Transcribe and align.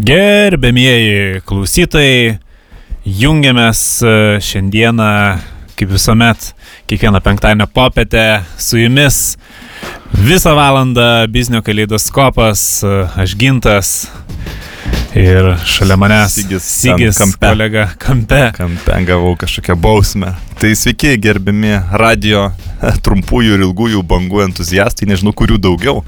Gerbėmieji 0.00 1.42
klausytojai, 1.44 2.38
jungiamės 3.04 3.80
e, 4.00 4.12
šiandieną, 4.40 5.08
kaip 5.76 5.90
visuomet, 5.92 6.46
kiekvieną 6.88 7.20
penktadienio 7.20 7.66
popietę 7.68 8.22
su 8.56 8.80
jumis. 8.80 9.36
Visą 10.16 10.54
valandą 10.56 11.26
biznio 11.28 11.60
kaleidoskopas, 11.66 12.62
e, 12.80 12.94
aš 13.20 13.36
gintas 13.36 13.90
ir 15.14 15.56
šalia 15.66 15.96
manęs 15.98 16.34
Sigis 16.38 16.62
Sigis 16.62 17.18
kampe. 17.18 17.48
kolega 17.48 17.88
kampe. 17.98 18.52
Kampe 18.56 19.04
gavau 19.06 19.36
kažkokią 19.36 19.76
bausmę. 19.76 20.34
Tai 20.60 20.70
sveiki, 20.76 21.16
gerbiami 21.18 21.72
radio 21.92 22.50
trumpųjų 23.04 23.56
ir 23.56 23.64
ilgųjų 23.66 24.02
bangų 24.06 24.44
entuziastai, 24.46 25.08
nežinau, 25.10 25.32
kurių 25.36 25.58
daugiau. 25.60 26.04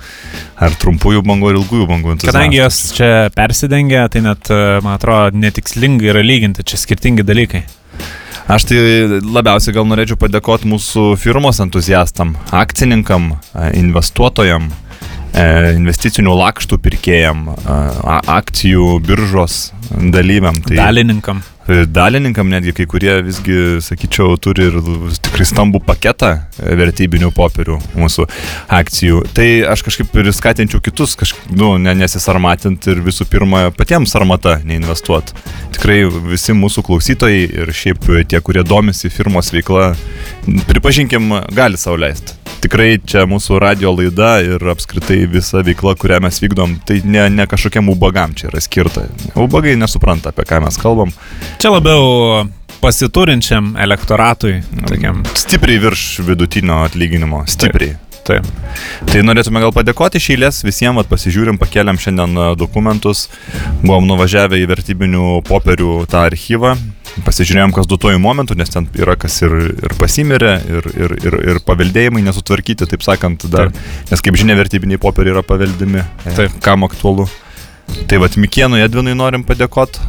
Ar 0.57 0.75
trumpųjų 0.80 1.25
bangų 1.27 1.50
ar 1.50 1.61
ilgųjų 1.61 1.89
bangų 1.91 2.14
entuziastai. 2.14 2.32
Kadangi 2.32 2.61
jos 2.61 2.80
čia 2.96 3.12
persidengia, 3.35 4.07
tai 4.12 4.25
net, 4.29 4.50
e, 4.53 4.80
man 4.85 4.96
atrodo, 4.96 5.36
netikslinga 5.36 6.13
yra 6.13 6.25
lyginti, 6.25 6.64
čia 6.64 6.80
skirtingi 6.80 7.27
dalykai. 7.27 7.64
Aš 8.53 8.66
tai 8.69 8.79
labiausiai 9.22 9.75
gal 9.77 9.86
norėčiau 9.86 10.19
padėkoti 10.21 10.69
mūsų 10.71 11.13
firmos 11.21 11.61
entuziastam, 11.63 12.35
akcininkam, 12.53 13.32
e, 13.55 13.69
investuotojam, 13.80 14.71
investicinių 15.77 16.35
lakštų 16.36 16.79
pirkėjam, 16.82 17.46
e, 17.54 17.79
akcijų 18.36 18.99
biržos 19.07 19.72
dalyviam. 19.91 20.61
Tai... 20.64 20.77
Dalininkam. 20.77 21.43
Dalininkam 21.68 22.48
netgi 22.50 22.72
kai 22.75 22.86
kurie 22.90 23.12
visgi, 23.22 23.57
sakyčiau, 23.84 24.34
turi 24.43 24.66
ir 24.66 24.79
tikrai 25.22 25.46
stambų 25.46 25.79
paketą 25.86 26.32
vertybinių 26.58 27.30
popierių 27.36 27.79
mūsų 27.94 28.26
akcijų. 28.79 29.22
Tai 29.36 29.46
aš 29.71 29.85
kažkaip 29.86 30.18
ir 30.18 30.32
skatinčiau 30.35 30.82
kitus, 30.82 31.14
kažkaip, 31.21 31.52
nu, 31.54 31.76
ne, 31.82 31.94
nesisarmatinti 32.02 32.91
ir 32.97 33.05
visų 33.06 33.28
pirma 33.30 33.69
patiems 33.77 34.11
sarmata 34.11 34.58
neinvestuoti. 34.66 35.38
Tikrai 35.78 36.02
visi 36.33 36.56
mūsų 36.58 36.82
klausytojai 36.91 37.46
ir 37.62 37.74
šiaip 37.76 38.10
tie, 38.26 38.42
kurie 38.42 38.66
domisi 38.66 39.12
firmos 39.12 39.54
veikla, 39.54 39.92
pripažinkim, 40.66 41.30
gali 41.54 41.78
sauliaisti. 41.78 42.42
Tikrai 42.62 43.00
čia 43.02 43.24
mūsų 43.26 43.56
radio 43.58 43.91
laida 43.91 44.36
ir 44.47 44.62
apskritai 44.70 45.24
visa 45.26 45.64
veikla, 45.66 45.97
kurią 45.98 46.20
mes 46.22 46.36
vykdom, 46.44 46.76
tai 46.86 47.00
ne, 47.02 47.24
ne 47.34 47.47
kažkokiam 47.50 47.91
ubagam 47.91 48.36
čia 48.38 48.52
yra 48.52 48.60
skirta. 48.62 49.08
Ubagai 49.34 49.74
nesupranta, 49.80 50.30
apie 50.30 50.47
ką 50.47 50.60
mes 50.62 50.78
kalbam. 50.78 51.10
Čia 51.62 51.70
labiau 51.70 52.42
pasiturinčiam 52.82 53.77
elektoratui. 53.78 54.56
Tokiam. 54.88 55.20
Stipriai 55.38 55.78
virš 55.78 56.06
vidutinio 56.27 56.80
atlyginimo. 56.82 57.44
Stipriai. 57.46 57.92
Taip. 58.27 58.48
Tai 59.06 59.20
norėtume 59.22 59.62
gal 59.62 59.70
padėkoti 59.77 60.19
iš 60.19 60.27
eilės 60.34 60.58
visiems, 60.66 60.98
vat, 60.98 61.06
pasižiūrim, 61.10 61.60
pakeliam 61.62 62.00
šiandien 62.02 62.34
e, 62.34 62.46
dokumentus, 62.58 63.28
buvom 63.84 64.08
nuvažiavę 64.10 64.58
į 64.58 64.66
vertybinių 64.72 65.28
popierių 65.46 65.92
tą 66.10 66.24
archyvą, 66.32 66.74
pasižiūrėjom, 67.28 67.76
kas 67.78 67.86
duotojų 67.94 68.19
momentų, 68.26 68.58
nes 68.58 68.74
ten 68.74 68.91
yra 68.98 69.14
kas 69.14 69.38
ir, 69.47 69.54
ir 69.70 69.97
pasimirė, 70.02 70.56
ir, 70.66 70.91
ir, 70.98 71.16
ir, 71.22 71.38
ir 71.52 71.62
paveldėjimai 71.66 72.24
nesutvarkyti, 72.26 72.91
taip 72.91 73.06
sakant, 73.06 73.47
dar, 73.54 73.70
nes 74.10 74.26
kaip 74.26 74.42
žinia, 74.42 74.58
vertybiniai 74.58 74.98
popieriai 75.02 75.36
yra 75.36 75.47
paveldimi, 75.47 76.02
Taip. 76.26 76.58
kam 76.66 76.91
aktualu. 76.91 77.30
Tai 78.08 78.18
vad 78.20 78.36
Mikienui 78.36 78.82
Edvinui 78.84 79.14
norim 79.16 79.44
padėkoti. 79.46 80.00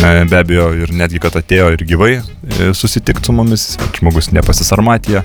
Be 0.00 0.38
abejo, 0.40 0.70
ir 0.80 0.90
netgi, 0.96 1.20
kad 1.22 1.34
atėjo 1.38 1.68
ir 1.74 1.82
gyvai 1.86 2.10
e, 2.16 2.70
susitikti 2.74 3.28
su 3.28 3.34
mumis, 3.36 3.64
žmogus 3.98 4.30
nepasisarmatė, 4.34 5.20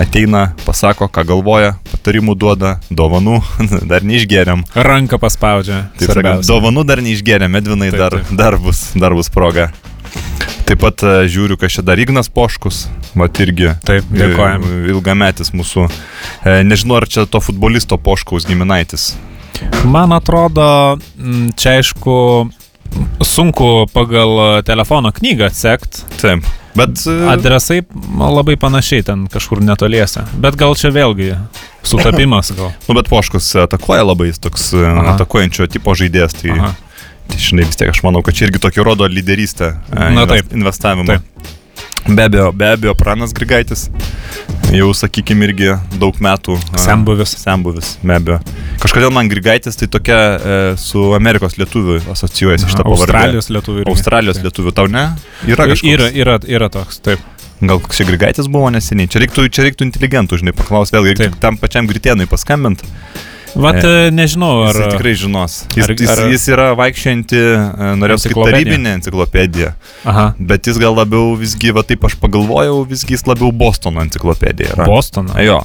ateina, 0.00 0.46
pasako, 0.64 1.06
ką 1.12 1.22
galvoja, 1.28 1.74
patarimų 1.92 2.34
duoda, 2.40 2.78
dovanų, 2.90 3.36
dar 3.90 4.06
neišgeriam. 4.08 4.64
Ranką 4.74 5.20
paspaudžia. 5.22 5.84
Taip 6.00 6.14
sakant, 6.16 6.46
dovanų 6.48 6.86
dar 6.88 7.02
neišgeriam, 7.04 7.54
Edvinai, 7.60 7.90
Taip, 7.92 8.00
dar, 8.00 8.16
taip. 8.18 8.32
dar, 8.40 8.56
bus, 8.64 8.86
dar 8.98 9.14
bus 9.14 9.30
proga. 9.30 9.68
Taip 10.64 10.80
pat 10.80 11.04
e, 11.04 11.12
žiūriu, 11.28 11.58
kad 11.60 11.70
čia 11.70 11.84
dar 11.84 12.00
Ignas 12.00 12.30
Poškus, 12.32 12.86
mat 13.20 13.36
irgi. 13.44 13.74
Taip, 13.84 14.08
dėkojam. 14.10 14.64
e, 14.64 14.80
Ilgametis 14.94 15.52
mūsų. 15.54 15.86
e, 16.48 16.56
Nežinau, 16.64 16.96
ar 17.02 17.06
čia 17.06 17.28
to 17.28 17.44
futbolisto 17.44 18.00
Poškaus 18.00 18.48
giminaitis. 18.48 19.12
Man 19.84 20.12
atrodo, 20.16 20.98
m, 21.18 21.50
čia 21.56 21.78
aišku, 21.78 22.14
sunku 23.24 23.86
pagal 23.92 24.62
telefono 24.66 25.12
knygą 25.12 25.46
atsekti. 25.50 26.04
Taip. 26.20 26.44
Bet 26.74 27.04
e, 27.06 27.12
Adresai 27.30 27.82
labai 28.18 28.56
panašiai 28.58 29.04
ten 29.06 29.26
kažkur 29.30 29.60
netoliese. 29.62 30.24
Bet 30.42 30.56
gal 30.58 30.74
čia 30.74 30.90
vėlgi 30.90 31.36
sutapimas 31.86 32.50
gal. 32.56 32.72
Nu, 32.88 32.96
bet 32.98 33.06
Poškus 33.12 33.52
atakuoja 33.62 34.02
labai, 34.08 34.32
jis 34.32 34.42
toks 34.42 34.72
e, 34.74 34.82
Aha. 34.82 35.14
atakuojančio 35.14 35.68
tipo 35.70 35.94
žaidėjas. 35.94 36.34
Tai, 36.40 36.50
Aha. 36.56 36.72
tai, 37.30 37.38
žinai, 37.38 37.68
vis 37.70 37.78
tiek 37.78 37.92
aš 37.94 38.02
manau, 38.06 38.24
kad 38.26 38.34
čia 38.34 38.48
irgi 38.48 38.58
tokį 38.64 38.82
rodo 38.90 39.06
lyderystę 39.06 39.70
e, 39.70 39.94
Na, 39.94 40.24
invest- 40.24 40.32
taip. 40.34 40.56
investavimą. 40.58 41.06
Taip. 41.12 41.52
Be 42.10 42.26
abejo, 42.26 42.50
be 42.52 42.66
abejo, 42.74 42.92
Pranas 42.98 43.30
Grigaitis. 43.32 43.86
Jau, 44.72 44.88
sakykime, 44.96 45.48
irgi 45.48 45.74
daug 46.00 46.16
metų. 46.24 46.56
Sembuvis. 46.80 47.34
Sembuvis, 47.42 47.90
be 48.02 48.16
abejo. 48.16 48.38
Kažkodėl 48.82 49.12
man 49.14 49.28
Grigaitis 49.30 49.76
tai 49.80 49.88
tokia 49.92 50.16
e, 50.16 50.56
su 50.80 51.02
Amerikos 51.16 51.58
lietuviu 51.60 52.00
asocijuojasi 52.14 52.70
šitą 52.72 52.86
pavardę. 52.86 53.04
Australijos 53.04 53.50
lietuvių. 53.52 53.84
Australijos 53.92 54.40
Taip. 54.40 54.48
lietuvių, 54.48 54.74
tau 54.76 54.90
ne? 54.90 55.04
Yra 55.50 55.68
kažkoks. 55.70 55.92
Yra, 55.92 56.08
yra, 56.24 56.38
yra 56.56 56.70
toks, 56.72 57.02
taip. 57.04 57.22
Gal 57.60 57.80
koks 57.84 58.00
čia 58.00 58.08
Grigaitis 58.08 58.48
buvo 58.50 58.72
neseniai. 58.74 59.10
Čia 59.12 59.22
reiktų, 59.22 59.46
čia 59.52 59.68
reiktų 59.68 59.86
inteligentų, 59.86 60.40
žinai, 60.42 60.56
paklausti 60.56 60.98
vėlgi, 60.98 61.30
tam 61.42 61.60
pačiam 61.60 61.88
Gritėnui 61.90 62.26
paskambinti. 62.30 62.88
Vat 63.54 63.76
E, 63.84 63.86
e, 63.86 64.10
nežinau, 64.10 64.64
Ar 64.66 64.74
jis 64.74 64.94
tikrai 64.96 65.12
žinos. 65.14 65.58
Jis, 65.76 65.84
ar- 65.88 65.94
jis, 65.94 66.10
ar- 66.10 66.30
jis 66.32 66.46
yra 66.50 66.68
vaikščianti, 66.78 67.38
e, 67.38 67.90
norėjau 68.00 68.22
sakyti, 68.24 68.46
tarybinė 68.50 68.94
enciklopedija. 68.98 69.74
Aha. 70.10 70.24
Bet 70.38 70.66
jis 70.66 70.80
gal 70.82 70.96
labiau 70.98 71.36
visgi, 71.38 71.70
va 71.76 71.84
taip 71.86 72.02
aš 72.08 72.16
pagalvojau, 72.22 72.80
visgi 72.90 73.14
jis 73.14 73.22
labiau 73.30 73.52
Bostono 73.54 74.02
enciklopedija 74.02 74.74
yra. 74.74 74.88
Bostoną. 74.90 75.38
Jo, 75.44 75.62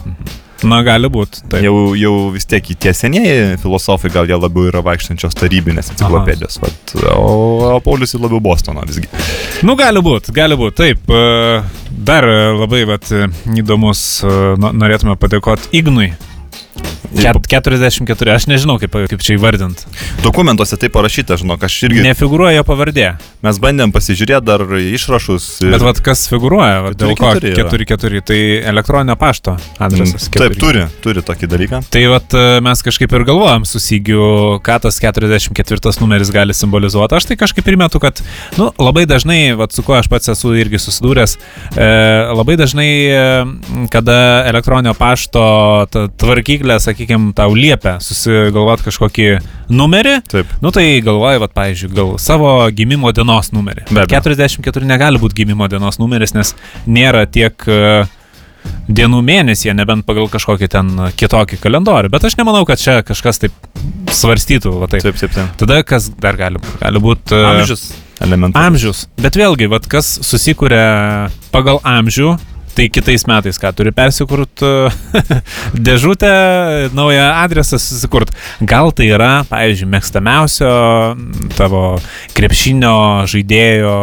Na, 0.59 0.81
gali 0.83 1.07
būti. 1.07 1.39
Jau, 1.63 1.93
jau 1.95 2.13
vis 2.33 2.43
tiek 2.43 2.65
tie 2.83 2.91
senieji 2.91 3.55
filosofai 3.61 4.09
gal 4.11 4.27
jie 4.27 4.35
labiau 4.35 4.65
yra 4.67 4.81
vaikščiančios 4.83 5.37
tarybinės 5.39 5.93
enciklopedijos. 5.93 6.57
Vat, 6.59 6.95
o, 7.15 7.69
o 7.69 7.79
Paulius 7.79 8.11
ir 8.13 8.19
labiau 8.19 8.41
Bostono 8.43 8.83
visgi. 8.83 9.07
Nu, 9.63 9.77
gali 9.79 10.03
būti, 10.03 10.33
gali 10.35 10.57
būti. 10.59 10.75
Taip. 10.81 11.13
Dar 12.09 12.27
labai 12.59 12.83
vat, 12.91 13.07
įdomus, 13.55 14.03
no- 14.59 14.73
norėtume 14.75 15.15
padėkoti 15.15 15.71
Ignui. 15.79 16.11
Ket, 17.09 17.39
44, 17.49 18.33
aš 18.35 18.45
nežinau, 18.51 18.77
kaip, 18.81 18.93
kaip 19.09 19.21
čia 19.25 19.33
įvardint. 19.37 19.81
Dokumentuose 20.21 20.77
tai 20.77 20.89
parašyta, 20.93 21.37
žinok, 21.41 21.63
aš 21.65 21.77
irgi. 21.87 22.03
Ne. 22.03 22.11
Nefigūruoja 22.13 22.59
jo 22.59 22.63
pavardė. 22.67 23.07
Mes 23.41 23.57
bandėm 23.61 23.89
pasižiūrėti 23.95 24.45
dar 24.45 24.61
išrašus. 24.77 25.47
ir- 25.65 25.71
Bet 25.73 25.81
vat, 25.81 26.01
kas 26.05 26.27
figūruoja, 26.29 26.83
vat, 26.85 26.97
dėl 26.99 27.15
ko 27.17 27.31
44 27.33 27.53
yra. 27.55 27.69
44, 27.71 28.21
tai 28.21 28.39
elektroninio 28.69 29.15
pašto 29.17 29.57
adresas. 29.79 30.27
Mm, 30.29 30.33
Taip, 30.37 30.53
4. 30.53 30.59
turi, 30.59 30.85
turi 31.01 31.21
tokį 31.25 31.47
dalyką. 31.49 31.81
Tai 31.89 32.03
vat, 32.13 32.33
e, 32.33 32.59
mes 32.61 32.81
kažkaip 32.85 33.11
ir 33.17 33.25
galvojam 33.25 33.65
su 33.65 33.79
Sygiu, 33.79 34.59
ką 34.61 34.79
tas 34.81 34.99
44 35.01 35.99
numeris 36.01 36.29
gali 36.31 36.53
simbolizuoti. 36.53 37.15
Aš 37.15 37.25
tai 37.25 37.35
kažkaip 37.37 37.63
primetu, 37.65 37.99
kad 37.99 38.21
nu, 38.57 38.69
labai 38.77 39.05
dažnai, 39.09 39.55
vat, 39.57 39.71
su 39.73 39.81
kuo 39.81 39.95
aš 39.97 40.07
pats 40.07 40.29
esu 40.29 40.53
irgi 40.53 40.77
susidūręs, 40.77 41.37
e, 41.75 41.89
labai 42.37 42.55
dažnai, 42.55 42.89
e, 43.09 43.87
kada 43.89 44.45
elektroninio 44.45 44.93
pašto 44.93 45.87
tvarkyklė, 45.89 46.77
sakykime, 46.79 46.98
tau 47.35 47.55
liepia 47.55 47.97
susigalvoti 48.03 48.87
kažkokį 48.87 49.27
numerį, 49.69 50.15
Taip. 50.29 50.51
nu 50.63 50.71
tai 50.75 50.85
galvoji, 51.05 51.41
vat, 51.43 51.53
pavyzdžiui, 51.55 51.91
gal 51.95 52.13
savo 52.21 52.51
gimimo 52.75 53.11
dienos 53.15 53.53
numerį. 53.55 53.87
Be 53.91 54.03
abejo. 54.03 54.21
44 54.21 54.89
negali 54.89 55.21
būti 55.21 55.41
gimimo 55.43 55.67
dienos 55.71 55.99
numeris, 56.01 56.33
nes 56.35 56.55
nėra 56.89 57.25
tiek 57.29 57.55
e, 57.67 58.03
dienų 58.89 59.21
mėnesyje, 59.25 59.75
nebent 59.77 60.05
pagal 60.07 60.29
kažkokį 60.31 60.69
ten 60.71 60.91
kitokį 61.19 61.61
kalendorių. 61.63 62.11
Bet 62.11 62.27
aš 62.27 62.37
nemanau, 62.39 62.65
kad 62.67 62.81
čia 62.81 62.99
kažkas 63.07 63.41
taip 63.45 63.55
svarstytų. 64.11 64.75
Va, 64.81 64.91
taip. 64.91 65.05
Taip, 65.05 65.17
taip, 65.21 65.33
taip. 65.35 65.57
Tada 65.61 65.81
kas 65.87 66.11
dar 66.19 66.39
gali 66.39 66.61
būti? 66.61 66.79
Gali 66.83 67.03
būti 67.03 67.41
Amžius 67.53 67.89
elementas. 68.23 68.59
Amžius. 68.61 69.05
Bet 69.19 69.37
vėlgi, 69.39 69.69
vat, 69.71 69.87
kas 69.89 70.11
susikuria 70.25 71.29
pagal 71.53 71.79
amžių, 71.87 72.35
tai 72.75 72.87
kitais 72.93 73.25
metais 73.29 73.59
ką 73.61 73.71
turi 73.75 73.93
persikurt 73.95 74.63
dėžutę, 75.87 76.31
naują 76.95 77.25
adresą 77.43 77.79
susikurt. 77.81 78.33
Gal 78.61 78.93
tai 78.95 79.09
yra, 79.13 79.31
pavyzdžiui, 79.49 79.89
mėgstamiausio 79.93 80.71
tavo 81.57 81.83
krepšinio 82.37 82.95
žaidėjo 83.29 83.95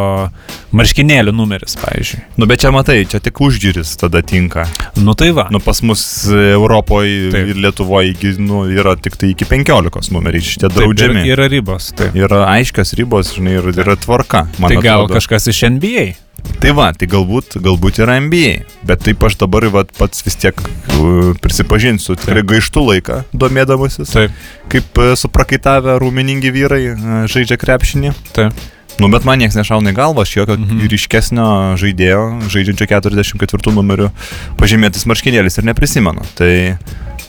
marškinėlių 0.76 1.34
numeris, 1.36 1.76
pavyzdžiui. 1.80 2.22
Nu, 2.40 2.48
bet 2.50 2.64
čia 2.64 2.72
matai, 2.74 2.98
čia 3.08 3.20
tik 3.24 3.40
užgyris 3.44 3.94
tada 4.00 4.22
tinka. 4.26 4.66
Nu 5.00 5.16
tai 5.18 5.30
va. 5.36 5.46
Nu, 5.54 5.60
pas 5.62 5.80
mus 5.86 6.02
Europoje 6.32 7.30
Taip. 7.32 7.52
ir 7.52 7.62
Lietuvoje 7.64 8.34
nu, 8.42 8.64
yra 8.70 8.96
tik 9.00 9.16
tai 9.20 9.32
iki 9.32 9.48
15 9.48 10.12
numeriai 10.14 10.44
šitie 10.44 10.68
Taip, 10.68 10.76
draudžiami. 10.78 11.22
Yra, 11.24 11.34
yra 11.36 11.48
ribos. 11.52 11.90
Taip. 11.96 12.16
Yra 12.18 12.44
aiškios 12.56 12.94
ribos, 12.98 13.32
žinai, 13.36 13.58
ir 13.60 13.72
yra 13.72 13.96
tvarka. 14.00 14.46
Tai 14.56 14.76
gal 14.76 15.06
atrodo. 15.06 15.16
kažkas 15.16 15.50
iš 15.52 15.64
NBA? 15.76 16.06
Tai 16.60 16.72
va, 16.74 16.86
tai 16.96 17.06
galbūt, 17.10 17.58
galbūt 17.62 17.98
yra 18.02 18.16
NBA, 18.24 18.52
bet 18.88 19.02
taip 19.06 19.22
aš 19.26 19.36
dabar 19.42 19.66
vat, 19.74 19.90
pats 19.98 20.24
vis 20.26 20.38
tiek 20.40 20.56
uh, 20.56 21.34
prisipažinsiu, 21.42 22.16
tikrai 22.18 22.42
gaištų 22.48 22.84
laiką 22.90 23.18
domėdamasis, 23.36 24.10
Taip, 24.14 24.32
kaip 24.72 25.02
uh, 25.02 25.12
suprakaitavę 25.18 25.98
rūmeningi 26.02 26.50
vyrai 26.54 26.80
uh, 26.94 27.12
žaidžia 27.30 27.58
krepšinį. 27.60 28.14
taip. 28.36 28.64
Nu, 28.96 29.10
bet 29.12 29.26
man 29.28 29.36
niekas 29.36 29.58
nešauna 29.58 29.92
į 29.92 29.96
galvą, 29.98 30.22
aš 30.24 30.30
jokio 30.38 30.54
Mhm. 30.56 30.70
mhm. 30.78 30.86
ryškesnio 30.88 31.48
žaidėjo, 31.76 32.22
žaidžiančio 32.48 32.86
44 32.88 33.74
numeriu, 33.76 34.08
pažymėtis 34.56 35.04
marškinėlis 35.04 35.58
ir 35.60 35.68
neprisimenu. 35.68 36.24
Tai 36.38 36.78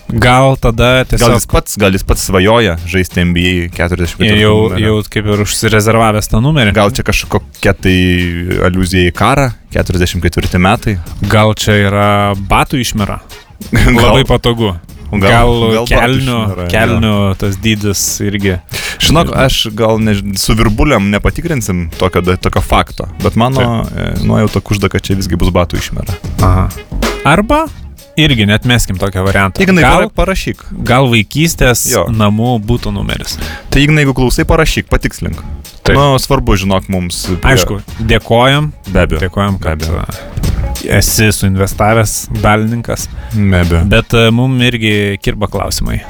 Gal 0.08 0.56
tada 0.56 0.90
gal 1.04 1.08
tiesiog 1.12 1.34
jis 1.36 1.48
pats, 1.52 1.76
gal 1.80 1.92
jis 1.92 2.06
pats 2.08 2.28
svajoja 2.30 2.78
žaisti 2.88 3.26
NBA 3.28 3.68
44 3.76 4.38
jau, 4.40 4.54
numeriu. 4.70 4.86
jau 4.86 5.02
kaip 5.12 5.26
ir 5.34 5.42
užsirezervavęs 5.44 6.30
tą 6.32 6.40
numerį. 6.44 6.72
Gal 6.78 6.94
čia 6.96 7.04
kažkokia 7.08 7.74
tai 7.76 7.96
aluzija 8.70 9.10
į 9.12 9.16
karą, 9.18 9.50
44 9.76 10.62
metai. 10.64 10.96
Gal 11.28 11.52
čia 11.60 11.76
yra 11.90 12.08
batų 12.40 12.80
išmera. 12.86 13.20
Gal- 13.74 13.98
Labai 14.00 14.24
patogu. 14.30 14.76
Gal- 15.08 15.22
Gal, 15.24 15.52
gal 15.72 15.74
gal 15.74 15.86
kelnių, 15.88 16.38
išmera, 16.44 16.64
kelnių 16.72 17.12
tas 17.40 17.56
dydis 17.64 18.02
irgi. 18.28 18.58
Žinok, 19.00 19.30
aš 19.40 19.60
gal 19.72 20.02
než... 20.04 20.20
su 20.36 20.52
virbuliam 20.58 21.08
nepatikrinsim 21.14 21.86
tokio, 21.96 22.24
tokio 22.36 22.64
fakto, 22.64 23.08
bet 23.24 23.38
mano 23.40 23.86
e, 23.88 24.10
nuojauta 24.28 24.60
kužda, 24.60 24.90
kad 24.92 25.08
čia 25.08 25.16
visgi 25.16 25.40
bus 25.40 25.54
batų 25.56 25.80
išmera. 25.80 26.16
Aha. 26.44 26.68
Arba 27.24 27.68
irgi 28.18 28.46
net 28.50 28.66
meskim 28.66 28.98
tokią 29.00 29.24
variantą. 29.28 29.62
Ignai, 29.64 29.84
gal, 29.86 30.10
parašyk. 30.10 30.64
gal 30.88 31.08
vaikystės 31.12 31.86
Jo. 31.92 32.06
namų 32.10 32.58
būtų 32.66 32.94
numeris. 32.96 33.38
Tai 33.70 33.82
Ignai, 33.84 34.04
jeigu 34.06 34.16
klausai, 34.18 34.46
parašyk, 34.50 34.90
patikslink. 34.90 35.40
Taip. 35.84 35.96
Nu, 35.96 36.18
svarbu, 36.20 36.58
žinok, 36.60 36.90
mums. 36.92 37.26
prie- 37.40 37.54
Aišku, 37.54 37.80
dėkojam, 38.10 38.72
Be 38.92 39.06
abejo. 39.06 39.20
dėkojam, 39.24 39.60
kad 39.62 39.80
Be 39.80 39.86
abejo. 39.86 40.04
a, 40.04 40.98
esi 40.98 41.30
suinvestavęs 41.32 42.28
dalininkas, 42.42 43.08
Be 43.34 43.62
abejo. 43.62 43.86
bet 43.88 44.12
mums 44.34 44.62
irgi 44.68 45.18
kirba 45.22 45.48
klausimai. 45.48 46.02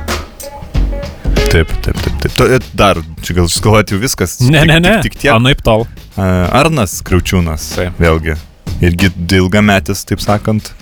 Taip, 1.52 1.70
taip, 1.82 1.96
taip. 2.04 2.16
taip. 2.22 2.32
To, 2.36 2.46
e, 2.56 2.60
dar, 2.76 2.98
čia 3.24 3.34
gal 3.38 3.48
galvojate 3.48 3.96
jau 3.96 4.02
viskas. 4.02 4.40
Ne, 4.42 4.60
tik, 4.62 4.68
ne, 4.68 4.80
ne. 4.84 4.96
Tik, 5.02 5.14
tik 5.14 5.22
tiek. 5.22 5.32
Anaip 5.34 5.62
tol. 5.64 5.86
Arnas 6.18 6.98
Kriaučiūnas. 7.08 7.70
Taip. 7.78 8.02
Vėlgi. 8.02 8.36
Irgi 8.84 9.10
ilgametis, 9.40 10.04
taip 10.06 10.20
sakant. 10.20 10.74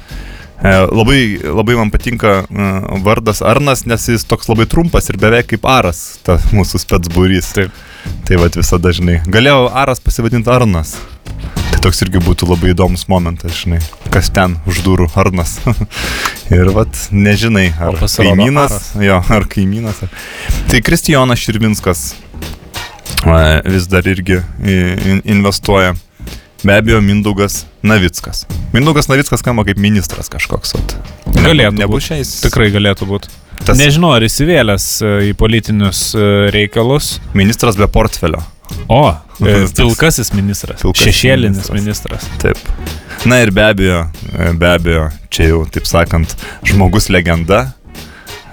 E, 0.63 0.87
Labai, 0.91 1.39
labai 1.43 1.75
man 1.75 1.89
patinka 1.91 2.45
e, 2.47 2.99
vardas 3.03 3.41
Arnas, 3.41 3.83
nes 3.85 4.07
jis 4.07 4.23
toks 4.23 4.47
labai 4.47 4.65
trumpas 4.71 5.09
ir 5.11 5.19
beveik 5.19 5.49
kaip 5.51 5.67
Aras, 5.67 6.19
ta 6.23 6.37
mūsų 6.55 6.79
spetsbūrys. 6.85 7.51
Taip. 7.57 7.83
Tai 8.25 8.37
vad 8.37 8.55
visada 8.57 8.87
dažnai. 8.87 9.19
Galėjau 9.29 9.67
Aras 9.73 10.01
pasivadinti 10.01 10.49
Arnas. 10.53 10.95
Tai 11.71 11.81
toks 11.83 12.03
irgi 12.05 12.21
būtų 12.23 12.47
labai 12.51 12.71
įdomus 12.71 13.07
momentas, 13.11 13.57
žinai. 13.63 13.81
Kas 14.13 14.29
ten 14.33 14.55
už 14.69 14.83
durų 14.85 15.09
Arnas. 15.19 15.57
ir 16.55 16.71
vad 16.73 16.93
nežinai, 17.11 17.67
ar 17.75 17.99
kaimynas. 17.99 18.77
Aras. 18.77 18.89
Jo, 19.01 19.19
ar 19.35 19.49
kaimynas. 19.51 20.03
Ar... 20.05 20.25
Tai 20.71 20.81
Kristijonas 20.85 21.41
Širvinskas 21.41 22.05
e, 23.25 23.37
vis 23.67 23.89
dar 23.91 24.07
irgi 24.07 24.39
investuoja. 25.25 25.95
Be 26.65 26.73
abejo, 26.79 27.01
Mindaugas 27.01 27.65
Navickas. 27.85 28.45
Mindaugas 28.73 29.07
Navickas 29.11 29.39
skamba 29.43 29.63
kaip 29.67 29.77
ministras 29.77 30.29
kažkoks. 30.33 30.73
Vat. 30.75 30.95
Ne- 31.35 31.43
Galėtų 31.45 31.77
Nebus 31.77 32.01
būt. 32.01 32.07
šiais. 32.09 32.31
Tikrai 32.47 32.71
galėtų 32.73 33.05
būti. 33.09 33.29
Tas 33.65 33.77
Nežinau, 33.79 34.11
ar 34.17 34.25
įsivėlęs 34.25 34.85
e, 35.05 35.11
į 35.29 35.33
politinius 35.39 35.99
e, 36.17 36.25
reikalus. 36.53 37.19
ministras 37.37 37.77
be 37.77 37.87
portfelio. 37.87 38.41
O, 38.89 39.13
e, 39.45 39.67
pilkasis 39.77 40.33
ministras. 40.33 40.81
Pilkasis 40.81 41.05
Šešėlinis 41.13 41.69
ministras. 41.69 42.25
ministras. 42.25 42.27
Taip. 42.41 42.57
Na 43.29 43.39
ir 43.45 43.51
be 43.55 43.61
abejo, 43.63 44.01
be 44.59 44.67
abejo, 44.73 45.05
čia 45.29 45.51
jau, 45.53 45.61
taip 45.69 45.85
sakant, 45.89 46.33
žmogus 46.65 47.07
legenda. 47.13 47.67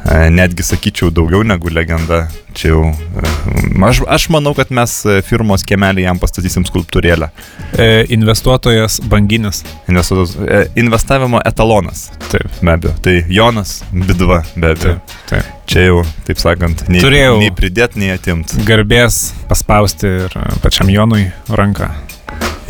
E, 0.03 0.31
Netgi 0.35 0.63
sakyčiau 0.67 1.11
daugiau 1.15 1.43
negu 1.47 1.71
legenda. 1.71 2.25
Čia 2.59 2.69
jau. 2.73 2.83
e, 2.91 3.31
Aš, 3.87 4.01
aš 4.07 4.29
manau, 4.35 4.53
kad 4.55 4.71
mes 4.75 4.93
e, 5.07 5.21
firmos 5.27 5.63
kiemelį 5.67 6.05
jam 6.07 6.19
pastatysim 6.23 6.65
skulptūrėlę. 6.69 7.29
E, 7.79 7.87
investuotojas 8.15 9.01
banginis. 9.11 9.63
Investuotos- 9.91 10.37
e, 10.43 10.65
Investavimo 10.83 11.41
etalonas. 11.47 12.11
Taip. 12.31 12.49
Be 12.63 12.73
abejo. 12.77 12.95
Tai 13.03 13.17
Jonas 13.29 13.83
Bidva, 13.93 14.43
be 14.57 14.73
abejo. 14.75 14.97
Taip. 14.99 15.17
taip. 15.31 15.51
Čia 15.73 15.87
jau, 15.87 16.01
taip 16.27 16.39
sakant, 16.43 16.83
nei, 16.91 17.01
Turėjau- 17.01 17.39
nei 17.41 17.51
pridėt, 17.55 17.95
nei 17.97 18.11
atimt. 18.13 18.53
Garbės 18.69 19.33
paspausti 19.49 20.11
ir 20.27 20.35
pačiam 20.63 20.91
Jonui 20.93 21.31
ranką. 21.49 21.89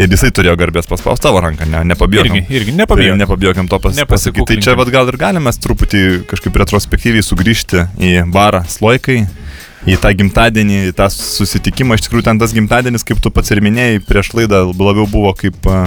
Ir 0.02 0.10
jisai 0.10 0.32
turėjo 0.34 0.56
garbės 0.58 0.88
paspausti 0.90 1.22
tavo 1.28 1.40
ranką, 1.44 1.66
ne, 1.70 1.82
nepabijokim. 1.92 2.40
Irgi, 2.42 2.56
irgi 2.58 2.72
Tai 2.72 2.78
nepabijokim. 2.82 3.20
nepabijokim 3.22 3.68
to 3.70 3.78
pas, 3.84 4.00
pasakyti. 4.10 4.46
Tai 4.50 4.56
čia 4.64 4.74
vat, 4.78 4.90
gal 4.90 5.10
ir 5.12 5.18
galime 5.20 5.52
truputį 5.64 6.02
kažkaip 6.30 6.56
retrospektyviai 6.64 7.22
sugrįžti 7.26 7.84
į 8.02 8.12
barą 8.34 8.64
Sloikai, 8.72 9.20
į 9.86 9.98
tą 10.02 10.12
gimtadienį, 10.18 10.80
į 10.90 10.96
tą 10.98 11.06
susitikimą. 11.12 11.98
Iš 12.00 12.08
tikrųjų, 12.08 12.26
ten 12.30 12.40
tas 12.42 12.54
gimtadienis, 12.56 13.04
kaip 13.06 13.22
tu 13.22 13.30
pats 13.34 13.54
ir 13.54 13.62
minėjai, 13.62 14.02
prieš 14.08 14.32
laidą 14.38 14.64
labiau 14.72 15.06
buvo 15.10 15.34
kaip 15.38 15.58
a, 15.70 15.84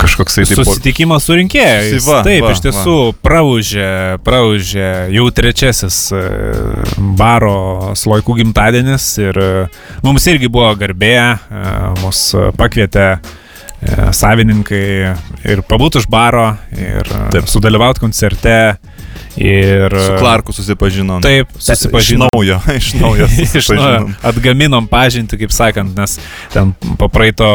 kažkoksai 0.00 0.44
taip. 0.48 0.60
Susitikimas 0.60 1.26
su 1.26 1.36
rinkėjais. 1.38 2.06
Va, 2.06 2.20
Taip, 2.26 2.44
va, 2.44 2.52
iš 2.54 2.62
tiesų, 2.64 2.96
praužė, 3.24 3.90
praužė 4.26 4.88
jau 5.14 5.26
trečiasis 5.34 5.98
e, 6.16 6.22
baro 7.18 7.92
sloikų 7.98 8.38
gimtadienis 8.40 9.10
ir 9.22 9.40
e, 9.40 9.50
mums 10.06 10.26
irgi 10.30 10.50
buvo 10.52 10.72
garbė, 10.80 11.16
e, 11.36 11.74
mus 12.02 12.22
pakvietė 12.58 13.06
e, 13.10 13.18
savininkai 14.16 14.84
ir 15.50 15.64
pabūti 15.68 16.02
už 16.02 16.08
baro 16.12 16.52
ir 16.76 17.06
Taip. 17.32 17.50
sudalyvauti 17.50 18.02
koncerte. 18.02 18.56
Ir 19.36 19.94
Su 19.94 20.16
Clarku 20.18 20.52
susipažinom. 20.52 21.22
Taip, 21.22 21.52
susipažinom. 21.58 22.28
Iš 22.34 22.34
naujo, 22.34 22.60
iš 22.76 22.92
naujo. 22.94 23.26
Iš 23.54 23.68
naujo 23.68 24.08
atgaminom 24.22 24.86
pažinti, 24.90 25.38
kaip 25.38 25.52
sakant, 25.54 25.94
nes 25.96 26.18
ten 26.52 26.72
po 26.98 27.08
praeito 27.08 27.46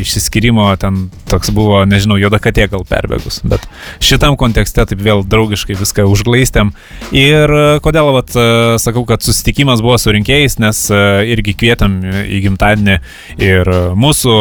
išsiskirimo 0.00 0.70
ten 0.80 1.08
toks 1.30 1.52
buvo, 1.54 1.82
nežinau, 1.88 2.18
juoda 2.20 2.40
katė 2.42 2.66
gal 2.72 2.84
perbėgus, 2.88 3.40
bet 3.46 3.66
šitam 4.02 4.36
kontekste 4.40 4.84
taip 4.88 5.02
vėl 5.04 5.22
draugiškai 5.26 5.76
viską 5.78 6.06
užglaistėm. 6.10 6.72
Ir 7.14 7.52
e, 7.54 7.64
kodėl, 7.84 8.10
vat, 8.16 8.32
e, 8.34 8.46
sakau, 8.82 9.04
kad 9.08 9.24
susitikimas 9.24 9.82
buvo 9.84 9.98
su 10.00 10.14
rinkėjais, 10.14 10.58
nes 10.62 10.82
e, 10.90 11.00
irgi 11.34 11.54
kvietėm 11.60 11.98
į 12.24 12.42
gimtadienį 12.46 12.98
ir 13.44 13.72
mūsų 13.98 14.36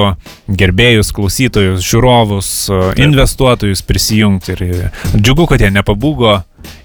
gerbėjus, 0.59 1.13
klausytojus, 1.15 1.83
žiūrovus, 1.85 2.51
e, 2.71 2.81
investuotojus 3.05 3.83
prisijungti. 3.85 4.57
Ir 4.57 5.19
džiugu, 5.19 5.49
kad 5.51 5.61
jie 5.61 5.71
nepabūgo 5.73 6.39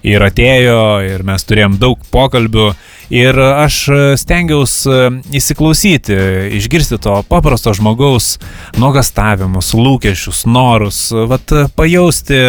ir 0.05 0.25
atėjo, 0.25 0.79
ir 1.05 1.23
mes 1.27 1.47
turėjom 1.47 1.79
daug 1.81 2.01
pokalbių. 2.13 2.69
Ir 3.13 3.37
aš 3.37 3.75
stengiausi 4.17 4.89
įsiklausyti, 5.37 6.15
išgirsti 6.57 6.97
to 7.03 7.19
paprasto 7.29 7.73
žmogaus 7.77 8.35
nuogastavimus, 8.81 9.73
lūkesčius, 9.77 10.45
norus, 10.49 10.99
vat, 11.29 11.53
pajausti, 11.77 12.39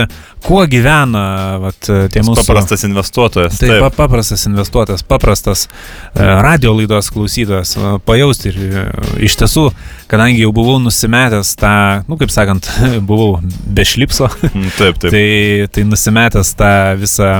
kuo 0.46 0.62
gyvena 0.70 1.24
vat, 1.60 1.90
tie 2.12 2.22
mūsų... 2.24 2.44
Paprastas 2.46 2.86
investuotojas. 2.88 3.58
Tai 3.60 3.80
pa, 3.84 3.90
paprastas 3.98 4.46
investuotojas, 4.48 5.04
paprastas 5.06 5.66
e, 5.66 6.22
radio 6.22 6.72
laidos 6.78 7.10
klausytojas, 7.12 7.74
e, 7.76 7.92
pajausti 8.06 8.52
ir 8.52 8.58
e, 8.64 8.86
iš 9.28 9.36
tiesų, 9.42 9.66
kadangi 10.08 10.40
jau 10.44 10.52
buvau 10.56 10.78
nusimetęs 10.82 11.52
tą, 11.60 11.74
nu 12.08 12.16
kaip 12.20 12.32
sakant, 12.32 12.70
buvau 13.10 13.36
be 13.44 13.84
šlipso, 13.86 14.30
Mm, 14.56 14.70
Taip, 14.76 14.98
taip. 15.00 15.10
tai, 15.12 15.68
tai 15.72 15.82
nusimetęs 15.88 16.52
tą 16.56 16.68
visą, 17.00 17.30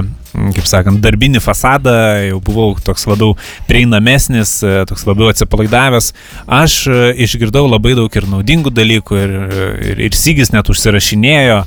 kaip 0.57 0.69
sakant, 0.69 1.00
darbinį 1.05 1.40
fasadą, 1.45 1.95
jau 2.26 2.40
buvau 2.45 2.75
toks 2.85 3.07
labiau 3.09 3.35
prieinamesnis, 3.69 4.59
e, 4.64 4.76
toks 4.88 5.07
labiau 5.09 5.31
atsipalaidavęs. 5.33 6.12
Aš 6.59 6.78
e, 6.90 7.00
išgirdau 7.26 7.66
labai 7.69 7.97
daug 7.99 8.21
ir 8.21 8.28
naudingų 8.31 8.73
dalykų 8.76 9.21
ir, 9.23 9.35
ir, 9.90 10.07
ir 10.09 10.16
Sygis 10.16 10.52
net 10.55 10.69
užsirašinėjo 10.73 11.61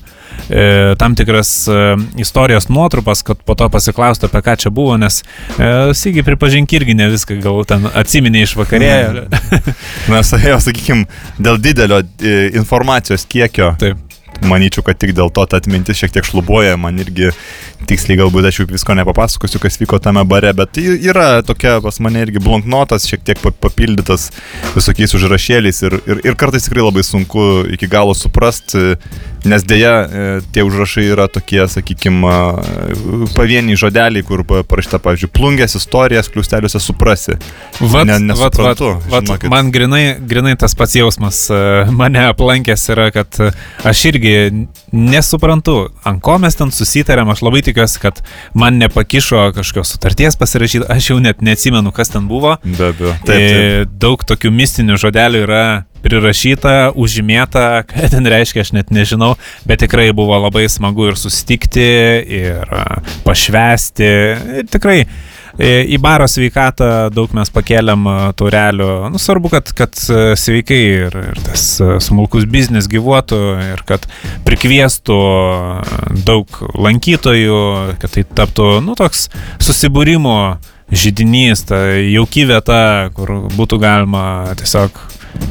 e, 0.50 0.96
tam 1.00 1.16
tikras 1.20 1.68
e, 1.68 1.80
istorijos 2.22 2.70
nuotrupas, 2.70 3.24
kad 3.26 3.42
po 3.46 3.56
to 3.60 3.70
pasiklaustų, 3.74 4.30
apie 4.30 4.44
ką 4.46 4.58
čia 4.64 4.74
buvo, 4.74 4.98
nes 5.02 5.22
e, 5.58 5.72
Sygi 5.98 6.26
pripažink 6.26 6.74
irgi 6.78 6.98
ne 6.98 7.10
viską, 7.14 7.40
gal 7.44 7.64
ten 7.70 7.90
atsiminė 7.90 8.46
iš 8.46 8.56
vakarėjo. 8.60 9.26
Mes, 10.12 10.36
jau, 10.46 10.60
sakykime, 10.64 11.08
dėl 11.42 11.60
didelio 11.62 12.04
e, 12.04 12.38
informacijos 12.60 13.28
kiekio 13.30 13.74
Taip. 13.80 14.09
Manyčiau, 14.50 14.86
kad 14.88 14.96
tik 15.02 15.12
dėl 15.18 15.32
to 15.36 15.44
ta 15.52 15.58
atmintis 15.60 15.98
šiek 16.00 16.14
tiek 16.16 16.24
šlubuoja, 16.24 16.78
man 16.80 16.96
irgi 17.02 17.32
tiksliai 17.90 18.20
galbūt 18.22 18.48
aš 18.48 18.62
jau 18.62 18.66
visko 18.70 18.96
nepapasakosiu, 18.96 19.60
kas 19.62 19.76
vyko 19.82 20.00
tame 20.04 20.24
bare, 20.30 20.54
bet 20.56 20.72
tai 20.78 20.86
yra 21.10 21.42
tokia 21.46 21.78
pas 21.84 22.00
mane 22.06 22.22
irgi 22.24 22.40
blanknotas, 22.44 23.08
šiek 23.10 23.26
tiek 23.28 23.42
pa- 23.44 23.52
papildytas 23.68 24.30
visokiais 24.78 25.16
užrašėliais 25.20 25.84
ir, 25.90 25.98
ir, 26.06 26.22
ir 26.32 26.40
kartais 26.40 26.70
tikrai 26.70 26.86
labai 26.88 27.04
sunku 27.04 27.50
iki 27.76 27.90
galo 27.92 28.16
suprasti 28.16 28.96
Nes 29.46 29.63
dėja, 29.63 29.93
e, 30.03 30.41
tie 30.51 30.63
užrašai 30.67 31.05
yra 31.13 31.27
tokie, 31.31 31.62
sakykime, 31.72 32.31
pavieniai 33.36 33.77
žodeliai, 33.79 34.24
kur 34.25 34.43
pa- 34.48 34.63
parašyta, 34.67 35.00
pavyzdžiui, 35.03 35.31
plungės 35.36 35.75
istorijas, 35.79 36.27
kliusteliuose 36.34 36.79
suprasi. 36.84 37.38
Vat, 37.79 38.05
Ne- 38.10 38.34
vat, 38.36 38.55
vat, 38.58 38.81
vat, 39.10 39.43
man 39.51 39.72
grinai, 39.72 40.17
grinai 40.19 40.55
tas 40.60 40.75
pats 40.75 40.96
jausmas 40.98 41.46
e, 41.53 41.86
mane 41.91 42.19
aplankęs 42.31 42.88
yra, 42.93 43.10
kad 43.15 43.39
e, 43.39 43.51
aš 43.88 44.05
irgi 44.12 44.36
nesuprantu, 44.91 45.89
ant 46.08 46.22
ko 46.25 46.38
mes 46.41 46.55
ten 46.58 46.72
susitarėm, 46.74 47.29
aš 47.34 47.43
labai 47.46 47.62
tikiuosi, 47.65 48.00
kad 48.01 48.22
man 48.58 48.79
nepakišo 48.81 49.50
kažkokios 49.55 49.93
sutarties 49.96 50.38
pasirašyti, 50.39 50.88
aš 50.91 51.12
jau 51.13 51.19
net 51.24 51.41
neatsimenu, 51.46 51.91
kas 51.96 52.10
ten 52.13 52.27
buvo. 52.29 52.58
Be 52.63 52.89
abejo. 52.91 53.13
Taip, 53.25 53.39
taip. 53.39 53.96
Daug 54.00 54.24
tokių 54.27 54.51
mistinių 54.55 54.98
žodelių 55.01 55.43
yra 55.46 55.63
prirašyta, 56.03 56.91
užžymėta, 57.00 57.65
ką 57.89 58.10
ten 58.13 58.29
reiškia, 58.29 58.63
aš 58.65 58.74
net 58.77 58.94
nežinau, 58.94 59.34
bet 59.68 59.84
tikrai 59.84 60.10
buvo 60.15 60.38
labai 60.39 60.68
smagu 60.72 61.10
ir 61.12 61.20
susitikti, 61.20 61.89
ir 62.39 62.72
pašvesti. 63.25 64.10
Ir 64.60 64.70
tikrai 64.72 64.98
e, 65.03 65.84
į 65.91 66.00
baro 66.03 66.27
sveikatą 66.29 67.10
daug 67.13 67.34
mes 67.38 67.51
pakeliam 67.53 68.08
taurelių. 68.39 68.89
Nu, 69.13 69.22
svarbu, 69.22 69.51
kad, 69.53 69.74
kad 69.77 70.00
sveikai 70.00 70.82
ir, 71.10 71.20
ir 71.34 71.44
tas 71.46 71.68
smulkus 72.06 72.48
biznis 72.50 72.89
gyvuotų 72.91 73.44
ir 73.74 73.86
kad 73.89 74.08
prikviestų 74.48 75.22
daug 76.25 76.60
lankytojų, 76.74 77.62
kad 78.01 78.18
tai 78.18 78.27
taptų, 78.41 78.74
nu, 78.86 78.98
toks 79.00 79.27
susibūrimo 79.63 80.39
žydinys, 80.89 81.63
ta 81.70 81.77
jauki 82.01 82.46
vieta, 82.50 83.10
kur 83.13 83.32
būtų 83.53 83.79
galima 83.82 84.24
tiesiog, 84.58 84.98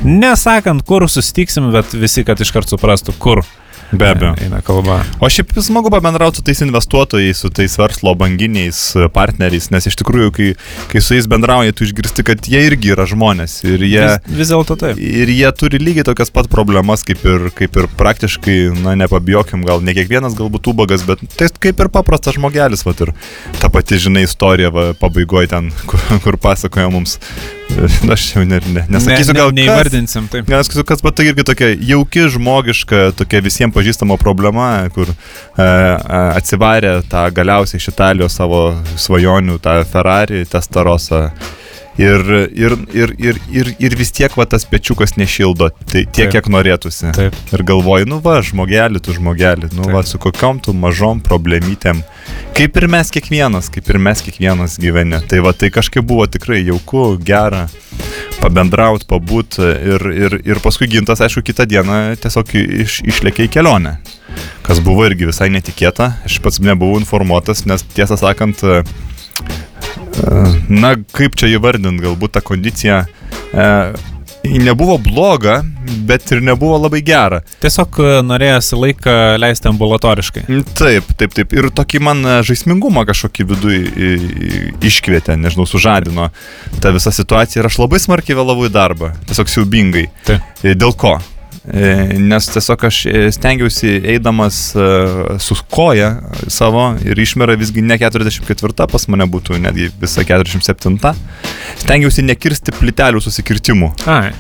nesakant, 0.05 0.83
kur 0.87 1.09
susitiksim, 1.11 1.71
bet 1.75 1.95
visi, 1.97 2.25
kad 2.27 2.41
iškart 2.41 2.71
suprastų, 2.71 3.17
kur 3.19 3.45
Be 3.89 4.05
abejo. 4.13 4.35
eina 4.45 4.59
kalba. 4.61 4.99
O 5.25 5.31
šiaip 5.33 5.55
smagu 5.65 5.89
pabendrauti 5.89 6.37
su 6.37 6.43
tais 6.45 6.59
investuotojais, 6.61 7.39
su 7.41 7.49
tais 7.49 7.73
verslo 7.81 8.13
banginiais 8.21 8.77
partneriais, 9.15 9.71
nes 9.73 9.87
iš 9.89 9.97
tikrųjų, 9.97 10.33
kai, 10.37 10.49
kai 10.93 11.01
su 11.01 11.17
jais 11.17 11.25
bendrauji, 11.31 11.73
tu 11.73 11.87
išgirsti, 11.89 12.25
kad 12.29 12.45
jie 12.53 12.61
irgi 12.69 12.93
yra 12.93 13.07
žmonės 13.09 13.63
ir 13.65 13.81
jie, 13.89 14.05
Vis, 14.05 14.37
vis 14.43 14.53
dėlto 14.53 14.77
taip. 14.77 15.01
ir 15.01 15.33
jie 15.33 15.49
turi 15.57 15.81
lygiai 15.81 16.05
tokias 16.05 16.29
pat 16.37 16.51
problemas, 16.53 17.01
kaip 17.09 17.25
ir, 17.25 17.49
kaip 17.57 17.81
ir 17.81 17.89
praktiškai, 17.97 18.59
na, 18.85 18.93
nepabijokim, 19.07 19.65
gal 19.65 19.81
ne 19.81 19.97
kiekvienas 19.97 20.37
galbūt 20.37 20.69
ubagas, 20.69 21.07
bet 21.09 21.25
tai 21.41 21.49
kaip 21.57 21.81
ir 21.81 21.89
paprastas 21.89 22.37
žmogelis, 22.37 22.85
va 22.85 22.93
ir 22.93 23.15
ta 23.57 23.73
pati, 23.73 23.97
žinai, 23.97 24.29
istorija 24.29 24.69
va, 24.69 24.91
pabaigoje 25.01 25.49
ten, 25.57 25.73
kur, 25.89 26.05
kur 26.29 26.37
pasakoja 26.37 26.93
mums, 26.93 27.17
e, 27.71 27.89
aš 28.15 28.25
jau 28.35 28.45
ne, 28.49 28.61
ne, 28.73 28.85
nesakysiu, 28.89 29.35
ne, 29.35 29.39
gal 29.41 29.53
ne, 29.53 29.53
kas- 29.53 29.59
neįvardinsim, 29.61 30.29
taip. 30.33 30.49
Nes 30.53 30.71
kas 30.73 31.05
pat 31.05 31.19
tai 31.19 31.29
irgi 31.31 31.45
tokia 31.49 31.71
jauki, 31.91 32.27
žmogiška, 32.35 33.03
tokia 33.19 33.43
visiems 33.45 33.75
pažįstama 33.77 34.19
problema, 34.21 34.71
kur 34.95 35.11
e, 35.11 35.15
e, 35.63 35.69
atsivarė 36.41 36.99
tą 37.11 37.27
galiausiai 37.37 37.81
iš 37.83 37.91
Italijos 37.93 38.39
savo 38.41 38.63
svajonių, 38.97 39.59
tą 39.65 39.81
Ferrari, 39.89 40.45
Testarosą. 40.49 41.29
Ir, 41.99 42.23
ir, 42.55 42.77
ir, 42.95 43.13
ir, 43.19 43.39
ir, 43.51 43.71
ir 43.83 43.95
vis 43.99 44.13
tiek 44.15 44.31
va 44.39 44.45
tas 44.47 44.63
pečiukas 44.71 45.17
nešildo, 45.19 45.73
tai 45.83 46.05
tiek, 46.05 46.29
Taip. 46.29 46.35
kiek 46.37 46.51
norėtųsi. 46.55 47.11
Taip. 47.17 47.35
Ir 47.51 47.65
galvoju, 47.67 48.07
nu 48.07 48.21
va, 48.23 48.37
žmogelį, 48.47 49.03
tu 49.03 49.17
žmogelį, 49.17 49.73
nu 49.73 49.83
Taip. 49.83 49.95
va, 49.97 50.05
su 50.07 50.21
kokiom 50.23 50.61
tu 50.63 50.77
mažom 50.79 51.19
problemytėm. 51.27 52.05
Kaip 52.55 52.79
ir 52.79 52.87
mes 52.93 53.11
kiekvienas, 53.15 53.67
kaip 53.75 53.91
ir 53.91 53.99
mes 54.03 54.23
kiekvienas 54.23 54.79
gyvenė. 54.79 55.25
Tai 55.27 55.43
va, 55.43 55.55
tai 55.59 55.73
kažkaip 55.75 56.07
buvo 56.07 56.29
tikrai 56.31 56.61
jauku, 56.63 57.17
gera, 57.19 57.67
pabendraut, 58.39 59.03
pabūt 59.11 59.59
ir, 59.67 60.07
ir, 60.15 60.39
ir 60.47 60.63
paskui 60.63 60.87
gintas, 60.91 61.23
aišku, 61.25 61.43
kitą 61.51 61.67
dieną 61.67 61.99
tiesiog 62.23 62.55
iš, 62.85 63.01
išlėkė 63.11 63.49
į 63.49 63.53
kelionę. 63.59 63.99
Kas 64.63 64.79
buvo 64.85 65.07
irgi 65.09 65.27
visai 65.33 65.51
netikėta, 65.51 66.13
aš 66.29 66.39
pats 66.45 66.63
nebuvau 66.63 67.01
informuotas, 67.01 67.65
nes 67.67 67.83
tiesą 67.97 68.19
sakant, 68.21 68.63
na, 70.69 70.95
kaip 71.15 71.37
čia 71.39 71.51
įvardint, 71.55 72.01
galbūt 72.03 72.35
ta 72.37 72.43
kondicija 72.45 73.05
e, 73.53 73.67
nebuvo 74.49 74.97
bloga, 75.03 75.61
bet 76.09 76.31
ir 76.33 76.43
nebuvo 76.45 76.79
labai 76.81 77.01
gera. 77.07 77.41
Tiesiog 77.63 77.99
e, 78.03 78.11
norėjosi 78.27 78.79
laiką 78.83 79.15
leisti 79.41 79.71
ambulatoriškai. 79.71 80.45
Mm, 80.49 80.67
Taip, 80.79 81.09
taip, 81.21 81.35
taip. 81.37 81.55
Ir 81.57 81.71
tokį 81.75 82.03
man 82.05 82.23
e, 82.25 82.37
žaismingumą 82.49 83.07
kažkokį 83.09 83.49
viduje 83.53 84.19
iškvietė, 84.89 85.39
nežinau, 85.41 85.69
sužadino 85.69 86.31
tą 86.83 86.95
visą 86.97 87.13
situaciją 87.15 87.63
ir 87.63 87.71
aš 87.71 87.81
labai 87.83 88.01
smarkiai 88.03 88.39
vėlavau 88.39 88.69
į 88.69 88.75
darbą. 88.75 89.15
Tiesiog 89.31 89.53
siaubingai. 89.55 90.09
Taip. 90.29 90.63
E, 90.63 90.77
Dėl 90.79 90.95
ko? 90.99 91.19
E, 91.73 92.19
Nes 92.19 92.49
tiesiog 92.49 92.85
aš 92.89 92.99
e, 93.07 93.29
stengiausi 93.33 93.91
eidamas 94.15 94.59
e, 94.77 94.87
su 95.39 95.57
koja 95.69 96.15
savo 96.49 96.95
ir 97.05 97.19
išmera 97.19 97.57
visgi 97.61 97.83
ne 97.85 97.99
44, 98.01 98.87
pas 98.89 99.09
mane 99.13 99.27
būtų 99.29 99.61
netgi 99.61 99.91
visa 100.01 100.25
47. 100.25 100.99
Stengiausi 101.85 102.25
nekirsti 102.25 102.75
plytelių 102.79 103.23
susikirtimų. 103.25 103.93
Ai, 104.09 104.33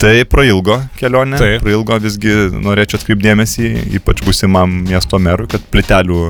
Tai 0.00 0.14
prailgo 0.24 0.78
kelionė, 0.96 1.36
Taip. 1.36 1.60
prailgo 1.60 1.98
visgi 2.00 2.32
norėčiau 2.56 2.96
atkreipdėmėsi, 2.96 3.68
ypač 3.98 4.22
būsimam 4.24 4.78
miesto 4.86 5.18
merui, 5.20 5.44
kad 5.52 5.66
plitelių, 5.68 6.22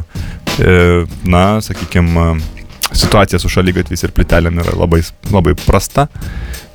na, 1.31 1.45
sakykime, 1.63 2.25
situacija 2.91 3.39
su 3.39 3.51
šalygatvis 3.53 4.03
ir 4.03 4.15
plitelėm 4.17 4.59
yra 4.65 4.75
labai, 4.75 5.05
labai 5.31 5.55
prasta. 5.55 6.09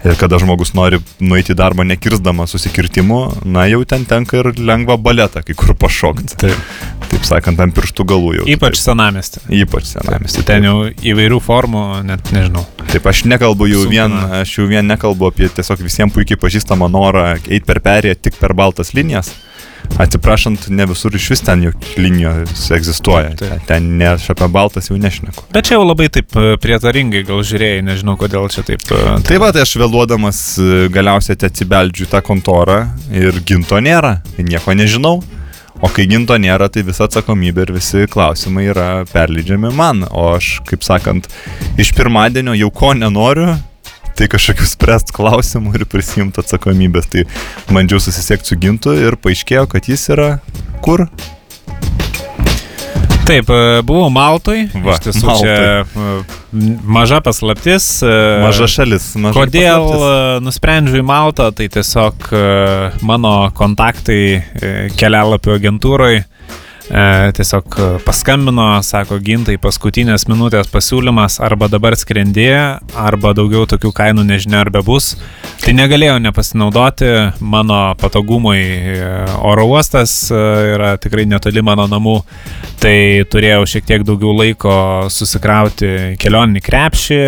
Ir 0.05 0.13
kada 0.21 0.37
žmogus 0.37 0.75
nori 0.77 0.99
nueiti 1.17 1.55
į 1.55 1.57
darbą 1.57 1.81
nekirsdama 1.89 2.45
susikirtimų, 2.45 3.19
na 3.49 3.63
jau 3.65 3.79
ten 3.89 4.03
tenka 4.05 4.37
ir 4.37 4.51
lengva 4.61 4.99
baletą, 5.01 5.41
kai 5.41 5.55
kur 5.57 5.73
pašokti. 5.81 6.37
taip. 6.43 6.75
Taip 7.09 7.25
sakant, 7.25 7.59
ant 7.61 7.73
pirštų 7.73 8.05
galų 8.11 8.31
jau. 8.39 8.45
Ypač 8.49 8.77
senamesti. 8.81 9.41
Ypač 9.63 9.87
senamesti. 9.95 10.43
Ten 10.45 10.65
jau 10.67 10.75
įvairių 10.93 11.39
formų, 11.41 11.83
net 12.05 12.31
nežinau. 12.35 12.65
Taip, 12.91 13.05
aš 13.09 13.23
nekalbu 13.29 13.69
jau 13.71 13.85
vien, 13.89 14.13
aš 14.41 14.57
jau 14.59 14.67
vien 14.69 14.85
nekalbu 14.85 15.31
apie 15.31 15.49
tiesiog 15.53 15.81
visiems 15.85 16.13
puikiai 16.13 16.37
pažįstamą 16.41 16.89
norą 16.91 17.25
eiti 17.39 17.63
per 17.65 17.81
perėją 17.85 18.19
tik 18.27 18.37
per 18.41 18.53
baltas 18.57 18.93
linijas. 18.97 19.33
Atsiprašant, 20.01 20.67
ne 20.75 20.85
visur 20.89 21.15
iš 21.15 21.29
vis 21.31 21.43
ten 21.45 21.61
jau 21.63 21.71
linijos 21.97 22.65
egzistuoja. 22.75 23.31
Taip, 23.35 23.53
taip. 23.53 23.67
Ten 23.69 23.87
ne, 23.99 24.09
aš 24.15 24.29
apie 24.33 24.49
baltas 24.51 24.89
jau 24.91 24.97
nešneku. 24.99 25.45
Bet 25.55 25.69
čia 25.69 25.77
jau 25.77 25.85
labai 25.85 26.09
taip 26.13 26.35
e, 26.35 26.55
prietaringai 26.61 27.23
gal 27.27 27.43
žiūrėjai, 27.47 27.83
nežinau 27.85 28.17
kodėl 28.19 28.49
čia 28.51 28.65
taip. 28.67 28.83
e, 28.91 29.15
Tai 29.27 29.39
va, 29.43 29.53
tai 29.55 29.63
aš 29.63 29.77
vėluodamas 29.79 30.41
e, 30.59 30.71
galiausiai 30.93 31.39
atsibeldžiu 31.47 32.09
tą 32.11 32.21
kontorą 32.25 32.81
ir 33.13 33.39
ginto 33.47 33.79
nėra, 33.83 34.17
nieko 34.39 34.75
nežinau. 34.75 35.21
O 35.83 35.89
kai 35.91 36.05
ginto 36.07 36.37
nėra, 36.39 36.69
tai 36.71 36.85
visa 36.87 37.03
atsakomybė 37.05 37.65
ir 37.65 37.71
visi 37.75 38.05
klausimai 38.11 38.69
yra 38.71 38.87
perleidžiami 39.11 39.71
man. 39.75 40.05
O 40.07 40.29
aš, 40.37 40.61
kaip 40.69 40.85
sakant, 40.87 41.27
iš 41.79 41.91
pirmadienio 41.97 42.55
jau 42.55 42.69
ko 42.71 42.93
nenoriu, 42.95 43.57
tai 44.15 44.27
kažkokius 44.31 44.75
spręst 44.77 45.11
klausimų 45.15 45.75
ir 45.79 45.85
prisimti 45.91 46.41
atsakomybės. 46.43 47.09
Tai 47.11 47.25
bandžiau 47.75 47.99
susisiekti 48.03 48.53
su 48.53 48.59
gintu 48.61 48.93
ir 48.95 49.17
paaiškėjo, 49.21 49.65
kad 49.75 49.89
jis 49.91 50.07
yra 50.15 50.29
kur? 50.85 51.07
Taip, 53.25 53.47
e, 53.49 53.81
buvau 53.81 54.11
Maltoj. 54.13 54.67
Va, 54.85 54.93
Iš 54.93 54.99
tiesų 55.07 55.35
čia 55.39 55.53
e, 55.57 55.85
m, 55.97 56.75
maža 56.93 57.17
paslaptis. 57.25 57.87
e, 58.05 58.11
Maža 58.43 58.67
šalis. 58.69 59.07
Maža 59.17 59.33
Kodėl 59.39 59.87
paslaptis. 59.87 60.03
e, 60.11 60.43
nusprendžiau 60.45 60.99
į 61.01 61.05
Maltą, 61.09 61.47
tai 61.57 61.65
tiesiog 61.73 62.27
mano 63.01 63.31
kontaktai 63.57 64.21
kelialapio 64.99 65.57
agentūrai 65.57 66.19
e, 66.89 67.31
tiesiog 67.31 67.77
e, 67.77 67.87
paskambino, 68.05 68.67
sako, 68.85 69.17
gintai 69.23 69.57
paskutinės 69.61 70.27
minutės 70.29 70.69
pasiūlymas 70.71 71.39
arba 71.43 71.69
dabar 71.71 71.97
skrendi, 71.97 72.49
arba 72.95 73.33
daugiau 73.37 73.65
tokių 73.69 73.91
kainų 73.95 74.25
nežinia 74.27 74.61
ar 74.63 74.71
be 74.73 74.83
bus. 74.85 75.15
Tai 75.63 75.73
negalėjau 75.73 76.19
nepasinaudoti, 76.21 77.09
mano 77.41 77.79
patogumui 78.01 78.59
e, 78.61 78.99
oro 79.45 79.65
uostas 79.71 80.13
e, 80.29 80.41
yra 80.75 80.95
tikrai 81.01 81.25
netoli 81.29 81.63
mano 81.65 81.87
namų, 81.89 82.19
tai 82.81 83.23
turėjau 83.31 83.65
šiek 83.69 83.87
tiek 83.87 84.05
daugiau 84.05 84.35
laiko 84.35 84.75
susikrauti 85.09 86.15
kelioninį 86.21 86.61
krepšį, 86.65 87.21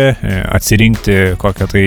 atsirinkti 0.54 1.16
kokią 1.40 1.66
tai 1.72 1.86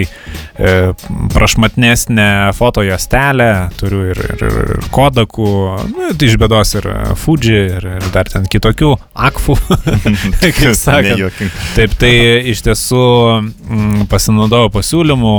prašmatnesnę 1.31 2.27
foto 2.57 2.83
juostelę, 2.83 3.69
turiu 3.79 4.01
ir, 4.11 4.19
ir, 4.35 4.43
ir 4.47 4.89
kodakų, 4.93 5.51
nu, 5.93 6.11
tai 6.11 6.29
iš 6.29 6.37
bėdos 6.41 6.75
ir 6.79 6.89
Fuji, 7.21 7.60
ir, 7.61 7.85
ir 7.97 8.07
dar 8.13 8.29
ten 8.31 8.47
kitokių 8.51 8.91
akfų, 9.27 9.55
kaip. 10.41 11.15
Nejuoking. 11.15 11.53
Taip, 11.77 11.95
tai 12.01 12.13
iš 12.51 12.63
tiesų 12.65 13.05
mm, 13.37 14.03
pasinaudojau 14.11 14.71
pasiūlymų, 14.73 15.35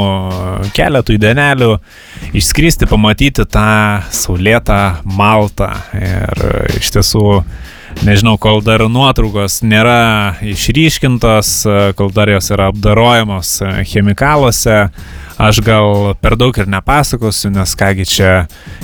keletų 0.77 1.19
įdenelių, 1.19 1.71
išskristi, 2.39 2.89
pamatyti 2.91 3.47
tą 3.51 3.69
saulėtą 4.15 4.81
Maltą. 5.19 5.73
Ir 5.99 6.47
iš 6.79 6.95
tiesų 6.97 7.27
nežinau, 8.07 8.37
kol 8.41 8.63
dar 8.65 8.85
nuotraukos 8.91 9.61
nėra 9.67 10.39
išryškintos, 10.47 11.51
e, 11.67 11.77
kol 11.99 12.13
dar 12.15 12.33
jos 12.33 12.51
yra 12.55 12.71
apdarojamos 12.73 13.53
e, 13.63 13.73
chemikaluose, 13.89 14.79
aš 15.43 15.61
gal 15.67 16.15
per 16.23 16.39
daug 16.41 16.57
ir 16.57 16.71
nepasakosiu, 16.71 17.53
nes 17.55 17.77
kągi 17.79 18.09
čia, 18.09 18.33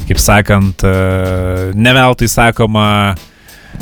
kaip 0.09 0.23
sakant, 0.23 0.85
e, 0.85 1.73
neveltui 1.75 2.31
sakoma, 2.31 2.89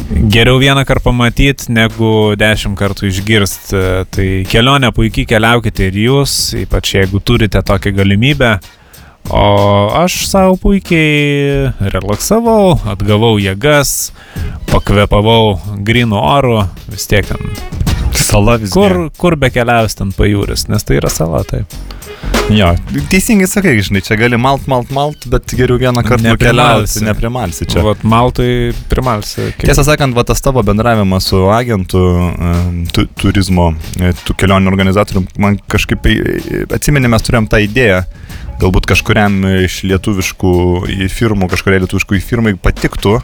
Geriau 0.06 0.58
vieną 0.60 0.82
kartą 0.84 1.08
pamatyti, 1.08 1.70
negu 1.72 2.34
dešimt 2.36 2.76
kartų 2.76 3.06
išgirsti. 3.08 3.82
Tai 4.12 4.26
kelionė 4.50 4.90
puikiai 4.92 5.24
keliaukite 5.30 5.86
ir 5.88 5.96
jūs, 6.02 6.34
ypač 6.60 6.96
jeigu 6.98 7.22
turite 7.24 7.62
tokią 7.64 7.94
galimybę. 7.96 8.50
O 9.30 9.90
aš 9.94 10.26
savo 10.30 10.54
puikiai 10.60 11.72
relaksavau, 11.90 12.76
atgavau 12.92 13.40
jėgas, 13.42 14.12
pakvepavau 14.70 15.56
grino 15.82 16.22
oru, 16.22 16.60
vis 16.92 17.10
tiek 17.10 17.26
ten. 17.26 17.95
Sala 18.26 18.56
vis. 18.60 18.72
Kur, 18.74 19.06
kur 19.20 19.36
be 19.38 19.50
keliaus 19.54 19.94
ten 19.98 20.10
pajūris, 20.16 20.66
nes 20.72 20.82
tai 20.86 20.98
yra 21.00 21.10
sala, 21.12 21.44
taip. 21.46 21.70
Jo, 22.50 22.68
teisingai 23.10 23.46
sakai, 23.50 23.72
žinai, 23.82 24.00
čia 24.06 24.14
gali 24.18 24.38
malt, 24.38 24.68
malt, 24.70 24.90
malt, 24.94 25.24
bet 25.30 25.50
geriau 25.58 25.78
vieną 25.82 26.02
kartą 26.06 26.30
nukeliauti, 26.32 27.02
neprimalsi 27.06 27.66
čia. 27.70 27.82
Vat 27.86 28.04
Maltai 28.06 28.70
primalsi. 28.90 29.48
kaip- 29.56 29.66
Tiesą 29.66 29.82
sakant, 29.86 30.14
va, 30.14 30.22
tas 30.26 30.40
tavo 30.42 30.62
bendravimas 30.66 31.26
su 31.26 31.40
agentu 31.50 32.02
tu, 32.94 33.06
turizmo, 33.18 33.72
e, 33.98 34.12
tų 34.26 34.36
kelionių 34.42 34.70
organizatorium, 34.70 35.26
man 35.42 35.58
kažkaip 35.70 36.06
e, 36.06 36.64
atsimenė, 36.78 37.10
mes 37.10 37.22
turėjom 37.26 37.48
tą 37.50 37.58
idėją, 37.66 38.04
galbūt 38.62 38.86
kažkuriam 38.94 39.40
iš 39.64 39.82
lietuviškų 39.90 40.54
firmų, 41.18 41.50
kažkuriai 41.50 41.82
lietuviškų 41.84 42.22
firmai 42.22 42.54
patiktų, 42.54 43.18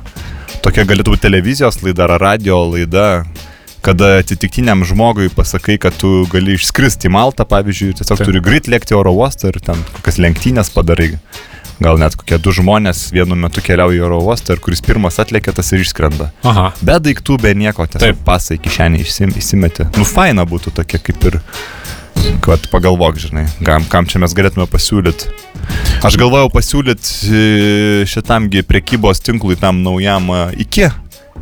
tokia 0.67 0.85
galėtų 0.85 1.15
būti 1.15 1.27
televizijos 1.29 1.79
laida 1.87 2.05
ar 2.11 2.19
radio 2.21 2.65
laida, 2.75 3.25
kada 3.83 4.17
atsitiktiniam 4.23 4.85
žmogui 4.87 5.31
pasakai, 5.35 5.79
kad 5.83 5.97
tu 5.99 6.23
gali 6.31 6.55
išskristi 6.55 7.11
į 7.11 7.15
Maltą, 7.17 7.47
pavyzdžiui, 7.51 7.97
tiesiog 7.99 8.21
Taip. 8.21 8.29
turi 8.29 8.43
greit 8.45 8.71
lėkti 8.71 8.95
oro 8.95 9.15
uostą 9.19 9.51
ir 9.51 9.59
ten 9.65 9.81
kokias 9.97 10.21
lenktynės 10.23 10.71
padarai. 10.75 11.17
Gal 11.83 11.99
net 11.99 12.15
kokie 12.15 12.39
du 12.39 12.53
žmonės 12.55 13.09
vienu 13.11 13.35
metu 13.39 13.63
keliauja 13.65 13.99
į 13.99 14.05
oro 14.07 14.21
uostą 14.23 14.55
ir 14.55 14.63
kuris 14.63 14.85
pirmas 14.87 15.19
atlėkia, 15.19 15.55
tas 15.57 15.73
ir 15.75 15.83
išskrenda. 15.83 16.31
Aha. 16.47 16.69
Be 16.85 16.99
daiktų, 17.03 17.41
be 17.43 17.57
nieko, 17.59 17.89
tiesiog 17.91 18.05
Taip. 18.05 18.23
pasai 18.27 18.61
kišenį 18.63 19.03
išsim, 19.03 19.35
įsimeti. 19.41 19.89
Nu, 19.99 20.07
faina 20.07 20.47
būtų 20.47 20.77
tokia 20.79 21.03
kaip 21.03 21.27
ir, 21.33 21.41
kad 22.45 22.71
pagalvok, 22.71 23.19
žinai, 23.19 23.49
kam, 23.67 23.89
kam 23.91 24.07
čia 24.07 24.23
mes 24.23 24.37
galėtume 24.37 24.69
pasiūlyti. 24.71 25.33
Aš 26.07 26.19
galvojau 26.21 26.53
pasiūlyti 26.55 28.07
šitamgi 28.11 28.63
prekybos 28.69 29.23
tinklui 29.25 29.59
tam 29.59 29.83
naujam 29.83 30.31
e, 30.35 30.41
iki, 30.67 30.89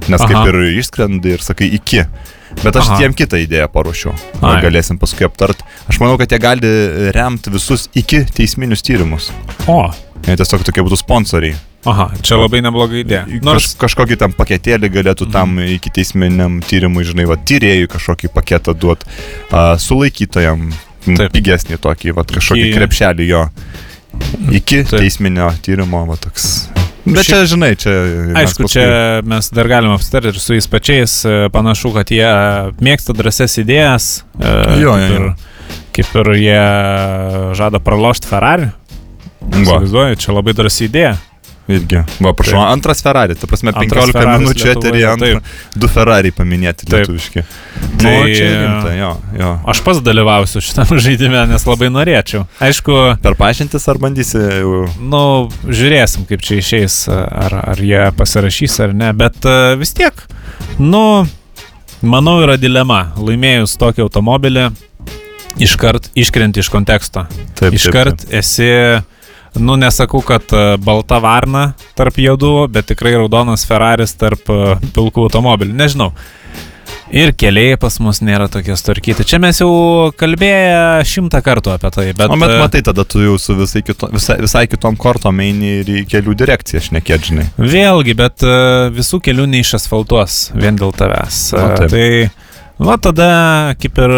nes 0.08 0.20
kaip 0.22 0.36
Aha. 0.36 0.48
ir 0.48 0.78
išskrendi 0.80 1.34
ir 1.36 1.42
sakai 1.44 1.68
iki. 1.76 2.04
Bet 2.64 2.74
aš 2.76 2.88
Aha. 2.88 2.98
tiem 2.98 3.12
kitą 3.14 3.38
idėją 3.38 3.68
paruošiau. 3.70 4.12
Ai. 4.42 4.60
Galėsim 4.64 4.98
paskui 4.98 5.24
aptart. 5.28 5.60
Aš 5.88 6.00
manau, 6.02 6.16
kad 6.18 6.30
jie 6.32 6.38
gali 6.42 6.70
remti 7.14 7.50
visus 7.54 7.88
iki 7.94 8.24
teisminius 8.24 8.82
tyrimus. 8.82 9.30
O, 9.70 9.90
Jie 10.26 10.34
tiesiog 10.36 10.60
tokie 10.66 10.82
būtų 10.84 10.98
sponsoriai. 11.00 11.54
aha, 11.88 12.10
čia 12.20 12.36
labai 12.36 12.60
nebloga 12.60 12.92
idėja. 13.00 13.22
Nors 13.42 13.70
Kaž, 13.72 13.94
kažkokį 13.94 14.18
tam 14.20 14.32
paketėlį 14.36 14.90
galėtų 14.92 15.30
tam 15.32 15.54
iki 15.64 15.88
teisminiam 15.90 16.58
tyrimui, 16.60 17.04
žinai, 17.08 17.24
va, 17.30 17.36
tyrėjui 17.40 17.88
kažkokį 17.88 18.28
paketą 18.34 18.74
duot, 18.76 19.06
uh, 19.48 19.78
sulaikytojam 19.80 20.72
Taip. 21.06 21.32
pigesnį 21.32 21.78
tokį, 21.80 22.12
va, 22.18 22.24
kažkokį 22.28 22.66
Iki- 22.68 22.76
krepšelį 22.76 23.28
jo. 23.30 23.46
Iki 24.52 24.84
Taip. 24.84 24.98
teisminio 25.00 25.48
tyrimo, 25.64 26.04
va, 26.06 26.16
toks. 26.20 26.68
Bet 27.06 27.24
čia, 27.24 27.44
žinai, 27.48 27.72
čia... 27.80 27.92
aišku, 28.36 28.66
paskui- 28.66 28.72
čia 28.74 29.22
mes 29.24 29.48
dar 29.56 29.68
galime 29.70 29.94
aptarti 29.96 30.28
ir 30.34 30.38
su 30.40 30.52
jais 30.56 30.66
pačiais. 30.68 31.14
e, 31.24 31.48
Panašu, 31.52 31.92
kad 31.96 32.10
jie 32.12 32.28
mėgsta 32.80 33.14
drąses 33.16 33.56
idėjas. 33.62 34.10
e, 34.36 34.52
Jo, 34.82 34.92
kaip 34.98 35.16
ir-. 35.16 35.32
Kaip 35.96 36.12
ir 36.20 36.28
jie 36.38 36.60
žada 37.58 37.80
pralošti 37.82 38.28
Ferrari. 38.30 38.68
Va, 39.40 39.62
Įsivaizduoju, 39.64 40.18
čia 40.20 40.34
labai 40.36 40.52
drąsi 40.54 40.86
idėja. 40.90 41.16
Irgi. 41.76 42.00
Va, 42.24 42.32
prašau, 42.36 42.58
Taip. 42.58 42.72
antras 42.74 43.02
Ferrari, 43.04 43.34
ta 43.38 43.46
prasme, 43.50 43.72
Antras 43.74 44.10
15 44.10 44.16
Ferraris 44.16 44.42
minučių 44.44 44.68
eterį 44.74 45.02
ant 45.10 45.24
taip. 45.24 45.50
du 45.76 45.88
Ferrari 45.90 46.32
paminėti 46.34 46.86
Taip. 46.88 47.00
lietuviški. 47.06 47.44
Tai, 48.00 48.12
Nu, 48.20 48.34
čia 48.34 48.48
rimta, 48.50 48.92
jo, 48.96 49.10
jo. 49.38 49.50
Aš 49.72 49.80
pats 49.86 50.00
dalyvausiu 50.04 50.62
šitame 50.64 50.98
žaidime, 51.04 51.42
nes 51.50 51.66
labai 51.68 51.90
norėčiau. 51.92 52.46
Aišku, 52.64 52.98
Per 53.22 53.36
pažintis 53.40 53.86
ar 53.92 54.00
bandysi 54.02 54.40
jau... 54.40 54.84
nu, 55.00 55.22
žiūrėsim, 55.68 56.26
kaip 56.28 56.42
čia 56.46 56.60
išeis, 56.62 57.02
ar, 57.12 57.54
ar 57.74 57.80
jie 57.84 58.06
pasirašys 58.16 58.78
ar 58.86 58.94
ne, 58.96 59.12
bet 59.16 59.44
e, 59.44 59.56
vis 59.80 59.92
tiek, 59.96 60.16
nu, 60.80 61.24
manau, 62.02 62.38
yra 62.44 62.56
dilema. 62.60 63.10
Laimėjus 63.20 63.76
tokį 63.80 64.06
automobilį, 64.06 64.68
iškart 65.60 66.10
iškrenti 66.16 66.62
iš 66.62 66.68
konteksto. 66.72 67.26
Taip, 67.58 67.74
Iškart 67.76 68.24
esi, 68.32 68.68
nu, 69.58 69.76
nesakau, 69.76 70.20
kad 70.20 70.52
e, 70.52 70.76
balta 70.82 71.18
varna 71.22 71.72
tarp 71.98 72.18
juodų, 72.20 72.68
bet 72.72 72.90
tikrai 72.90 73.16
raudonas 73.18 73.66
Ferraris 73.66 74.14
tarp 74.18 74.50
e, 74.50 74.76
pilkų 74.94 75.26
automobilių. 75.26 75.74
Nežinau. 75.76 76.12
Ir 77.10 77.32
keliai 77.34 77.74
pas 77.80 77.96
mus 77.98 78.20
nėra 78.22 78.46
tokie 78.50 78.76
starkyti. 78.78 79.24
Čia 79.26 79.40
mes 79.42 79.58
jau 79.58 79.70
kalbėję 80.18 81.02
šimtą 81.10 81.40
kartų 81.42 81.72
apie 81.74 81.90
tai, 81.90 82.04
bet... 82.14 82.30
O 82.30 82.38
bet 82.38 82.54
e, 82.54 82.58
matai, 82.60 82.82
tada 82.86 83.02
tu 83.02 83.22
jau 83.24 83.34
su 83.42 83.56
visai, 83.58 83.82
kito, 83.86 84.06
visai, 84.14 84.36
visai 84.44 84.62
kitom 84.70 84.98
kortom 85.00 85.42
eini 85.42 85.80
ir 85.80 85.90
į 85.90 86.04
kelių 86.10 86.36
direkciją 86.38 86.84
šnekėt, 86.86 87.26
žinai. 87.32 87.48
Vėlgi, 87.58 88.14
bet 88.18 88.46
visų 88.94 89.18
kelių 89.26 89.48
neišasfaltuos 89.56 90.38
vien 90.54 90.78
dėl 90.78 90.94
tavęs. 90.94 91.42
O, 91.58 91.66
taip. 91.80 91.90
tai, 91.90 92.06
va 92.78 92.94
tada, 93.02 93.32
kaip 93.82 93.98
ir 94.06 94.16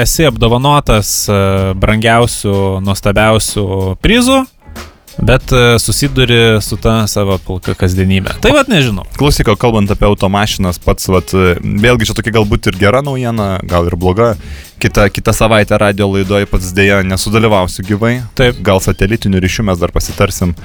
esi 0.00 0.24
apdovanotas 0.32 1.12
brangiausių, 1.84 2.56
nuostabiausių 2.88 3.68
prizų, 4.00 4.40
bet 5.18 5.52
e, 5.52 5.62
susiduri 5.82 6.60
su 6.64 6.78
ta 6.80 7.02
savo 7.10 7.38
pilka 7.42 7.74
kasdienybė. 7.78 8.38
Tai 8.44 8.54
vad 8.56 8.70
nežinau. 8.72 9.06
Klausyk, 9.18 9.52
kalbant 9.60 9.90
apie 9.92 10.08
automašinas, 10.08 10.80
pats, 10.82 11.10
vat, 11.12 11.34
vėlgi 11.62 12.08
čia 12.08 12.16
tokia 12.18 12.36
galbūt 12.38 12.70
ir 12.72 12.80
gera 12.80 13.02
naujiena, 13.04 13.54
gal 13.68 13.90
ir 13.90 13.98
bloga. 14.00 14.34
Kita, 14.82 15.08
kitą 15.08 15.32
savaitę 15.32 15.78
radio 15.78 16.08
laidoje 16.10 16.46
pats 16.50 16.72
dėja 16.74 16.96
nesudalyvausiu 17.06 17.84
gyvai. 17.86 18.16
Taip. 18.34 18.56
Gal 18.66 18.80
satelitiniu 18.82 19.38
ryšiu 19.38 19.62
mes 19.68 19.78
dar 19.78 19.92
pasitarsim. 19.94 20.56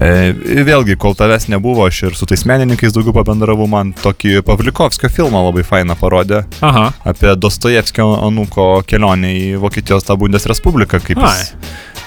E, 0.00 0.32
vėlgi, 0.64 0.96
kol 0.96 1.12
tavęs 1.18 1.44
nebuvo, 1.52 1.84
aš 1.84 1.98
ir 2.08 2.16
su 2.16 2.24
tais 2.30 2.46
menininkais 2.48 2.96
daugiau 2.96 3.12
pabendravau, 3.18 3.66
man 3.68 3.90
tokį 4.00 4.40
Pavlikovskio 4.48 5.12
filmą 5.12 5.44
labai 5.50 5.66
fainą 5.68 5.98
parodė 6.00 6.40
Aha. 6.64 6.86
apie 7.12 7.36
Dostojevskio 7.36 8.08
anūko 8.30 8.70
kelionę 8.88 9.34
į 9.42 9.44
Vokietijos 9.60 10.08
tą 10.08 10.16
Bundesrespubliką, 10.24 11.04
kaip 11.04 11.20
jis, 11.20 11.52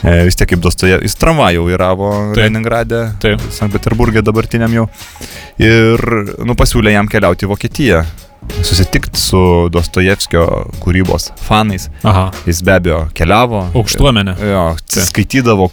e, 0.02 0.18
vis 0.26 0.42
tiek 0.42 0.56
kaip 0.56 0.66
Dostojevskis, 0.66 1.06
jis 1.06 1.22
tramvajų 1.22 1.70
vairavo 1.70 2.12
Taip. 3.22 3.46
Sankt 3.54 3.78
Peterburgė 3.78 4.26
dabartiniam 4.26 4.74
jau. 4.82 4.90
Ir, 5.62 6.02
nu, 6.42 6.58
pasiūlė 6.58 6.98
jam 6.98 7.14
keliauti 7.14 7.46
į 7.46 7.54
Vokietiją. 7.54 8.06
Susitikti 8.64 9.20
su 9.20 9.70
Dostojevskio 9.74 10.46
kūrybos 10.84 11.32
fanais. 11.48 11.90
Aha. 12.04 12.30
Jis 12.48 12.62
be 12.66 12.76
abejo 12.78 13.00
keliavo. 13.18 13.66
Aukštuomenė. 13.76 14.36
Jo, 14.50 14.66
skaitydavo 14.88 15.70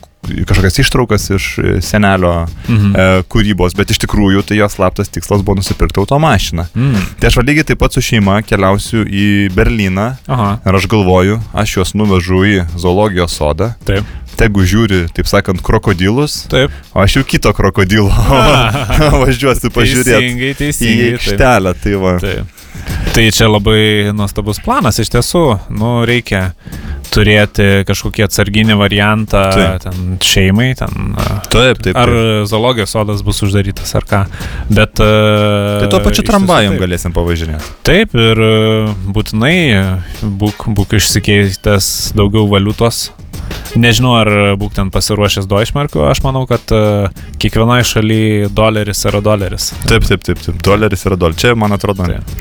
kažkokias 0.47 0.79
ištraukas 0.79 1.31
iš 1.31 1.47
senelio 1.83 2.47
Mhm. 2.69 2.93
e, 2.97 3.23
kūrybos, 3.29 3.75
bet 3.77 3.91
iš 3.91 3.99
tikrųjų 4.05 4.43
tai 4.47 4.57
jos 4.61 4.77
slaptas 4.77 5.09
tikslas 5.09 5.43
buvo 5.43 5.57
nusipirkti 5.61 5.99
automašiną. 6.01 6.67
Mm. 6.75 7.01
Tai 7.21 7.29
aš 7.31 7.37
lygiai 7.43 7.65
taip 7.65 7.79
pat 7.81 7.93
su 7.97 8.01
šeima 8.05 8.43
keliausiu 8.47 9.05
į 9.05 9.51
Berliną 9.55 10.17
Aha. 10.29 10.59
ir 10.67 10.75
aš 10.75 10.87
galvoju, 10.87 11.41
aš 11.55 11.77
juos 11.77 11.95
nuvežu 11.95 12.45
į 12.47 12.67
zoologijos 12.77 13.33
sodą, 13.41 13.73
Taip. 13.85 14.05
tegu 14.37 14.61
žiūri, 14.65 15.09
taip 15.13 15.27
sakant, 15.27 15.61
krokodilus, 15.63 16.47
Taip. 16.49 16.71
o 16.95 17.01
aš 17.03 17.17
jau 17.17 17.25
kito 17.25 17.53
krokodilo 17.53 18.13
važiuosiu 19.25 19.71
pažiūrėti 19.75 20.15
Teisingai, 20.21 20.51
į 20.55 20.57
teisingai. 20.61 21.11
taip. 21.11 21.21
aikštelę. 21.21 21.75
Tai 21.83 21.95
va. 22.05 22.15
Taip. 22.21 22.57
Tai 23.15 23.25
čia 23.35 23.49
labai 23.51 24.13
nuostabus 24.15 24.61
planas 24.63 24.99
iš 25.03 25.11
tiesų. 25.11 25.43
Nu, 25.75 26.05
reikia 26.07 26.53
turėti 27.15 27.69
kažkokį 27.89 28.25
atsarginį 28.27 28.77
variantą 28.81 29.43
Taip. 29.55 29.85
ten 29.85 30.19
šeimai, 30.25 30.71
ten. 30.79 31.15
a, 31.19 31.41
Taip, 31.53 31.81
taip. 31.85 31.97
Ar 31.99 32.13
taip. 32.13 32.49
zoologijos 32.51 32.95
sodas 32.95 33.25
bus 33.27 33.43
uždarytas 33.47 33.95
ar 33.99 34.07
ką. 34.09 34.23
Bet. 34.71 34.95
Tai 35.01 35.89
tuo 35.93 36.03
pačiu 36.05 36.25
taip. 36.25 36.83
galėsim 36.85 37.15
pavažinėti. 37.17 37.73
Taip, 37.87 38.15
ir 38.19 38.43
būtinai 39.15 39.57
būk, 40.23 40.69
būk 40.77 40.97
išsikeitęs 41.01 42.13
daugiau 42.19 42.47
valiutos. 42.51 43.09
Nežinau, 43.79 44.17
ar 44.19 44.29
būk 44.59 44.75
ten 44.75 44.91
pasiruošęs 44.91 45.47
Deutschmarku, 45.51 46.03
aš 46.09 46.23
manau, 46.25 46.43
kad 46.51 46.73
uh, 46.75 47.11
kiekvienoje 47.43 47.85
šalyje 47.87 48.49
doleris 48.55 49.05
yra 49.07 49.21
doleris. 49.25 49.71
Taip, 49.87 50.07
taip, 50.09 50.25
taip, 50.27 50.41
taip. 50.43 50.59
Doleris 50.67 51.05
yra 51.07 51.19
doleris. 51.21 51.41
Čia, 51.41 51.55
man 51.59 51.73
atrodo, 51.77 52.07
Taip. 52.09 52.33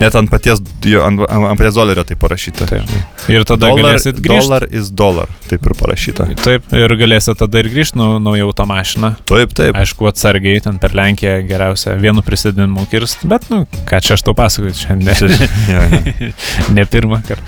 net 0.00 0.16
ant 0.16 0.30
paties, 0.32 0.62
ant, 1.04 1.24
ant 1.28 1.60
paties 1.60 1.76
dolerio 1.76 2.04
tai 2.08 2.16
parašyta. 2.20 2.68
Taip. 2.70 2.94
Ir 3.30 3.44
tada 3.48 3.68
Dollar, 3.68 3.82
galėsit 3.84 4.18
grįžti. 4.18 4.48
dollar 4.48 4.66
is 4.70 4.90
dollar. 4.90 5.30
Taip 5.50 5.68
ir 5.68 5.76
parašyta. 5.78 6.28
Taip, 6.40 6.72
ir 6.76 6.96
galėsit 7.02 7.38
tada 7.42 7.60
ir 7.62 7.70
grįžti 7.72 8.00
nu, 8.00 8.08
naują 8.22 8.48
automašiną. 8.50 9.12
Taip, 9.28 9.54
taip. 9.56 9.76
Aišku, 9.78 10.08
atsargiai 10.10 10.62
ten 10.64 10.80
per 10.82 10.96
Lenkiją 10.96 11.36
geriausia 11.48 11.94
vienu 12.00 12.24
prisidinimu 12.26 12.86
kirst, 12.90 13.26
bet, 13.28 13.46
nu, 13.52 13.66
ką 13.88 14.00
čia 14.04 14.16
aš 14.16 14.24
tau 14.26 14.36
pasakoju, 14.38 14.74
šiandien 14.80 15.10
Ja, 15.70 15.82
ja. 15.86 16.30
ne 16.74 16.84
pirmą 16.88 17.20
kartą. 17.26 17.44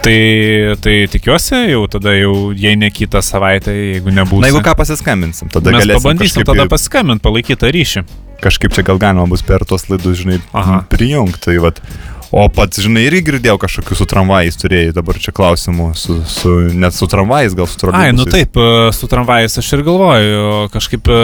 Tai, 0.00 0.16
tai 0.80 0.94
tikiuosi, 1.12 1.56
jau 1.74 1.82
tada 1.92 2.14
jau, 2.16 2.34
jei 2.60 2.76
ne 2.80 2.90
kitą 2.94 3.22
savaitę, 3.24 3.74
jeigu 3.74 4.12
nebūtų. 4.14 4.44
Na, 4.44 4.50
jeigu 4.50 4.62
ką 4.66 4.76
pasiskambinsim, 4.78 5.50
tada 5.52 5.72
Mes 5.74 5.84
galėsim 5.84 6.04
pabandysim 6.04 6.46
tada 6.48 6.68
pasiskambinti, 6.70 7.24
palaikyti 7.24 7.60
tą 7.60 7.72
ryšį. 7.74 8.04
kažkaip 8.40 8.72
čia 8.76 8.84
gal 8.86 9.00
galima 9.00 9.26
bus 9.28 9.42
per 9.44 9.64
tos 9.68 9.88
laidus, 9.90 10.22
žinai, 10.22 10.40
Aha. 10.56 10.84
prijungti. 10.88 11.44
Tai 11.44 11.58
vat. 11.66 11.82
O 12.30 12.44
pats, 12.46 12.78
žinai, 12.78 13.08
irgi 13.08 13.24
girdėjau 13.26 13.56
kažkokių 13.58 13.96
su 13.98 14.04
tramvajais 14.06 14.58
turėjai 14.60 14.92
dabar 14.94 15.16
čia 15.18 15.32
klausimų, 15.34 15.88
su, 15.98 16.20
su, 16.30 16.52
net 16.78 16.94
su 16.94 17.08
tramvajais, 17.10 17.56
gal 17.58 17.66
su 17.66 17.80
troleibusais. 17.80 18.12
Ai, 18.12 18.14
nu 18.14 18.26
taip, 18.30 18.54
e, 18.54 18.92
su 18.94 19.08
tramvajais 19.10 19.58
aš 19.58 19.70
ir 19.74 19.82
galvoju, 19.88 20.44
kažkaip 20.70 21.10
e, 21.10 21.18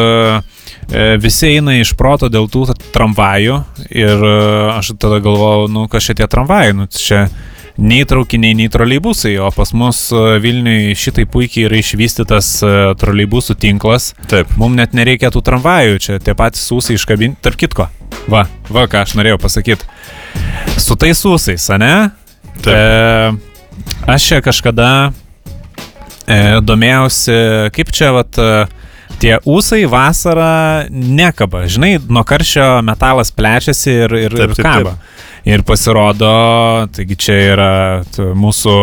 e, 0.90 1.04
visi 1.22 1.52
eina 1.52 1.76
iš 1.78 1.92
proto 1.94 2.26
dėl 2.26 2.50
tų 2.50 2.64
tramvajų 2.96 3.60
ir 3.94 4.26
aš 4.72 4.96
tada 4.98 5.20
galvoju, 5.22 5.70
nu, 5.76 5.86
kas 5.92 6.08
šitie 6.10 6.26
tramvajai, 6.26 6.74
nu, 6.74 6.88
čia 6.90 7.28
nei 7.76 8.04
traukiniai, 8.08 8.56
nei 8.56 8.70
troleibusai, 8.72 9.36
o 9.42 9.50
pas 9.54 9.72
mus 9.76 10.06
e, 10.14 10.22
Vilniui 10.42 10.94
šitai 10.96 11.26
puikiai 11.28 11.66
yra 11.68 11.80
išvystytas 11.80 12.50
e, 12.64 12.72
troleibusų 13.00 13.58
tinklas, 13.60 14.12
Taip. 14.30 14.54
mums 14.60 14.78
net 14.78 14.96
nereikia 14.96 15.32
tų 15.34 15.42
tramvajų, 15.46 15.98
čia 16.02 16.18
tie 16.22 16.36
patys 16.38 16.64
ūsai 16.72 16.96
iškabinti, 16.96 17.40
tarp 17.44 17.60
kitko. 17.60 17.90
Va, 18.32 18.46
va, 18.72 18.86
ką 18.90 19.04
aš 19.04 19.14
norėjau 19.18 19.38
pasakyti. 19.42 19.86
Su 20.80 20.96
tais 20.98 21.20
ūsais, 21.28 21.68
ane? 21.74 21.92
Taip. 22.64 22.72
E, 22.72 23.60
aš 24.14 24.30
čia 24.30 24.40
kažkada 24.44 24.88
e, 26.26 26.58
domėjausi, 26.64 27.36
kaip 27.76 27.92
čia 27.94 28.12
vat, 28.16 28.40
e, 28.40 28.66
tie 29.22 29.36
ūsai 29.48 29.84
vasarą 29.90 30.88
nekaba. 30.90 31.64
Žinai, 31.70 31.96
nuo 32.08 32.24
karščio 32.26 32.66
metalas 32.86 33.32
plečiasi 33.34 33.94
ir, 34.06 34.16
ir, 34.26 34.36
Taip, 34.36 34.52
ir 34.52 34.58
taip, 34.58 34.66
kaba. 34.66 34.96
Ir 35.46 35.62
pasirodo, 35.62 36.30
taigi 36.90 37.14
čia 37.22 37.34
yra 37.52 37.72
mūsų 38.34 38.76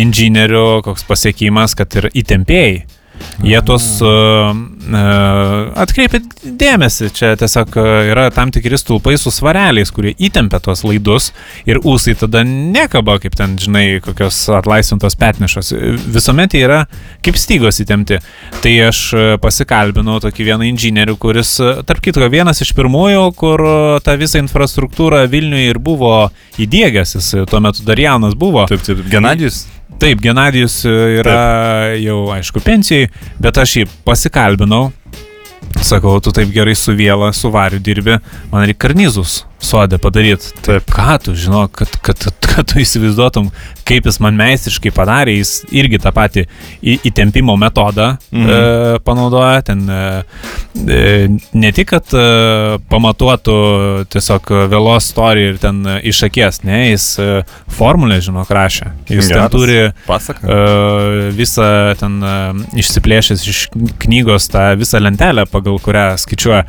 inžinierių 0.00 0.80
koks 0.86 1.04
pasiekimas, 1.04 1.76
kad 1.76 1.92
ir 2.00 2.08
įtempėjai. 2.08 2.76
Jie 3.44 3.60
tuos 3.64 3.84
uh, 4.04 4.52
uh, 4.94 5.72
atkreipia 5.78 6.20
dėmesį, 6.44 7.10
čia 7.16 7.32
tiesiog 7.38 7.76
uh, 7.80 7.88
yra 8.10 8.26
tam 8.34 8.52
tikri 8.54 8.78
stulpai 8.78 9.16
su 9.20 9.32
svareliais, 9.34 9.92
kurie 9.94 10.14
įtempia 10.14 10.60
tuos 10.62 10.84
laidus 10.86 11.30
ir 11.68 11.80
ūsai 11.82 12.16
tada 12.20 12.44
nekaba, 12.46 13.18
kaip 13.22 13.36
ten, 13.38 13.56
žinai, 13.60 14.00
kokios 14.04 14.38
atlaisvintos 14.58 15.18
petnešos. 15.18 15.72
Visuomet 16.14 16.56
jie 16.56 16.64
yra 16.66 16.82
kaip 17.24 17.38
stygos 17.40 17.80
įtempti. 17.82 18.20
Tai 18.64 18.74
aš 18.88 19.02
pasikalbinau 19.42 20.18
tokį 20.24 20.50
vieną 20.50 20.68
inžinierių, 20.72 21.16
kuris, 21.20 21.56
tarp 21.88 22.02
kitko, 22.04 22.28
vienas 22.32 22.62
iš 22.64 22.72
pirmųjų, 22.76 23.24
kur 23.38 23.64
tą 24.06 24.16
visą 24.20 24.42
infrastruktūrą 24.44 25.24
Vilniuje 25.30 25.72
ir 25.72 25.80
buvo 25.82 26.28
įdėgęs, 26.62 27.16
jis 27.18 27.32
tuo 27.50 27.62
metu 27.64 27.86
dar 27.86 28.00
jaunas 28.00 28.36
buvo. 28.38 28.66
Taip, 28.70 28.84
taip. 28.86 29.02
Genadijus? 29.10 29.64
Taip, 29.98 30.20
Genadijus 30.20 30.82
e, 30.84 30.94
yra 31.22 31.36
Taip. 31.36 32.04
jau, 32.04 32.20
aišku, 32.36 32.60
pensijai, 32.64 33.08
bet 33.40 33.58
aš 33.62 33.78
jį 33.80 33.88
pasikalbinau. 34.04 34.90
Sakau, 35.86 36.18
tu 36.24 36.32
taip 36.34 36.50
gerai 36.54 36.74
su 36.78 36.94
vėla, 36.96 37.32
su 37.36 37.50
variu 37.52 37.80
dirbi, 37.82 38.16
man 38.52 38.64
reikia 38.64 38.86
karnizus 38.86 39.42
sodė 39.62 39.98
padaryti. 40.02 40.52
Taip. 40.66 40.84
Ką 40.92 41.16
tu 41.24 41.34
žinok, 41.34 41.72
kad, 41.80 41.96
kad, 42.04 42.26
kad 42.46 42.66
tu 42.70 42.80
įsivaizduotum, 42.82 43.48
kaip 43.86 44.06
jis 44.08 44.18
man 44.20 44.36
meistriškai 44.38 44.90
padarė, 44.94 45.36
jis 45.38 45.60
irgi 45.70 46.00
tą 46.02 46.10
patį 46.16 46.46
į- 46.82 46.98
įtempimo 47.10 47.54
metodą 47.60 48.16
Mhm. 48.32 48.50
e, 48.50 48.98
panaudoja, 49.06 49.62
ten 49.64 49.84
e, 49.88 50.24
e, 50.88 51.28
ne 51.54 51.70
tik, 51.72 51.88
kad 51.94 52.12
e, 52.14 52.78
pamatuotų 52.90 53.56
tiesiog 54.12 54.50
vėlos 54.72 55.08
storį 55.12 55.46
ir 55.52 55.58
ten 55.62 55.80
e, 55.86 55.96
iš 56.10 56.22
akies, 56.28 56.60
ne, 56.66 56.80
jis 56.90 57.06
e, 57.22 57.28
formulę, 57.78 58.18
žinok, 58.24 58.50
rašė. 58.52 58.90
Jis 59.08 59.28
ten 59.30 59.36
Geras. 59.36 59.50
turi 59.54 59.78
Pasaka. 60.06 60.46
Uh, 60.46 61.30
visą 61.36 61.66
ten 62.00 62.18
uh, 62.22 62.52
išsiplėšęs 62.78 63.42
iš 63.50 63.60
knygos 64.02 64.48
tą 64.52 64.64
visą 64.78 65.00
lentelę, 65.02 65.44
pagal 65.50 65.78
kurią 65.82 66.04
skaičiuoja. 66.20 66.62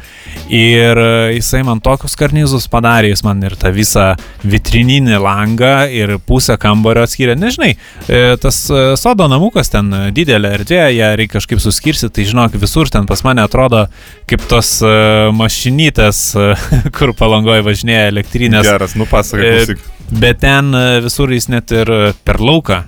Ir 0.53 0.97
uh, 1.01 1.29
jisai 1.35 1.63
man 1.67 1.81
tokius 1.83 2.15
karnizus 2.19 2.67
padarė, 2.71 2.76
jis 3.11 3.23
man 3.25 3.41
ir 3.43 3.55
tą 3.59 3.71
visą 3.75 4.05
vitrininį 4.45 5.17
langą 5.23 5.87
ir 5.93 6.17
pusę 6.19 6.57
kambario 6.61 7.05
atskyrė. 7.07 7.35
Nežinai, 7.39 7.73
e, 8.07 8.21
tas 8.41 8.59
e, 8.69 8.83
sodo 8.99 9.27
namukas 9.31 9.71
ten 9.73 9.89
didelė 10.15 10.53
erdvė, 10.59 10.83
ją 10.95 11.11
reikia 11.19 11.37
kažkaip 11.37 11.61
suskirsti, 11.63 12.11
tai 12.13 12.27
žinok, 12.29 12.57
visur 12.61 12.89
ten 12.93 13.07
pas 13.09 13.23
mane 13.25 13.43
atrodo 13.43 13.87
kaip 14.29 14.45
tos 14.49 14.77
e, 14.85 14.93
mašinytės, 15.35 16.21
kur 16.97 17.15
palangoje 17.17 17.65
važinėja 17.65 18.11
elektrinės. 18.13 18.67
Geras, 18.67 18.97
nu 18.99 19.09
pasakai, 19.09 19.47
E, 19.47 19.65
klausyk. 19.65 19.83
Bet 20.21 20.39
ten 20.43 20.71
visur 21.03 21.31
jis 21.33 21.49
net 21.51 21.71
ir 21.75 21.89
per 22.23 22.39
lauką 22.39 22.83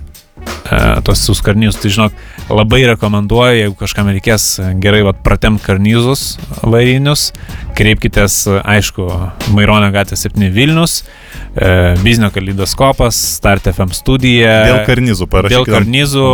tos 1.04 1.20
suskarnius. 1.26 1.76
Tai 1.80 1.90
žinok, 1.92 2.14
labai 2.50 2.82
rekomenduoju, 2.90 3.58
jeigu 3.62 3.76
kažkam 3.78 4.10
reikės 4.10 4.46
gerai 4.82 5.02
vat, 5.06 5.20
pratemti 5.24 5.62
karnizus 5.64 6.34
varinius, 6.62 7.30
kreipkitės, 7.78 8.42
aišku, 8.60 9.06
Maironio 9.54 9.90
gatvė 9.94 10.18
7 10.18 10.50
Vilnius, 10.54 11.00
e, 11.54 11.70
Biznio 12.04 12.30
kalydoskopas, 12.34 13.18
Start 13.38 13.70
FM 13.70 13.94
studija. 13.96 14.54
Dėl 14.68 14.80
karnizų 14.88 15.28
parašykit. 15.30 15.70
Dėl 15.70 15.78
karnizų 15.78 16.26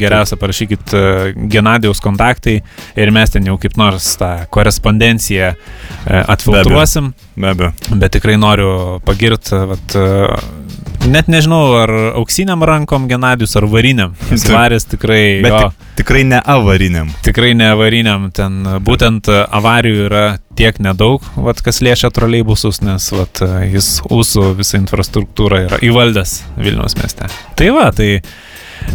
geriausia 0.00 0.38
parašykit 0.40 0.94
e, 0.96 1.04
Genadijaus 1.52 2.02
kontaktai 2.04 2.60
ir 2.96 3.14
mes 3.14 3.34
ten 3.34 3.48
jau 3.48 3.58
kaip 3.60 3.76
nors 3.80 4.08
tą 4.20 4.32
korespondenciją 4.54 5.52
e, 5.52 6.22
atfiltruosim. 6.22 7.12
Be 7.36 7.52
abejo. 7.52 7.72
Bet 7.92 8.16
tikrai 8.16 8.38
noriu 8.40 8.70
pagirti, 9.04 9.58
vat, 9.72 9.98
e, 9.98 10.66
net 11.10 11.28
nežinau, 11.30 11.60
ar 11.82 11.92
auksiniam 12.18 12.62
rankom 12.66 13.06
Genadijus, 13.10 13.56
ar 13.58 13.66
variniam. 13.70 14.14
Varės 14.56 14.88
tikrai, 14.88 15.42
Bet 15.44 15.55
jo, 15.56 15.68
tik, 15.70 15.86
tikrai 16.02 16.24
ne 16.28 16.40
avariniam. 16.40 17.12
tikrai 17.26 17.52
ne 17.58 17.70
variniam, 17.78 18.28
ten 18.34 18.58
būtent 18.86 19.30
avarijų 19.30 20.08
yra 20.08 20.24
tiek 20.56 20.78
nedaug, 20.80 21.24
vat, 21.36 21.60
kas 21.64 21.82
liečia 21.84 22.10
troleibusus, 22.14 22.82
nes 22.84 23.10
vat, 23.12 23.42
jis 23.72 23.96
mūsų 24.08 24.52
visą 24.58 24.80
infrastruktūrą 24.82 25.66
yra 25.68 25.80
įvaldęs 25.84 26.38
Vilniaus 26.56 26.96
mieste. 27.00 27.28
Tai 27.56 27.72
va, 27.76 27.90
tai 27.96 28.20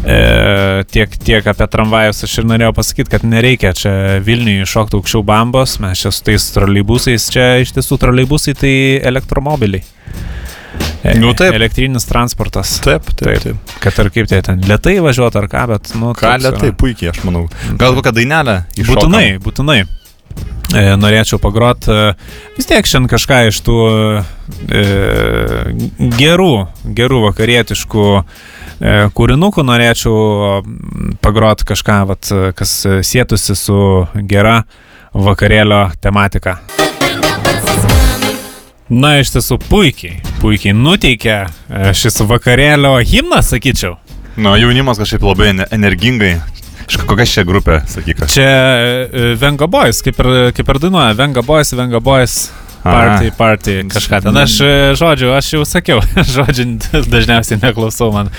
E, 0.06 0.84
tiek, 0.90 1.14
tiek 1.22 1.46
apie 1.46 1.68
tramvajus 1.70 2.24
aš 2.26 2.38
ir 2.42 2.48
norėjau 2.50 2.74
pasakyti, 2.78 3.12
kad 3.12 3.26
nereikia 3.28 3.74
čia 3.78 3.94
Vilniui 4.26 4.66
šokti 4.70 4.98
aukščiau 4.98 5.22
bambos, 5.28 5.78
mes 5.84 6.02
čia 6.02 6.14
su 6.14 6.24
tais 6.26 6.48
troleibusais, 6.56 7.28
čia 7.34 7.48
iš 7.62 7.76
tiesų 7.76 8.00
troleibusai 8.02 8.56
tai 8.58 8.74
elektromobiliai. 9.12 9.84
E, 11.04 11.16
Nu, 11.20 11.34
taip. 11.34 11.54
Elektrinis 11.58 12.06
transportas. 12.06 12.76
Taip, 12.86 13.08
taip, 13.18 13.40
Taip. 13.42 13.72
Kad 13.82 13.98
ar 14.04 14.10
kaip 14.14 14.28
tai 14.30 14.42
ten 14.46 14.62
lietai 14.70 15.00
važiuoti 15.02 15.40
ar 15.42 15.48
ką, 15.50 15.64
bet, 15.74 15.94
nu, 15.98 16.12
Ką 16.18 16.36
yra. 16.36 16.44
lietai, 16.46 16.70
puikiai, 16.78 17.10
aš 17.12 17.24
manau. 17.26 17.48
Gal 17.82 17.98
kokią 17.98 18.14
dainelę 18.20 18.62
iššokam? 18.78 18.94
Būtinai, 19.10 19.26
būtinai. 19.42 19.80
E, 20.72 20.84
norėčiau 20.96 21.42
pagrot 21.44 21.90
e, 21.92 22.14
vis 22.56 22.70
tiek 22.70 22.86
šiandien 22.88 23.10
kažką 23.12 23.40
iš 23.50 23.58
tų 23.66 23.74
e, 24.72 24.84
gerų, 26.22 26.52
gerų 26.96 27.20
vakarietiškų 27.26 28.06
e, 28.16 28.94
kūrinukų 29.18 29.66
norėčiau 29.68 30.16
pagrot 31.26 31.66
kažką, 31.68 31.98
vat, 32.14 32.32
kas 32.56 32.78
sėtusi 33.10 33.58
su 33.60 33.82
gera 34.32 34.62
vakarėlio 35.12 35.90
tematika. 36.00 36.62
Na, 38.92 39.18
iš 39.20 39.32
tiesų 39.36 39.60
puikiai, 39.70 40.18
puikiai 40.42 40.74
nuteikia 40.78 41.44
e, 41.70 41.92
šis 41.98 42.22
vakarėlio 42.30 42.96
himnas, 43.06 43.52
sakyčiau. 43.54 43.98
Nu, 44.42 44.56
jaunimas 44.58 45.00
kažkaip 45.02 45.24
labai 45.28 45.52
ene- 45.54 45.68
energingai. 45.76 46.36
Kokia 47.08 47.26
čia 47.30 47.44
grupė, 47.48 47.78
sakyk. 47.88 48.24
Čia 48.32 48.48
e, 48.48 49.26
Venga 49.40 49.68
Boys, 49.72 50.02
kaip 50.04 50.18
ir, 50.20 50.30
kaip 50.58 50.72
ir 50.74 50.80
dainuoja, 50.84 51.14
Venga 51.20 51.44
Boys, 51.46 51.72
Venga 51.78 52.02
Boys, 52.04 52.50
Party, 52.84 53.32
party, 53.38 53.76
kažką 53.92 54.22
ten. 54.26 54.38
Aš, 54.42 54.56
e, 54.66 54.70
žodžiu, 54.98 55.32
aš 55.38 55.50
jau 55.54 55.62
sakiau, 55.68 56.00
žodžiu, 56.36 56.66
dažniausiai 57.12 57.60
neklausau, 57.62 58.10
man, 58.16 58.32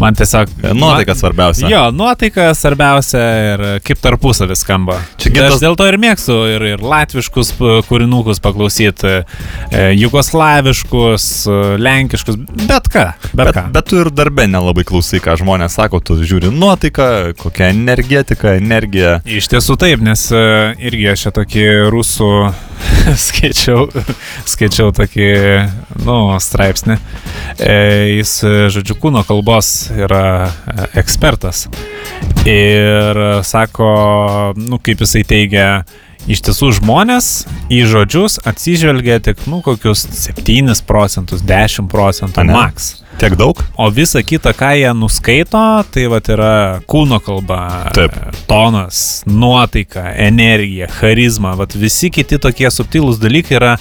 man 0.00 0.16
tiesiog... 0.18 0.50
Nuotaika 0.76 1.14
svarbiausia. 1.16 1.70
Jo, 1.72 1.86
nuotaika 1.94 2.50
svarbiausia 2.58 3.22
ir 3.54 3.64
kaip 3.86 4.02
tarpusavį 4.04 4.56
skamba. 4.60 4.98
Čia 5.16 5.32
kitas- 5.32 5.56
Aš 5.58 5.62
dėl 5.64 5.76
to 5.80 5.86
ir 5.88 5.96
mėgstu 6.02 6.36
ir, 6.54 6.66
ir 6.74 6.84
latviškus 6.84 7.54
kūrinukus 7.88 8.42
paklausyti, 8.44 9.14
e, 9.72 9.82
jugoslaviškus, 9.96 11.46
e, 11.48 11.58
lenkiškus, 11.82 12.36
bet 12.68 12.88
ką. 12.92 13.06
Bet, 13.32 13.46
Bet, 13.48 13.54
ką. 13.56 13.64
bet 13.72 13.88
tu 13.88 14.00
ir 14.02 14.10
darbe 14.12 14.44
nelabai 14.50 14.84
klausai, 14.84 15.20
ką 15.24 15.36
žmonės 15.40 15.76
sako, 15.78 16.00
tu 16.04 16.16
žiūri 16.20 16.50
nuotaiką, 16.54 17.08
kokią 17.40 17.70
energetiką, 17.72 18.54
energiją. 18.60 19.18
Iš 19.24 19.48
tiesų 19.52 19.76
taip, 19.80 20.00
nes 20.04 20.28
e, 20.32 20.44
irgi 20.88 21.08
aš 21.12 21.26
čia 21.28 21.32
tokį 21.40 21.66
rusų 21.92 22.30
skaičiau, 23.28 23.86
skaičiau 24.48 24.92
tokį, 24.96 25.28
nu, 26.06 26.18
straipsnį. 26.42 26.98
E, 27.58 27.76
Jis, 28.18 28.34
žodžiu, 28.74 28.98
kūno 29.02 29.24
kalbos 29.28 29.88
yra 29.96 30.24
e, 30.48 30.88
ekspertas. 31.02 31.66
Ir 32.48 33.22
sako, 33.44 33.88
nu, 34.58 34.80
kaip 34.82 35.04
jisai 35.04 35.24
teigia, 35.28 35.68
iš 36.26 36.42
tiesų 36.48 36.72
žmonės 36.80 37.28
į 37.72 37.82
žodžius 37.90 38.38
atsižvelgia 38.48 39.20
tik, 39.24 39.44
nu, 39.50 39.60
kokius 39.64 40.06
7 40.10 40.72
procentus, 40.88 41.44
10 41.46 41.90
procentų 41.92 42.46
maks. 42.48 42.96
Tiek 43.18 43.34
daug? 43.34 43.58
O 43.74 43.88
visa 43.90 44.22
kita, 44.22 44.52
ką 44.54 44.72
jie 44.78 44.90
nuskaito, 44.94 45.62
tai 45.90 46.04
va 46.10 46.20
yra 46.22 46.52
kūno 46.86 47.18
kalba, 47.22 47.90
Taip. 47.96 48.14
tonas, 48.46 49.24
nuotaika, 49.26 50.12
energija, 50.14 50.86
charizma, 51.00 51.56
va 51.58 51.66
visi 51.74 52.12
kiti 52.14 52.38
tokie 52.38 52.70
subtilūs 52.70 53.18
dalykai 53.18 53.58
yra 53.58 53.72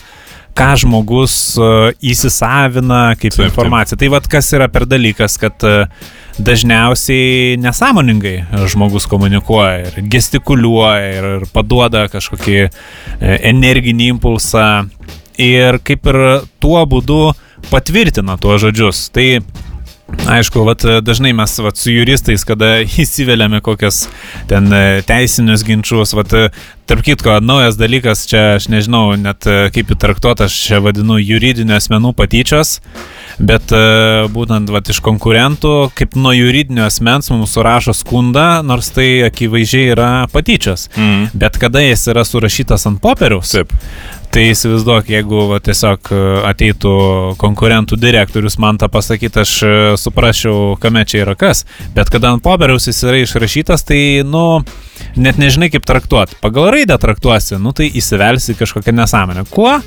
ką 0.57 0.71
žmogus 0.81 1.35
e, 1.53 1.67
įsisavina 2.13 3.13
kaip 3.19 3.29
Taip, 3.29 3.43
taip. 3.43 3.51
informacija. 3.51 3.99
Tai 3.99 4.09
vad 4.15 4.29
kas 4.31 4.49
yra 4.57 4.69
per 4.73 4.87
dalykas, 4.89 5.37
kad 5.41 5.61
e, 5.61 5.75
dažniausiai 6.37 7.57
nesąmoningai 7.57 8.67
žmogus 8.69 9.07
komunikuoja 9.09 9.87
ir 9.87 10.01
gestikuliuoja 10.11 11.13
ir, 11.17 11.29
ir 11.39 11.45
paduoda 11.53 12.05
kažkokį 12.13 12.57
e, 12.63 12.69
energinį 13.51 14.11
impulsą 14.15 14.67
ir 15.41 15.79
kaip 15.85 16.09
ir 16.11 16.19
tuo 16.61 16.83
būdu 16.89 17.21
patvirtina 17.71 18.37
tuos 18.41 18.61
žodžius. 18.65 19.07
Tai 19.13 19.29
Aišku, 20.07 20.61
vat, 20.63 20.85
dažnai 21.03 21.33
mes 21.35 21.51
vat, 21.59 21.75
su 21.75 21.91
juristais, 21.91 22.45
kada 22.47 22.77
įsiveliame 23.03 23.59
kokias 23.59 24.05
ten 24.47 24.71
e, 24.71 25.01
teisinius 25.03 25.65
ginčius, 25.67 26.13
vat, 26.15 26.31
e, 26.31 26.47
tarp 26.87 27.03
kitko, 27.03 27.33
naujas 27.43 27.75
dalykas, 27.75 28.23
čia 28.31 28.43
aš 28.55 28.69
nežinau 28.71 29.17
net 29.19 29.43
kaip 29.75 29.91
įtraktuot, 29.97 30.45
aš 30.47 30.55
čia 30.69 30.79
vadinu 30.85 31.19
juridinių 31.19 31.75
asmenų 31.75 32.13
patyčios, 32.15 32.77
bet 33.39 33.71
e, 33.75 33.81
būtent 34.33 34.71
vat, 34.73 34.89
iš 34.89 34.99
konkurentų, 35.05 35.73
kaip 35.97 36.17
nuo 36.19 36.33
juridinio 36.35 36.87
asmens 36.87 37.31
mums 37.33 37.53
surašo 37.55 37.93
skundą, 37.97 38.63
nors 38.65 38.89
tai 38.95 39.23
akivaizdžiai 39.27 39.93
yra 39.93 40.11
patyčios. 40.33 40.87
Mm. 40.97 41.29
Bet 41.37 41.59
kada 41.61 41.83
jis 41.85 42.07
yra 42.13 42.25
surašytas 42.27 42.87
ant 42.89 43.01
popieriaus, 43.03 43.53
Taip. 43.57 43.73
Tai 44.27 44.43
įsivaizduok, 44.51 45.07
jeigu 45.07 45.45
va, 45.49 45.57
tiesiog 45.63 46.09
e, 46.11 46.17
ateitų 46.49 46.93
konkurentų 47.39 47.95
direktorius 48.01 48.57
man 48.59 48.77
tą 48.77 48.89
pasakyti, 48.91 49.39
aš 49.43 49.53
e, 49.63 49.71
suprasčiau, 49.97 50.75
kame 50.83 51.05
čia 51.07 51.23
yra 51.23 51.35
kas. 51.39 51.63
Bet 51.95 52.11
kada 52.13 52.33
ant 52.35 52.43
popieriaus 52.43 52.89
jis 52.89 52.99
yra 53.07 53.21
išrašytas, 53.23 53.85
tai, 53.87 54.01
nu, 54.27 54.43
net 55.15 55.39
nežinai 55.39 55.71
kaip 55.73 55.87
traktuoti. 55.87 56.35
Pagal 56.43 56.73
raidę 56.75 56.99
traktuosi, 56.99 57.55
nu, 57.61 57.71
tai 57.77 57.87
įsivelsi 57.87 58.57
kažkokią 58.59 58.97
nesąmonę. 58.99 59.47
Kuo? 59.53 59.77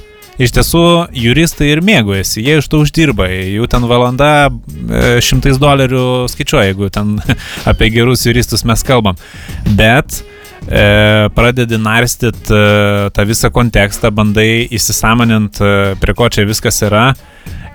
Iš 0.41 0.55
tiesų, 0.57 0.83
juristai 1.21 1.69
ir 1.75 1.83
mėgojasi, 1.85 2.41
jie 2.41 2.57
iš 2.63 2.69
to 2.73 2.81
uždirba, 2.81 3.27
jų 3.29 3.67
ten 3.69 3.85
valanda 3.89 4.49
e, 4.49 5.19
šimtais 5.21 5.61
dolerių 5.61 6.31
skaičiuoja, 6.33 6.71
jeigu 6.71 6.89
ten 6.95 7.19
apie 7.71 7.91
gerus 7.93 8.25
juristus 8.25 8.65
mes 8.65 8.85
kalbam. 8.87 9.21
Bet 9.77 10.23
e, 10.65 11.29
pradedi 11.37 11.77
narstyt 11.81 12.49
e, 12.49 12.63
tą 13.13 13.29
visą 13.29 13.53
kontekstą, 13.53 14.15
bandai 14.17 14.65
įsisamonint, 14.73 15.61
e, 15.61 15.77
prie 16.01 16.17
ko 16.17 16.31
čia 16.33 16.49
viskas 16.49 16.81
yra. 16.89 17.11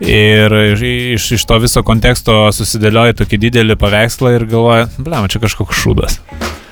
Ir 0.02 0.52
iš, 0.76 1.30
iš 1.38 1.46
to 1.48 1.56
viso 1.64 1.86
konteksto 1.86 2.50
susidėlioji 2.52 3.16
tokį 3.22 3.44
didelį 3.46 3.78
paveikslą 3.80 4.34
ir 4.36 4.50
galvoji, 4.50 4.90
blem, 5.06 5.30
čia 5.32 5.46
kažkoks 5.46 5.86
šūdas. 5.86 6.20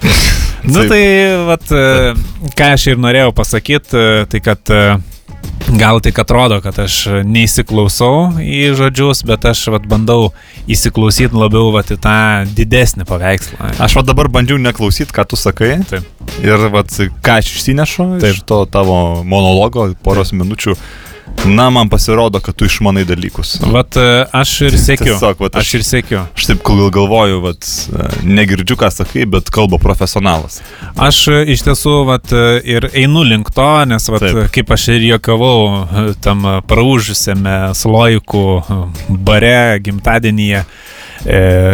Nu 0.64 0.80
Taip. 0.80 0.94
tai, 0.94 1.06
vat, 1.44 1.72
e, 1.76 2.52
ką 2.56 2.68
aš 2.78 2.86
ir 2.94 3.00
norėjau 3.04 3.34
pasakyti, 3.36 4.04
tai 4.32 4.40
kad 4.40 4.72
e, 4.72 4.84
gal 5.78 6.00
tik 6.04 6.20
atrodo, 6.20 6.60
kad 6.64 6.78
aš 6.80 6.98
neįsiklausau 7.28 8.40
į 8.42 8.74
žodžius, 8.78 9.24
bet 9.28 9.46
aš 9.50 9.66
vat, 9.74 9.86
bandau 9.90 10.32
įsiklausyti 10.72 11.36
labiau 11.38 11.72
vat, 11.74 11.92
į 11.94 12.00
tą 12.04 12.18
didesnį 12.56 13.08
paveikslą. 13.10 13.74
Aš 13.84 13.98
va 14.00 14.06
dabar 14.08 14.30
bandžiau 14.34 14.60
neklausyti, 14.62 15.14
ką 15.16 15.26
tu 15.30 15.40
sakai. 15.40 15.76
Taip. 15.90 16.08
Ir 16.44 16.68
vat, 16.74 16.94
ką 17.26 17.40
aš 17.42 17.56
išsinešu 17.58 18.08
Taip. 18.20 18.30
iš 18.32 18.44
to 18.50 18.64
tavo 18.72 19.24
monologo, 19.28 19.90
poros 20.06 20.34
minučių. 20.36 20.78
Na, 21.46 21.70
man 21.70 21.90
pasirodo, 21.90 22.40
kad 22.40 22.56
tu 22.56 22.66
išmanai 22.66 23.04
dalykus. 23.08 23.58
Vat 23.72 23.98
e, 24.00 24.04
aš 24.32 24.52
ir 24.70 24.78
sėkiu. 24.86 25.10
Tiesiog, 25.12 25.42
vat 25.44 25.58
aš 25.60 25.66
aš- 25.68 25.74
ir 25.80 25.84
sėkiu. 25.88 26.20
Aš 26.38 26.48
taip 26.50 26.62
gal 26.68 26.92
galvoju, 26.96 27.42
vat, 27.44 27.68
negirdžiu, 28.24 28.78
ką 28.80 28.90
sakai, 28.94 29.26
bet 29.28 29.52
kalba 29.54 29.80
profesionalas. 29.82 30.62
Aš 30.96 31.20
e, 31.34 31.42
iš 31.56 31.66
tiesų 31.68 31.98
vat, 32.08 32.32
e, 32.32 32.62
ir 32.76 32.88
einu 32.94 33.26
link 33.28 33.52
to, 33.56 33.68
nes 33.90 34.08
vat, 34.14 34.24
Taip. 34.24 34.52
kaip 34.56 34.72
aš 34.78 34.88
ir 34.96 35.08
juokavau 35.12 35.60
e, 35.68 36.06
tam 36.24 36.46
e, 36.48 36.58
praūžusiame 36.70 37.58
slojikų 37.76 38.46
e, 38.62 38.82
bare 39.28 39.56
gimtadienyje, 39.84 40.64
e, 40.64 40.93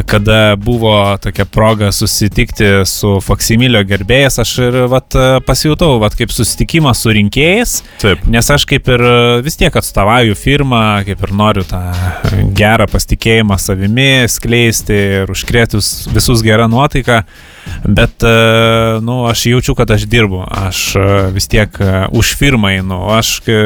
kada 0.06 0.56
buvo 0.56 1.18
tokia 1.22 1.46
proga 1.46 1.92
susitikti 1.92 2.68
su 2.86 3.16
Faksimilio 3.24 3.82
gerbėjais, 3.88 4.40
aš 4.44 4.52
ir 4.68 4.78
vat, 4.92 5.16
e, 5.16 5.40
pasijutau 5.46 5.98
vat, 6.02 6.16
kaip 6.18 6.34
susitikimą 6.34 6.94
su 6.98 7.14
rinkėjais, 7.16 7.80
Taip. 8.00 8.24
Nes 8.32 8.48
aš 8.54 8.66
kaip 8.70 8.88
ir 8.94 9.02
e, 9.04 9.16
vis 9.44 9.58
tiek 9.60 9.76
atstovauju 9.76 10.36
firmą, 10.40 10.82
kaip 11.08 11.24
ir 11.26 11.34
noriu 11.36 11.66
tą 11.68 11.82
gerą 12.58 12.88
pasitikėjimą 12.92 13.58
savimi 13.60 14.12
skleisti 14.32 15.00
ir 15.24 15.34
užkrėtus 15.34 16.10
visus 16.14 16.44
gerą 16.46 16.70
nuotaiką, 16.72 17.20
bet, 17.84 18.24
e, 18.24 19.00
nu, 19.06 19.22
aš 19.30 19.46
jaučiu, 19.52 19.76
kad 19.78 19.92
aš 19.92 20.06
dirbu, 20.10 20.44
aš 20.48 20.84
e, 20.96 21.08
vis 21.36 21.50
tiek 21.52 21.76
e, 21.84 22.06
už 22.16 22.34
firmą 22.40 22.72
einu, 22.78 23.02
aš 23.18 23.34
e, 23.48 23.60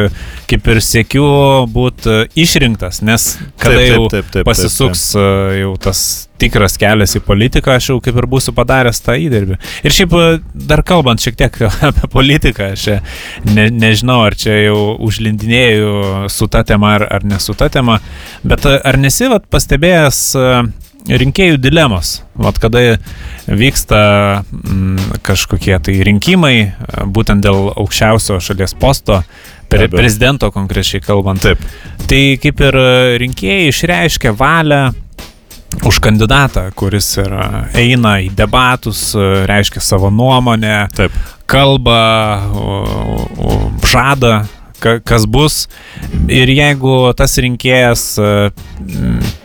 kaip 0.50 0.72
ir 0.74 0.82
siekiu 0.84 1.28
būti 1.74 2.24
išrinktas, 2.40 3.04
nes 3.06 3.36
kada 3.62 3.78
Taip, 3.78 3.84
taip, 3.84 3.94
jau 3.94 4.02
taip, 4.02 4.12
taip, 4.14 4.34
taip, 4.38 4.48
pasisuks 4.50 5.06
e, 5.16 5.28
jau 5.74 5.80
tas 5.90 6.30
tikras 6.42 6.78
kelias 6.78 7.16
į 7.18 7.24
politiką, 7.26 7.74
aš 7.78 7.90
jau 7.92 8.00
kaip 8.04 8.18
ir 8.20 8.28
būsiu 8.30 8.54
padaręs 8.56 9.02
tą 9.04 9.16
įdirbį. 9.20 9.58
Ir 9.86 9.96
šiaip 9.96 10.14
e, 10.18 10.28
dar 10.54 10.84
kalbant 10.86 11.22
šiek 11.24 11.38
tiek 11.40 11.58
apie 11.90 12.10
politiką, 12.12 12.74
aš 12.76 12.88
ne, 13.50 13.70
nežinau, 13.72 14.22
ar 14.28 14.38
čia 14.38 14.60
jau 14.68 14.94
užlindinėjau 15.04 16.30
su 16.32 16.48
ta 16.52 16.64
tema 16.68 16.96
ar, 17.00 17.08
ar 17.20 17.26
ne 17.28 17.40
su 17.40 17.56
ta 17.58 17.70
tema, 17.74 18.00
bet 18.44 18.68
e, 18.70 18.78
ar 18.84 19.00
nesi 19.00 19.30
vat, 19.32 19.48
pastebėjęs 19.52 20.22
e, 20.38 20.48
rinkėjų 21.24 21.58
dilemos, 21.60 22.22
vat, 22.40 22.60
kada 22.64 22.98
vyksta 23.48 24.04
mm, 24.44 25.20
kažkokie 25.26 25.76
tai 25.84 25.98
rinkimai, 26.08 26.56
būtent 27.12 27.44
dėl 27.44 27.74
aukščiausio 27.74 28.40
šalies 28.44 28.76
posto, 28.80 29.20
pre, 29.68 29.90
prezidento 29.92 30.48
konkrečiai 30.54 31.04
kalbant. 31.04 31.44
Taip. 31.44 31.60
Tai 32.08 32.22
kaip 32.40 32.62
ir 32.68 32.78
rinkėjai 33.24 33.72
išreiškia 33.72 34.36
valią 34.40 34.84
už 35.82 36.00
kandidatą, 36.00 36.68
kuris 36.78 37.08
yra, 37.18 37.68
eina 37.74 38.18
į 38.24 38.30
debatus, 38.38 39.14
reiškia 39.50 39.82
savo 39.82 40.10
nuomonę, 40.14 40.88
Taip. 40.96 41.12
kalba, 41.50 42.42
žada, 43.84 44.46
ka- 44.80 45.00
kas 45.00 45.26
bus. 45.26 45.68
Ir 46.28 46.48
jeigu 46.54 47.14
tas 47.18 47.38
rinkėjas 47.38 48.06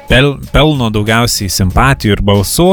pel, 0.09 0.35
pelno 0.53 0.91
daugiausiai 0.93 1.51
simpatijų 1.53 2.17
ir 2.17 2.25
balsų, 2.25 2.69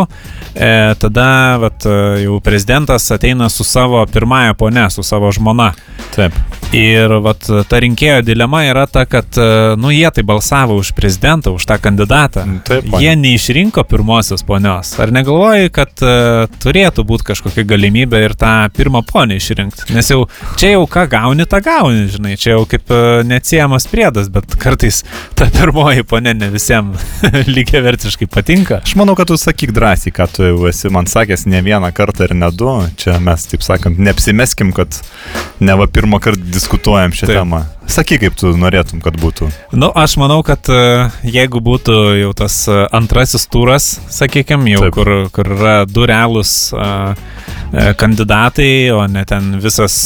e, 0.55 0.69
tada 1.01 1.29
vat, 1.61 1.85
e, 1.85 2.25
jau 2.25 2.39
prezidentas 2.43 3.07
ateina 3.13 3.49
su 3.51 3.67
savo 3.67 4.03
pirmąją 4.09 4.55
ponę, 4.59 4.87
su 4.89 5.03
savo 5.03 5.31
žmona. 5.35 5.73
Taip. 6.15 6.35
Ir 6.75 7.11
vat, 7.23 7.45
ta 7.69 7.79
rinkėjo 7.79 8.21
dilema 8.25 8.63
yra 8.67 8.85
ta, 8.91 9.05
kad, 9.07 9.27
e, 9.37 9.75
nu, 9.79 9.91
jie 9.93 10.07
tai 10.15 10.23
balsavo 10.27 10.77
už 10.79 10.93
prezidentą, 10.97 11.53
už 11.55 11.67
tą 11.69 11.77
kandidatą. 11.81 12.45
Taip, 12.67 12.89
Jie 12.99 13.15
neišrinko 13.19 13.83
pirmosios 13.87 14.43
ponios. 14.43 14.93
Ar 14.99 15.11
negalvoji, 15.13 15.69
kad 15.75 15.91
uh, 16.03 16.45
turėtų 16.63 17.03
būti 17.07 17.27
kažkokia 17.27 17.65
galimybė 17.67 18.21
ir 18.25 18.35
tą 18.39 18.53
pirmą 18.75 19.01
ponę 19.07 19.37
išrinkti? 19.39 19.89
Nes 19.95 20.09
jau 20.11 20.25
čia 20.59 20.75
jau 20.75 20.85
ką 20.89 21.05
gauni, 21.11 21.45
tą 21.49 21.59
gauni, 21.65 22.05
žinai, 22.11 22.35
čia 22.39 22.55
jau 22.55 22.63
kaip 22.69 22.91
uh, 22.93 23.19
neatsiejamas 23.27 23.87
priedas, 23.91 24.29
bet 24.33 24.55
kartais 24.61 25.03
ta 25.37 25.49
pirmoji 25.53 26.05
ponė 26.07 26.35
ne 26.37 26.49
visiems 26.53 27.03
lygiai 27.55 27.81
vertiškai 27.85 28.27
patinka. 28.31 28.79
Aš 28.83 28.95
manau, 28.99 29.15
kad 29.17 29.29
tu 29.29 29.37
sakyk 29.39 29.73
drąsiai, 29.75 30.13
ką 30.15 30.27
tu 30.31 30.45
jau 30.47 30.67
esi 30.69 30.91
man 30.93 31.07
sakęs 31.09 31.45
ne 31.49 31.61
vieną 31.65 31.91
kartą 31.95 32.27
ir 32.29 32.35
ne 32.37 32.49
du. 32.51 32.71
Čia 33.01 33.17
mes, 33.23 33.47
taip 33.51 33.63
sakant, 33.65 33.99
neapsimeskim, 33.99 34.73
kad 34.75 34.99
ne 35.59 35.77
va 35.77 35.87
pirmą 35.87 36.19
kartą 36.23 36.51
diskutuojam 36.55 37.15
šią 37.15 37.29
Taip. 37.29 37.39
temą. 37.39 37.63
Sakyk, 37.85 38.23
kaip 38.23 38.37
tu 38.39 38.49
norėtum, 38.57 39.01
kad 39.03 39.17
būtų. 39.21 39.47
Nu, 39.77 39.91
aš 39.93 40.15
manau, 40.17 40.39
kad 40.45 40.65
e, 40.73 40.79
jeigu 41.29 41.61
būtų 41.63 41.97
jau 42.17 42.31
tas 42.37 42.57
e, 42.71 42.79
antrasis 42.97 43.45
turas, 43.51 43.89
sakykime, 44.09 44.71
jau 44.73 44.87
Taip. 44.87 44.95
kur, 44.97 45.11
kur 45.35 45.51
yra 45.53 45.75
du 45.85 46.07
realūs 46.09 46.55
e, 46.73 46.89
kandidatai, 48.01 48.89
o 48.95 49.03
ne 49.11 49.25
ten 49.29 49.53
visas 49.61 49.97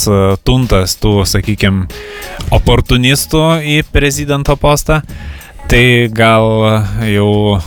tuntas 0.44 0.98
tų, 1.00 1.20
sakykime, 1.28 1.88
oportunistų 2.52 3.44
į 3.64 3.80
prezidento 3.92 4.56
postą, 4.60 5.00
tai 5.70 6.10
gal 6.10 6.48
jau 7.06 7.58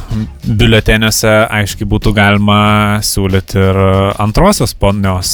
biuleteniuose 0.43 1.31
aiškiai 1.55 1.87
būtų 1.87 2.11
galima 2.17 2.57
siūlyti 2.99 3.61
ir 3.61 3.79
antrosios 4.19 4.75
ponios 4.75 5.31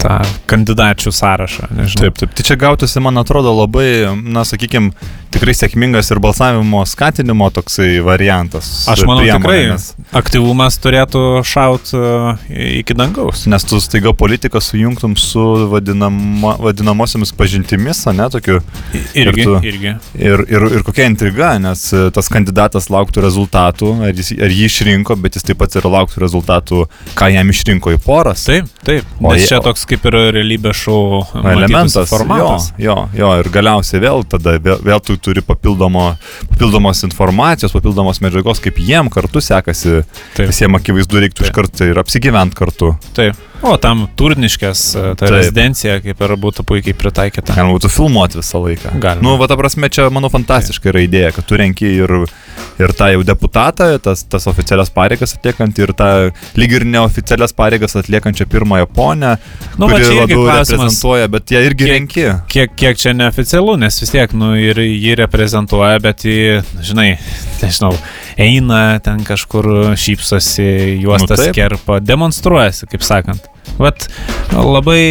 tą, 0.00 0.14
kandidačių 0.50 1.12
sąrašą. 1.12 1.68
Nežinau. 1.74 2.06
Taip, 2.06 2.18
taip. 2.22 2.34
Tai 2.38 2.46
čia 2.48 2.56
gautųsi, 2.60 3.00
man 3.04 3.18
atrodo, 3.20 3.52
labai, 3.58 3.88
na, 4.22 4.44
sakykime, 4.46 4.92
tikrai 5.34 5.54
sėkmingas 5.58 6.10
ir 6.14 6.20
balsavimo 6.22 6.84
skatinimo 6.86 7.48
toksai 7.54 7.98
variantas. 8.06 8.68
Aš 8.92 9.02
manau, 9.08 9.24
priemonė, 9.24 9.74
tikrai 9.74 10.18
aktyvumas 10.20 10.78
turėtų 10.78 11.22
šaut 11.46 11.90
uh, 11.98 12.38
iki 12.54 12.94
dangaus. 12.94 13.46
nes 13.50 13.64
tu 13.66 13.80
staiga 13.82 14.12
politiką 14.14 14.60
sujungtum 14.62 15.16
su 15.18 15.42
vadinama, 15.72 16.54
vadinamosiomis 16.62 17.32
pažintimis, 17.34 18.04
o 18.06 18.12
ne 18.14 18.28
tokiu. 18.30 18.60
Irgi, 19.14 19.40
Ir 19.40 19.44
tu- 19.44 19.58
irgi. 19.66 19.94
Ir, 20.18 20.44
ir, 20.48 20.68
ir 20.78 20.82
kokia 20.86 21.08
intriga, 21.10 21.54
nes 21.58 21.82
e, 21.92 22.04
tas 22.14 22.28
kandidatas 22.30 22.86
lauktų 22.92 23.22
rezultatų, 23.24 23.90
ar, 24.06 24.14
jis, 24.14 24.30
ar 24.38 24.52
jį 24.54 24.68
išrinko, 24.70 25.16
bet 25.20 25.34
jis 25.38 25.46
taip 25.50 25.58
pat 25.58 25.74
ir 25.76 25.82
lauktų 25.90 26.22
rezultatų, 26.22 26.84
ką 27.18 27.28
jam 27.34 27.50
išrinko 27.50 27.94
į 27.96 28.00
poras. 28.04 28.44
Taip, 28.46 28.70
taip. 28.86 29.04
O 29.20 29.32
Nes 29.34 29.42
jie- 29.42 29.48
čia 29.50 29.60
toks 29.64 29.86
kaip 29.90 30.04
ir 30.10 30.18
realybės 30.36 30.82
šou 30.84 31.22
elementas. 31.40 32.08
formatas. 32.10 32.70
Jo, 32.78 32.96
jo, 33.14 33.24
jo, 33.24 33.32
ir 33.40 33.50
galiausiai 33.54 34.02
vėl 34.04 34.24
tada 34.28 34.56
vėl, 34.58 34.78
vėl 34.84 35.02
tu 35.04 35.16
turi 35.20 35.44
papildomo, 35.44 36.10
papildomos 36.52 37.04
informacijos, 37.08 37.74
papildomos 37.74 38.20
medžiagos, 38.24 38.62
kaip 38.64 38.78
jiem 38.82 39.10
kartu 39.12 39.42
sekasi. 39.44 40.02
Taip. 40.36 40.48
Visiems 40.50 40.80
akivaizdu 40.80 41.24
reiktų 41.24 41.46
iš 41.46 41.50
Taip. 41.50 41.58
karto 41.58 41.90
ir 41.90 42.00
apsigyventi 42.02 42.58
kartu. 42.58 42.94
Taip. 43.16 43.40
O 43.64 43.76
tam 43.80 44.02
turniškės, 44.18 44.80
uh, 44.98 45.04
ta 45.16 45.24
Taip. 45.24 45.32
rezidencija 45.38 45.94
kaip 46.04 46.18
ir 46.26 46.34
būtų 46.40 46.64
puikiai 46.68 46.92
pritaikyta. 47.00 47.54
Galima 47.56 47.78
būtų 47.78 47.88
filmuoti 47.94 48.36
visą 48.40 48.60
laiką. 48.60 48.92
Galima. 49.00 49.24
Nu, 49.24 49.36
va, 49.40 49.48
ta 49.48 49.56
prasme, 49.56 49.88
čia, 49.88 50.10
manau, 50.12 50.28
fantastiška 50.32 50.90
yra 50.92 51.00
idėja, 51.06 51.30
kad 51.32 51.46
tu 51.48 51.56
renki 51.56 51.88
ir, 52.02 52.12
ir 52.82 52.92
tą 52.98 53.08
jau 53.14 53.22
deputatą, 53.24 53.86
tas, 54.04 54.24
tas 54.28 54.44
oficialias 54.50 54.92
pareigas 54.92 55.32
atliekant, 55.38 55.80
ir 55.80 55.94
tą 55.96 56.10
lyg 56.60 56.74
ir 56.76 56.84
neoficialias 56.92 57.56
pareigas 57.56 57.96
atliekančią 57.96 58.46
pirmąją 58.52 58.90
ponę, 58.92 59.36
Nu, 59.80 59.88
kuri 59.88 60.10
labiau 60.12 60.44
klausimas, 60.44 60.68
reprezentuoja, 60.74 61.30
bet 61.32 61.54
ją 61.56 61.64
irgi 61.64 61.84
kiek- 61.86 61.94
renki. 61.94 62.26
Kiek, 62.52 62.76
kiek 62.76 63.00
čia 63.00 63.14
neoficialu, 63.16 63.78
nes 63.80 63.96
vis 64.04 64.12
tiek, 64.12 64.36
nu, 64.36 64.52
ir 64.60 64.76
jį 64.84 65.16
reprezentuoja, 65.24 66.02
bet 66.04 66.26
jį, 66.28 66.60
žinai, 66.84 67.08
nežinau, 67.62 67.94
eina 68.36 68.84
ten 69.00 69.24
kažkur 69.24 69.96
šypsosi, 69.96 71.00
juostas 71.00 71.38
nu, 71.38 71.48
taip. 71.48 71.56
kerpa, 71.56 71.98
demonstruojasi, 72.04 72.92
kaip 72.92 73.02
sakant. 73.08 73.50
Vat 73.78 74.06
labai, 74.54 75.02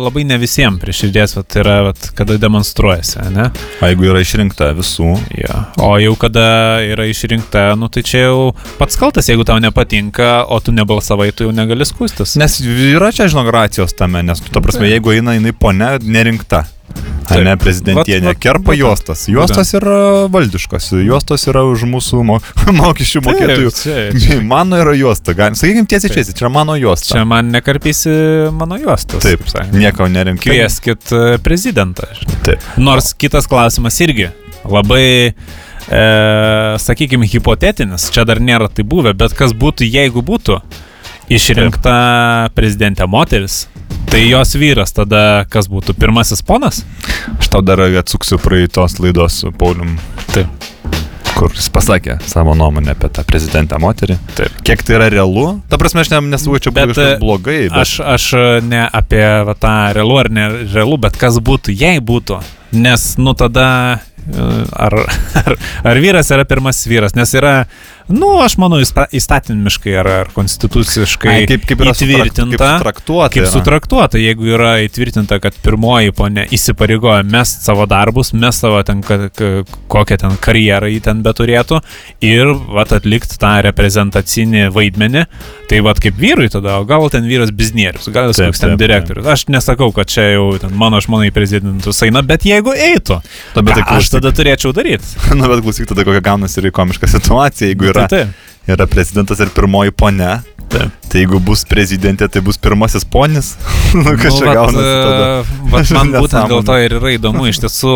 labai 0.00 0.24
ne 0.28 0.38
visiems 0.40 0.80
prie 0.82 0.94
širdies 0.94 1.34
vat, 1.38 1.56
yra, 1.58 1.76
vat, 1.88 2.10
kada 2.16 2.36
demonstruojasi, 2.40 3.24
ne? 3.34 3.48
O 3.80 3.90
jeigu 3.90 4.10
yra 4.12 4.22
išrinkta 4.24 4.72
visų, 4.78 5.16
Ja. 5.40 5.64
O 5.80 5.94
jau 6.00 6.14
kada 6.20 6.80
yra 6.84 7.06
išrinkta, 7.08 7.70
nu 7.78 7.88
tai 7.92 8.02
čia 8.06 8.26
jau 8.26 8.50
pats 8.78 8.98
kaltas, 9.00 9.30
jeigu 9.30 9.46
tau 9.48 9.60
nepatinka, 9.62 10.44
o 10.52 10.60
tu 10.60 10.74
nebalsavai, 10.76 11.30
tu 11.32 11.48
jau 11.48 11.54
negali 11.54 11.86
skūstis. 11.88 12.36
Nes 12.40 12.58
yra 12.64 13.12
čia, 13.14 13.28
žinok, 13.30 13.48
racijos 13.54 13.96
tame, 13.96 14.22
nes, 14.26 14.42
tu, 14.42 14.52
ta 14.52 14.62
prasme, 14.64 14.90
jeigu 14.90 15.16
eina 15.16 15.38
jinai 15.38 15.54
ponia 15.56 15.96
nerinkta. 16.02 16.66
Taip. 17.30 17.44
ne 17.46 17.54
prezidentienė. 17.60 18.34
Kerpa 18.40 18.74
juostas. 18.74 19.24
Juostas 19.30 19.70
yra 19.78 20.26
valdiškos. 20.32 20.90
Juostos 21.06 21.46
yra 21.50 21.62
už 21.68 21.84
mūsų 21.90 22.22
mo 22.26 22.38
mokesčių 22.80 23.22
mokėtojų. 23.26 23.72
čia, 23.76 24.40
Mano 24.52 24.80
yra 24.80 24.94
juosta. 24.98 25.34
Galim, 25.38 25.58
sakykime 25.58 25.86
tiesiai 25.90 26.10
Taip. 26.10 26.26
čia, 26.26 26.36
čia 26.42 26.52
mano 26.52 26.76
juosta. 26.80 27.14
čia 27.14 27.24
man 27.28 27.52
nekarpysi 27.54 28.12
mano 28.56 28.78
juostos. 28.80 29.22
Taip, 29.24 29.46
nieko 29.76 30.10
nerinkai. 30.10 30.50
Kvieskit 30.50 31.14
e, 31.14 31.24
prezidentą. 31.44 32.08
Taip. 32.46 32.64
Nors 32.80 33.12
kitas 33.14 33.48
klausimas 33.50 33.98
irgi 34.02 34.30
labai, 34.66 35.06
e, 35.30 36.04
sakykime, 36.82 37.28
hipotetinis, 37.30 38.10
čia 38.14 38.26
dar 38.28 38.42
nėra 38.42 38.70
tai 38.72 38.84
buvę, 38.86 39.14
bet 39.16 39.36
kas 39.38 39.54
būtų, 39.56 39.86
jeigu 39.88 40.24
būtų 40.26 40.60
išrinkta 41.30 42.50
prezidentė 42.56 43.06
moteris, 43.10 43.64
tai 44.10 44.28
jos 44.30 44.54
vyras 44.58 44.90
tada 44.94 45.44
kas 45.50 45.68
būtų 45.70 45.94
pirmasis 45.98 46.42
ponas? 46.42 46.82
Aš 47.38 47.50
tau 47.52 47.62
dar 47.62 47.78
atsuksiu 48.00 48.40
praeitos 48.42 48.98
laidos 48.98 49.36
su 49.42 49.52
Paulium, 49.54 49.92
Taip. 50.34 50.48
kur 51.36 51.52
jis 51.54 51.68
pasakė 51.72 52.16
savo 52.26 52.56
nuomonę 52.58 52.90
apie 52.96 53.08
tą 53.14 53.22
prezidentę 53.28 53.78
moterį. 53.80 54.16
Taip. 54.34 54.56
Kiek 54.66 54.82
tai 54.82 54.96
yra 54.98 55.08
realu? 55.14 55.46
Ta 55.70 55.78
prasme, 55.78 56.02
aš 56.02 56.10
ne- 56.10 56.20
nesu 56.32 56.58
čia 56.58 56.72
Bet, 56.74 56.90
buvo 56.90 56.94
kažkas 56.94 57.14
e, 57.14 57.20
blogai, 57.22 57.60
bet 57.68 57.78
Aš, 57.84 57.94
aš 58.02 58.26
ne 58.66 58.82
apie 58.92 59.24
va, 59.46 59.54
tą 59.54 59.74
realu 59.96 60.18
ar 60.18 60.30
nerealu, 60.30 60.98
bet 61.06 61.16
kas 61.20 61.38
būtų, 61.38 61.76
jei 61.78 62.02
būtų. 62.02 62.40
Nes, 62.72 63.14
nu 63.18 63.34
tada, 63.38 64.00
e, 64.26 64.50
ar, 64.74 64.98
ar, 65.44 65.56
ar 65.86 66.02
vyras 66.02 66.34
yra 66.34 66.44
pirmasis 66.50 66.90
vyras, 66.90 67.14
nes 67.14 67.34
yra, 67.38 67.60
nu, 68.08 68.30
aš 68.42 68.56
manau, 68.60 68.78
įsta- 68.82 69.08
įstatymiškai 69.12 69.94
ar, 70.00 70.06
ar 70.06 70.30
konstituciškai 70.34 71.30
Ai, 71.34 71.46
kaip, 71.50 71.66
kaip 71.68 71.82
įtvirtinta. 71.90 72.70
Kaip. 72.80 73.40
Kaip 73.40 73.52
sutraktuota, 73.52 74.18
jeigu 74.20 74.48
yra 74.54 74.72
įtvirtinta, 74.86 75.40
kad 75.42 75.54
pirmoji 75.64 76.12
ponė 76.16 76.46
įsipareigoja 76.54 77.22
mest 77.26 77.62
savo 77.66 77.86
darbus, 77.90 78.32
mest 78.32 78.64
savo 78.64 78.80
ten, 78.86 79.02
kokią 79.90 80.18
ten 80.24 80.36
karjerą 80.42 80.88
jį 80.90 81.00
ten 81.06 81.22
beturėtų 81.26 81.80
ir 82.24 82.52
vat, 82.74 82.92
atlikti 82.96 83.38
tą 83.40 83.52
reprezentacinį 83.68 84.68
vaidmenį, 84.74 85.24
tai 85.70 85.80
vat 85.86 86.00
kaip 86.02 86.16
vyrui 86.20 86.48
tada, 86.52 86.78
o 86.80 86.84
gal 86.88 87.08
ten 87.12 87.26
vyras 87.28 87.50
biznierius, 87.54 88.08
gal 88.12 88.30
jis 88.32 88.40
koks 88.42 88.60
ten 88.64 88.76
direktorius. 88.80 89.26
Aš 89.30 89.46
nesakau, 89.52 89.90
kad 89.94 90.10
čia 90.10 90.26
jau 90.34 90.46
ten 90.60 90.74
mano 90.78 91.00
žmona 91.02 91.28
į 91.28 91.34
prezidentus 91.36 92.02
eina, 92.06 92.22
bet 92.26 92.44
jeigu 92.48 92.74
eitų, 92.74 93.20
Na, 93.56 93.62
bet 93.62 93.74
tai 93.78 93.84
aš 93.98 94.10
tada 94.16 94.32
turėčiau 94.34 94.72
daryti. 94.76 95.06
Na, 95.38 95.48
bet 95.50 95.62
klausyk, 95.64 95.88
tada 95.90 96.04
kokia 96.06 96.22
gaunasi 96.24 96.60
ir 96.62 96.70
komiška 96.74 97.08
situacija, 97.10 97.70
jeigu 97.70 97.90
yra, 97.90 97.99
Tai, 98.06 98.24
taip. 98.24 98.48
yra 98.70 98.86
prezidentas 98.90 99.42
ir 99.42 99.52
pirmoji 99.56 99.94
ponia. 99.96 100.40
Taip. 100.70 100.92
Tai 101.10 101.18
jeigu 101.18 101.40
bus 101.42 101.64
prezidentė, 101.66 102.28
tai 102.30 102.38
bus 102.46 102.54
pirmasis 102.62 103.02
ponis. 103.02 103.48
nu, 103.98 104.12
kas 104.20 104.36
čia 104.38 104.46
vat, 104.46 104.58
gaunasi 104.60 105.88
e, 105.90 105.96
man 105.96 106.12
būtent 106.22 106.52
dėl 106.52 106.62
to 106.68 106.76
ir 106.78 106.94
yra 107.00 107.14
įdomu, 107.16 107.48
iš 107.50 107.58
tiesų, 107.64 107.94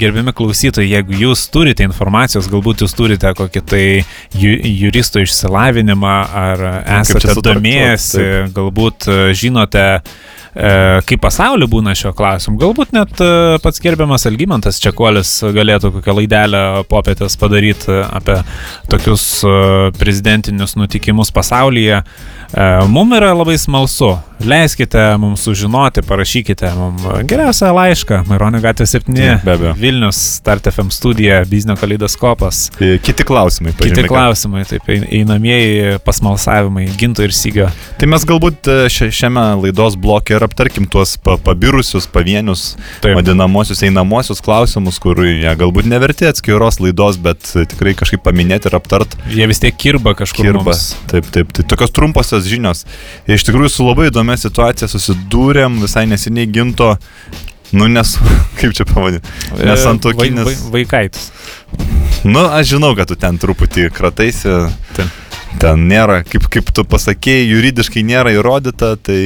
gerbiami 0.00 0.32
klausytojai, 0.36 0.88
jeigu 0.94 1.18
jūs 1.26 1.44
turite 1.52 1.84
informacijos, 1.84 2.48
galbūt 2.52 2.86
jūs 2.86 2.96
turite 2.96 3.34
kokį 3.36 3.62
tai 3.68 3.84
ju, 4.32 4.54
juristo 4.86 5.20
išsilavinimą, 5.20 6.16
ar 6.46 6.64
čia 6.64 7.02
esate 7.02 7.36
domėjęsi, 7.50 8.24
galbūt 8.56 9.10
e, 9.12 9.20
žinote, 9.36 9.84
e, 10.00 10.26
kaip 10.56 11.20
pasaulyje 11.20 11.68
būna 11.68 11.92
šio 11.98 12.12
klausimu. 12.16 12.56
Galbūt 12.62 12.94
net 12.96 13.20
e, 13.20 13.28
pats 13.62 13.82
gerbiamas 13.84 14.24
Algymantas 14.30 14.78
Čekuolis 14.80 15.34
galėtų 15.52 15.90
kokią 15.98 16.14
laidelę 16.20 16.62
popietės 16.88 17.36
padaryti 17.40 17.92
apie 18.06 18.38
tokius 18.88 19.26
e, 19.44 19.52
prezidentinius 20.00 20.76
nutikimus 20.80 21.32
pasaulyje. 21.34 22.02
Mums 22.88 23.16
yra 23.18 23.32
labai 23.34 23.56
smalsu. 23.58 24.12
Leiskite 24.46 25.00
mums 25.18 25.42
sužinoti, 25.44 26.02
parašykite 26.06 26.68
mums 26.76 27.02
geriausią 27.28 27.70
laišką. 27.74 28.20
Maironio 28.28 28.60
gatvė 28.64 28.86
7, 28.86 29.14
Be 29.44 29.54
abejo. 29.56 29.72
Vilnius, 29.80 30.18
Start 30.38 30.68
FM 30.70 30.90
studija, 30.94 31.40
Biznio 31.48 31.74
kaleidoskopas. 31.80 32.66
E, 32.80 32.98
Kiti 33.02 33.24
klausimai. 33.26 33.72
Kiti 33.74 33.90
pažymėk. 33.90 34.08
klausimai, 34.12 34.64
taip, 34.68 34.86
ein- 34.92 35.08
einamieji 35.20 35.98
pasmalsavimai, 36.04 36.86
ginto 37.00 37.24
ir 37.26 37.34
sygio. 37.34 37.68
Tai 37.98 38.08
mes 38.12 38.24
galbūt 38.28 38.70
e, 38.70 38.76
šia- 38.92 39.10
šiame 39.20 39.46
laidos 39.64 39.96
blokė 39.98 40.36
ir 40.38 40.45
aptarkim 40.46 40.86
tuos 40.90 41.16
pa, 41.20 41.36
pabirusius, 41.36 42.06
pavienius, 42.10 42.76
Taip. 43.04 43.16
vadinamosius 43.18 43.82
einamosius 43.86 44.40
klausimus, 44.44 44.98
kur 45.02 45.20
jie 45.26 45.52
galbūt 45.60 45.86
neverti 45.90 46.28
atskiros 46.30 46.80
laidos, 46.80 47.18
bet 47.22 47.42
tikrai 47.72 47.94
kažkaip 47.98 48.22
paminėti 48.26 48.70
ir 48.70 48.78
aptart 48.78 49.16
Jie 49.34 49.46
vis 49.50 49.60
tiek 49.62 49.76
kirba 49.76 50.14
kažkur. 50.18 50.46
kirba. 50.48 50.62
mums. 50.70 50.94
Taip, 51.10 51.28
taip. 51.34 51.52
Tai 51.52 51.64
tokios 51.74 51.92
trumposios 51.94 52.46
žinios. 52.48 52.84
Iš 53.28 53.44
tikrųjų 53.50 53.70
su 53.76 53.86
labai 53.86 54.08
įdomia 54.10 54.38
situacija 54.40 54.88
susidūrėm 54.90 55.80
visai 55.84 56.06
neseniai 56.10 56.46
ginto. 56.50 56.94
Nu, 57.74 57.88
nes, 57.90 58.12
kaip 58.60 58.72
čia 58.78 58.84
pavadinti? 58.86 59.26
E, 59.58 59.64
Nesantuokinis. 59.66 60.44
vai- 60.46 60.54
vai- 60.54 60.72
Vaikaitis. 60.80 61.30
Nu, 62.24 62.44
aš 62.46 62.68
žinau, 62.76 62.92
kad 62.96 63.08
tu 63.10 63.16
ten 63.18 63.36
truputį 63.38 63.88
krataisi. 63.94 64.48
Taip. 65.56 65.72
ten 65.72 65.86
nėra, 65.90 66.20
kaip, 66.26 66.46
kaip 66.52 66.70
tu 66.74 66.84
pasakėjai, 66.86 67.46
juridiškai 67.50 68.02
nėra 68.06 68.32
įrodyta, 68.36 68.94
tai... 69.00 69.20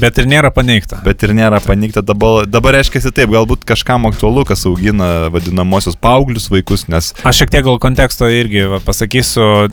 Bet 0.00 0.20
ir 0.20 0.28
nėra 0.30 0.50
paneigta. 0.54 1.00
Bet 1.04 1.24
ir 1.26 1.34
nėra 1.36 1.60
paneigta. 1.64 2.02
Dabar, 2.06 2.46
dabar 2.50 2.78
reiškia 2.78 3.04
taip, 3.10 3.30
galbūt 3.32 3.66
kažkam 3.68 4.08
aktualu, 4.10 4.46
kas 4.48 4.66
augina 4.68 5.28
vadinamosios 5.32 5.98
paauglius 6.00 6.48
vaikus, 6.52 6.86
nes... 6.92 7.12
Aš 7.26 7.42
šiek 7.42 7.52
tiek 7.54 7.66
gal 7.66 7.80
konteksto 7.82 8.30
irgi 8.32 8.66
va, 8.70 8.80
pasakysiu, 8.84 9.68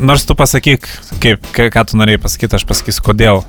nors 0.00 0.28
tu 0.28 0.38
pasakyk, 0.38 0.86
kaip, 1.22 1.50
ką 1.56 1.88
tu 1.88 2.00
norėjai 2.00 2.22
pasakyti, 2.22 2.60
aš 2.60 2.68
pasakysiu, 2.68 3.04
kodėl. 3.10 3.44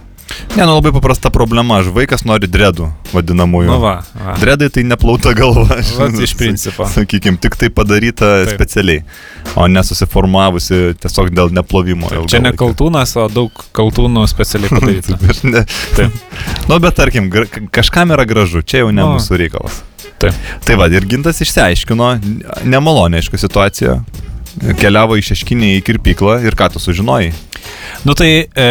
Ne, 0.55 0.63
nu 0.65 0.73
labai 0.75 0.91
paprasta 0.93 1.29
problema. 1.33 1.79
Aš 1.81 1.87
vaikas 1.95 2.23
nori 2.29 2.47
dredų, 2.51 2.87
vadinamųjų. 3.13 3.69
Nu 3.69 3.77
va, 3.81 3.93
va. 4.17 4.35
Dredai 4.41 4.69
tai 4.73 4.83
neplauta 4.85 5.33
galva. 5.37 5.79
Vat 5.99 6.17
iš 6.21 6.35
principo. 6.37 6.85
Sakykime, 6.89 7.39
tik 7.41 7.55
tai 7.59 7.69
padaryta 7.73 8.29
Taip. 8.43 8.53
specialiai, 8.55 9.03
o 9.57 9.65
nesusiformavusi 9.71 10.93
tiesiog 11.01 11.31
dėl 11.33 11.53
neplovimo. 11.57 12.11
Čia 12.29 12.41
ne 12.43 12.51
kaltūnas, 12.57 13.15
o 13.21 13.27
daug 13.33 13.63
kaltūnų 13.75 14.25
specialiai 14.31 14.73
padaryta. 14.77 15.17
Ne. 15.49 15.65
Taip. 15.97 16.19
Nu, 16.69 16.77
bet 16.79 16.95
tarkim, 16.95 17.27
kažkam 17.75 18.13
yra 18.15 18.23
gražu, 18.29 18.61
čia 18.63 18.83
jau 18.85 18.91
ne 18.93 19.01
Nu. 19.03 19.15
mūsų 19.17 19.37
reikalas. 19.41 19.81
Taip. 20.21 20.37
Tai 20.63 20.77
va, 20.79 20.87
ir 20.87 21.03
gintas 21.09 21.41
išsiaiškino, 21.43 22.07
nemalonė, 22.69 23.19
aišku, 23.19 23.39
situacija. 23.41 23.97
Keliavo 24.79 25.17
iš 25.19 25.31
šeškinį 25.33 25.71
į 25.79 25.83
kirpyklą 25.87 26.37
ir 26.45 26.55
ką 26.55 26.69
tu 26.75 26.79
sužinojai? 26.79 27.31
Nu 28.05 28.13
tai 28.15 28.29
e, 28.45 28.67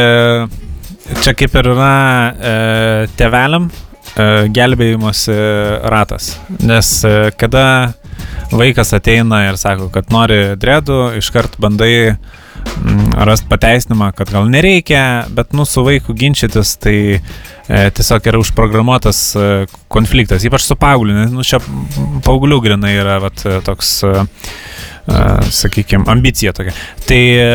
čia 1.23 1.35
kaip 1.39 1.57
ir 1.59 1.71
yra 1.73 1.95
e, 2.33 2.53
teveliam 3.19 3.69
e, 3.69 4.29
gelbėjimosi 4.55 5.37
ratas. 5.93 6.37
Nes 6.63 6.95
e, 7.09 7.33
kada 7.39 7.65
vaikas 8.53 8.93
ateina 8.97 9.47
ir 9.49 9.59
sako, 9.61 9.89
kad 9.93 10.13
nori 10.13 10.55
dredų, 10.61 11.01
iškart 11.21 11.57
bandai 11.63 11.95
mm, 12.13 13.15
rast 13.29 13.49
pateisinimą, 13.51 14.13
kad 14.17 14.33
gal 14.33 14.49
nereikia, 14.53 15.27
bet 15.35 15.57
nu 15.57 15.67
su 15.69 15.85
vaiku 15.87 16.15
ginčytis, 16.19 16.77
tai 16.83 16.97
e, 17.17 17.21
tiesiog 17.97 18.29
yra 18.33 18.43
užprogramuotas 18.43 19.23
e, 19.37 19.49
konfliktas, 19.93 20.45
ypač 20.49 20.67
su 20.69 20.77
paaugliu, 20.81 21.17
nes 21.17 21.33
nu, 21.33 21.47
čia 21.47 21.63
paauglių 22.27 22.61
grinai 22.65 22.95
yra 23.01 23.19
vat, 23.25 23.45
toks 23.67 23.99
e, 24.09 24.15
sakykime, 25.51 26.05
ambicija 26.07 26.53
tokia. 26.55 26.73
Tai 27.07 27.21
e, 27.37 27.47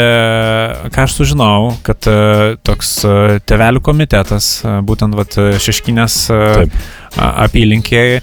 ką 0.93 1.03
aš 1.05 1.15
sužinau, 1.15 1.71
kad 1.85 2.07
e, 2.09 2.55
toks 2.67 2.91
e, 3.07 3.15
tevelių 3.47 3.81
komitetas, 3.85 4.49
būtent 4.87 5.15
vat, 5.17 5.37
šeškinės 5.63 6.17
Taip. 6.27 6.79
apylinkėje, 7.17 8.21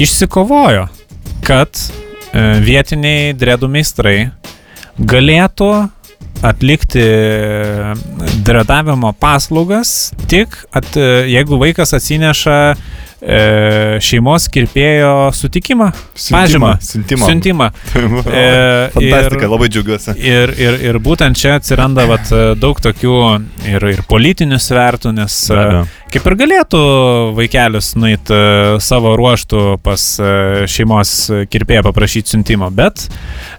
išsikovojo, 0.00 0.86
kad 1.44 1.76
vietiniai 2.64 3.34
dredų 3.36 3.68
meistrai 3.68 4.30
galėtų 4.96 5.68
atlikti 6.42 7.02
dredavimo 8.46 9.12
paslaugas 9.20 10.14
tik, 10.32 10.56
at, 10.72 10.96
jeigu 11.28 11.60
vaikas 11.60 11.92
atsineša 11.98 12.56
e, 13.22 13.98
šeimos 14.02 14.48
kirpėjo 14.52 15.12
sutikimą, 15.38 15.90
pažymą, 16.30 16.72
Siuntimą. 16.82 17.26
siuntimą. 17.30 17.70
E, 18.32 18.90
Fantastika, 18.92 19.44
ir- 19.46 19.50
labai 19.52 19.68
džiaugiuosi. 19.72 20.14
Ir, 20.18 20.52
ir, 20.58 20.78
ir 20.90 20.98
būtent 21.02 21.38
čia 21.38 21.56
atsiranda 21.60 22.04
vat, 22.10 22.30
daug 22.58 22.80
tokių 22.82 23.14
ir, 23.70 23.86
ir 23.94 24.02
politinių 24.10 24.58
svertų, 24.62 25.12
nes 25.16 25.36
Be 25.52 25.58
abejo. 25.62 25.84
Kaip 26.12 26.26
ir 26.28 26.34
galėtų 26.36 26.80
vaikelis 27.38 27.92
nueiti 27.96 28.36
savo 28.84 29.14
ruoštų 29.16 29.62
pas 29.84 30.02
e, 30.20 30.32
šeimos 30.68 31.12
kirpėją 31.52 31.84
paprašyti 31.86 32.34
siuntimo, 32.34 32.68
bet 32.74 33.06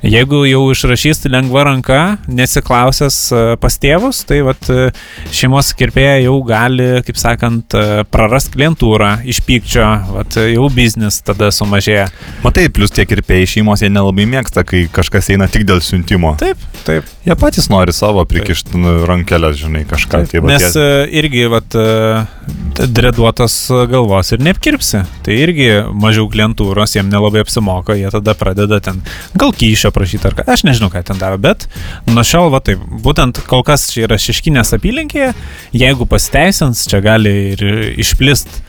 jeigu 0.06 0.43
jau 0.45 0.62
išrašys 0.74 1.24
lengva 1.34 1.64
ranka, 1.66 1.99
nesiklausęs 2.30 3.18
e, 3.34 3.41
pas 3.62 3.78
tėvus, 3.82 4.22
tai 4.30 4.41
vat, 4.45 4.70
e, 4.70 4.91
šeimos 5.34 5.72
kirpėja 5.80 6.20
jau 6.28 6.36
gali, 6.45 6.89
kaip 7.08 7.18
sakant, 7.22 7.74
e, 7.74 8.04
prarast 8.14 8.54
klientūrą 8.54 9.16
iš 9.34 9.41
pykčio, 9.47 9.88
vat, 10.14 10.38
e, 10.38 10.51
jau 10.54 10.70
biznis 10.74 11.22
tada 11.26 11.49
sumažėja. 11.56 12.06
Matai, 12.45 12.68
plus 12.74 12.93
tie 12.93 13.08
kirpėjai 13.10 13.49
šeimos 13.56 13.82
jie 13.82 13.89
nelabai 13.93 14.28
mėgsta, 14.30 14.62
kai 14.68 14.86
kažkas 14.93 15.32
eina 15.34 15.49
tik 15.49 15.66
dėl 15.70 15.82
siuntimo. 15.82 16.36
Taip, 16.41 16.62
taip. 16.86 17.10
Jie 17.26 17.39
patys 17.39 17.70
nori 17.74 17.95
savo 17.95 18.22
prikišti 18.30 18.78
rankelės, 19.10 19.58
žinai, 19.64 19.86
kažką. 19.89 20.24
Tai, 20.30 20.43
va, 20.45 20.54
Nes 20.54 20.70
tie- 20.74 20.86
e, 20.86 21.04
irgi, 21.24 21.47
vat, 21.49 21.82
dreduotos 22.73 23.55
galvos 23.89 24.31
ir 24.33 24.41
neapkirpsi. 24.43 25.03
Tai 25.25 25.37
irgi 25.37 25.69
mažiau 25.93 26.27
klientūros, 26.31 26.95
jiem 26.97 27.09
nelabai 27.11 27.43
apsimoka, 27.43 27.95
jie 27.97 28.09
tada 28.13 28.35
pradeda 28.37 28.79
ten 28.83 29.01
gal 29.39 29.53
kyšio 29.55 29.93
prašyti 29.95 30.29
ar 30.29 30.37
ką. 30.39 30.47
Aš 30.55 30.65
nežinau, 30.67 30.91
ką 30.93 31.03
ten 31.07 31.21
daro, 31.21 31.39
bet 31.41 31.67
nuo 32.09 32.25
šiol, 32.25 32.51
va 32.53 32.63
taip, 32.65 32.81
būtent 33.05 33.43
kol 33.49 33.65
kas 33.67 33.87
čia 33.93 34.07
yra 34.07 34.19
šeškinės 34.21 34.75
apylinkėje, 34.77 35.31
jeigu 35.77 36.09
pasiteisins, 36.09 36.87
čia 36.89 37.03
gali 37.05 37.33
ir 37.53 37.65
išplist 38.01 38.61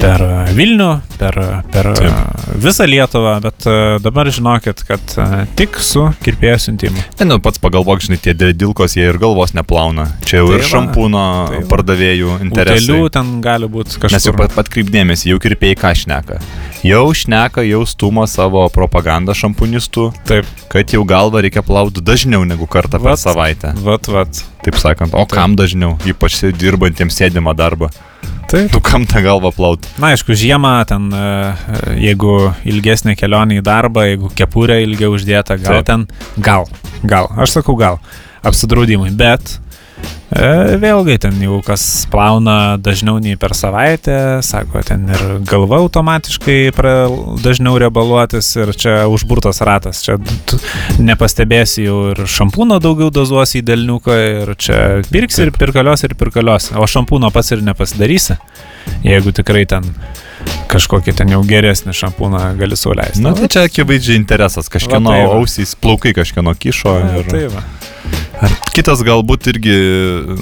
per 0.00 0.20
Vilnių, 0.56 0.88
per, 1.18 1.36
per 1.72 1.86
Taip. 1.96 2.44
visą 2.62 2.84
Lietuvą, 2.88 3.36
bet 3.44 3.64
e, 3.68 3.74
dabar 4.04 4.28
žinokit, 4.32 4.82
kad 4.86 5.14
e, 5.18 5.26
tik 5.58 5.78
su 5.82 6.04
kirpėjo 6.24 6.58
siuntimu. 6.66 7.00
Ne, 7.20 7.26
nu, 7.30 7.38
pats 7.42 7.60
pagalvok, 7.62 8.02
žinai, 8.04 8.18
tie 8.22 8.34
dilkos 8.36 8.96
jie 8.98 9.06
ir 9.08 9.18
galvos 9.20 9.54
neplauna. 9.56 10.06
Čia 10.28 10.42
jau 10.42 10.50
Tai 10.52 10.58
ir 10.60 10.66
šampūno 10.68 11.22
tai 11.50 11.62
pardavėjų 11.72 12.36
interesai. 12.46 12.84
Utėlių 12.84 13.10
ten 13.16 13.32
gali 13.44 13.70
būti 13.72 13.96
Nes 13.96 13.98
jau 14.02 14.08
kažkur. 14.32 14.38
pat, 14.42 14.56
pat 14.58 14.70
krypdėmėsi, 14.74 15.30
jau 15.32 15.40
kirpėjai 15.42 15.78
ką 15.80 15.92
šneka. 16.02 16.40
Jau 16.86 17.04
šneka, 17.16 17.64
jau 17.66 17.82
stuma 17.88 18.26
savo 18.30 18.66
propagandą 18.72 19.34
šampūnistų, 19.36 20.10
Taip, 20.28 20.50
kad 20.72 20.92
jau 20.94 21.02
galvą 21.08 21.40
reikia 21.46 21.64
plauti 21.66 22.04
dažniau 22.04 22.44
negu 22.46 22.68
kartą 22.70 23.00
per 23.00 23.16
Vat. 23.16 23.24
savaitę. 23.24 23.72
vat, 23.82 24.06
vat. 24.12 24.44
Taip 24.66 24.76
sakant, 24.82 25.14
o 25.14 25.24
Taip. 25.24 25.34
kam 25.34 25.56
dažniau, 25.58 25.96
ypač 26.06 26.42
dirbantiems 26.54 27.16
sėdimą 27.16 27.56
darbą. 27.56 27.90
Taip. 28.46 28.70
Tu 28.70 28.80
kam 28.84 29.02
tą 29.10 29.20
galvą 29.24 29.50
plauti? 29.50 29.90
Na, 29.98 30.12
aišku, 30.14 30.36
žiemą 30.38 30.72
ten, 30.86 31.08
e, 31.10 31.24
jeigu 31.98 32.52
ilgesnė 32.68 33.16
kelionė 33.18 33.58
į 33.58 33.64
darbą, 33.66 34.04
jeigu 34.06 34.30
kepurė 34.38 34.78
ilgiau 34.84 35.16
uždėta, 35.16 35.56
gal 35.58 35.80
Taip. 35.80 35.88
ten, 35.88 36.06
gal, 36.38 36.68
gal, 37.02 37.26
aš 37.42 37.58
sakau 37.58 37.74
gal, 37.80 37.98
apsidraudimui, 38.46 39.10
bet 39.18 39.56
e, 39.56 39.65
vėlgi 40.82 41.16
ten 41.22 41.36
jau 41.40 41.60
kas 41.64 42.06
plauna 42.10 42.76
dažniau 42.82 43.20
nei 43.22 43.36
per 43.40 43.54
savaitę, 43.56 44.42
sako, 44.44 44.82
ten 44.86 45.06
ir 45.08 45.22
galva 45.46 45.78
automatiškai 45.84 46.72
dažniau 47.44 47.78
rebaluotis 47.80 48.50
ir 48.58 48.74
čia 48.76 48.96
užburtas 49.12 49.62
ratas, 49.64 50.02
čia 50.04 50.18
nepastebėsi 50.98 51.86
jau 51.86 52.00
ir 52.12 52.24
šampūno 52.26 52.80
daugiau 52.82 53.10
dozuosi 53.14 53.62
į 53.62 53.66
delniuką 53.70 54.18
ir 54.42 54.54
čia 54.58 54.82
pirksi 55.10 55.46
ir 55.46 55.54
pirkalios 55.56 56.04
ir 56.04 56.16
pirkalios, 56.18 56.72
o 56.74 56.86
šampūno 56.90 57.30
pats 57.34 57.54
ir 57.54 57.64
nepasidarysi, 57.66 58.38
jeigu 59.06 59.34
tikrai 59.36 59.64
ten 59.70 59.94
kažkokį 60.70 61.14
ten 61.16 61.30
jau 61.34 61.40
geresnį 61.46 61.94
šampūną 61.96 62.42
gali 62.58 62.76
suleisti. 62.78 63.22
Na, 63.24 63.32
tai 63.36 63.48
čia 63.52 63.66
akivaizdžiai 63.68 64.18
interesas, 64.20 64.70
kažkieno 64.72 65.12
Va 65.12 65.16
tai 65.16 65.26
va. 65.26 65.36
ausys, 65.40 65.74
plaukai 65.78 66.12
kažkieno 66.16 66.54
kišo. 66.58 66.96
Na, 67.04 67.20
Ir... 67.20 67.28
tai 67.30 67.44
va. 67.52 67.62
Ar 68.44 68.52
Kitas 68.76 69.00
galbūt 69.00 69.46
irgi, 69.54 69.76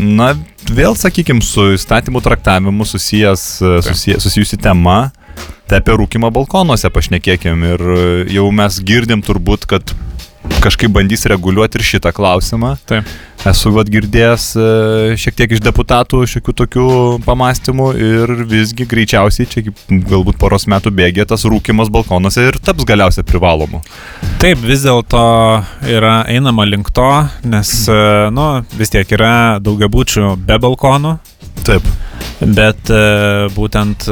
na, 0.03 0.33
vėl, 0.75 0.97
sakykime, 0.99 1.45
su 1.47 1.69
įstatymų 1.77 2.23
traktavimu 2.25 2.87
susijęs, 2.91 3.45
susijęs, 3.87 4.25
susijusi 4.27 4.59
tema. 4.59 5.13
Tai 5.71 5.79
apie 5.81 5.95
rūkimą 5.97 6.29
balkonuose 6.35 6.91
pašnekėkim 6.93 7.63
ir 7.71 7.85
jau 8.35 8.49
mes 8.55 8.81
girdim 8.85 9.23
turbūt, 9.25 9.65
kad 9.71 9.95
kažkaip 10.65 10.93
bandys 10.93 11.25
reguliuoti 11.31 11.79
ir 11.81 11.87
šitą 11.95 12.13
klausimą. 12.15 12.75
Taip. 12.91 13.09
Esu 13.45 13.69
vad 13.75 13.91
girdėjęs 13.93 14.45
e, 14.57 14.67
šiek 15.21 15.37
tiek 15.37 15.53
iš 15.53 15.61
deputatų 15.65 16.23
šiokių 16.33 16.55
tokių 16.61 16.87
pamastymų 17.27 17.89
ir 18.01 18.33
visgi 18.49 18.87
greičiausiai 18.89 19.49
čia 19.51 19.65
galbūt 19.91 20.39
poros 20.41 20.65
metų 20.71 20.95
bėgė 20.97 21.27
tas 21.29 21.45
rūkimas 21.45 21.93
balkonuose 21.93 22.47
ir 22.49 22.57
taps 22.65 22.87
galiausiai 22.89 23.27
privalomu. 23.29 23.83
Taip, 24.41 24.65
vis 24.65 24.87
dėlto 24.87 25.25
yra 25.93 26.23
einama 26.31 26.65
link 26.69 26.89
to, 26.97 27.11
nes, 27.45 27.75
e, 27.93 28.01
nu, 28.33 28.49
vis 28.79 28.95
tiek 28.95 29.13
yra 29.19 29.61
daugiabučių 29.65 30.35
be 30.49 30.59
balkonų, 30.65 31.19
Taip. 31.65 31.85
bet 32.45 32.91
e, 32.93 33.05
būtent 33.55 34.09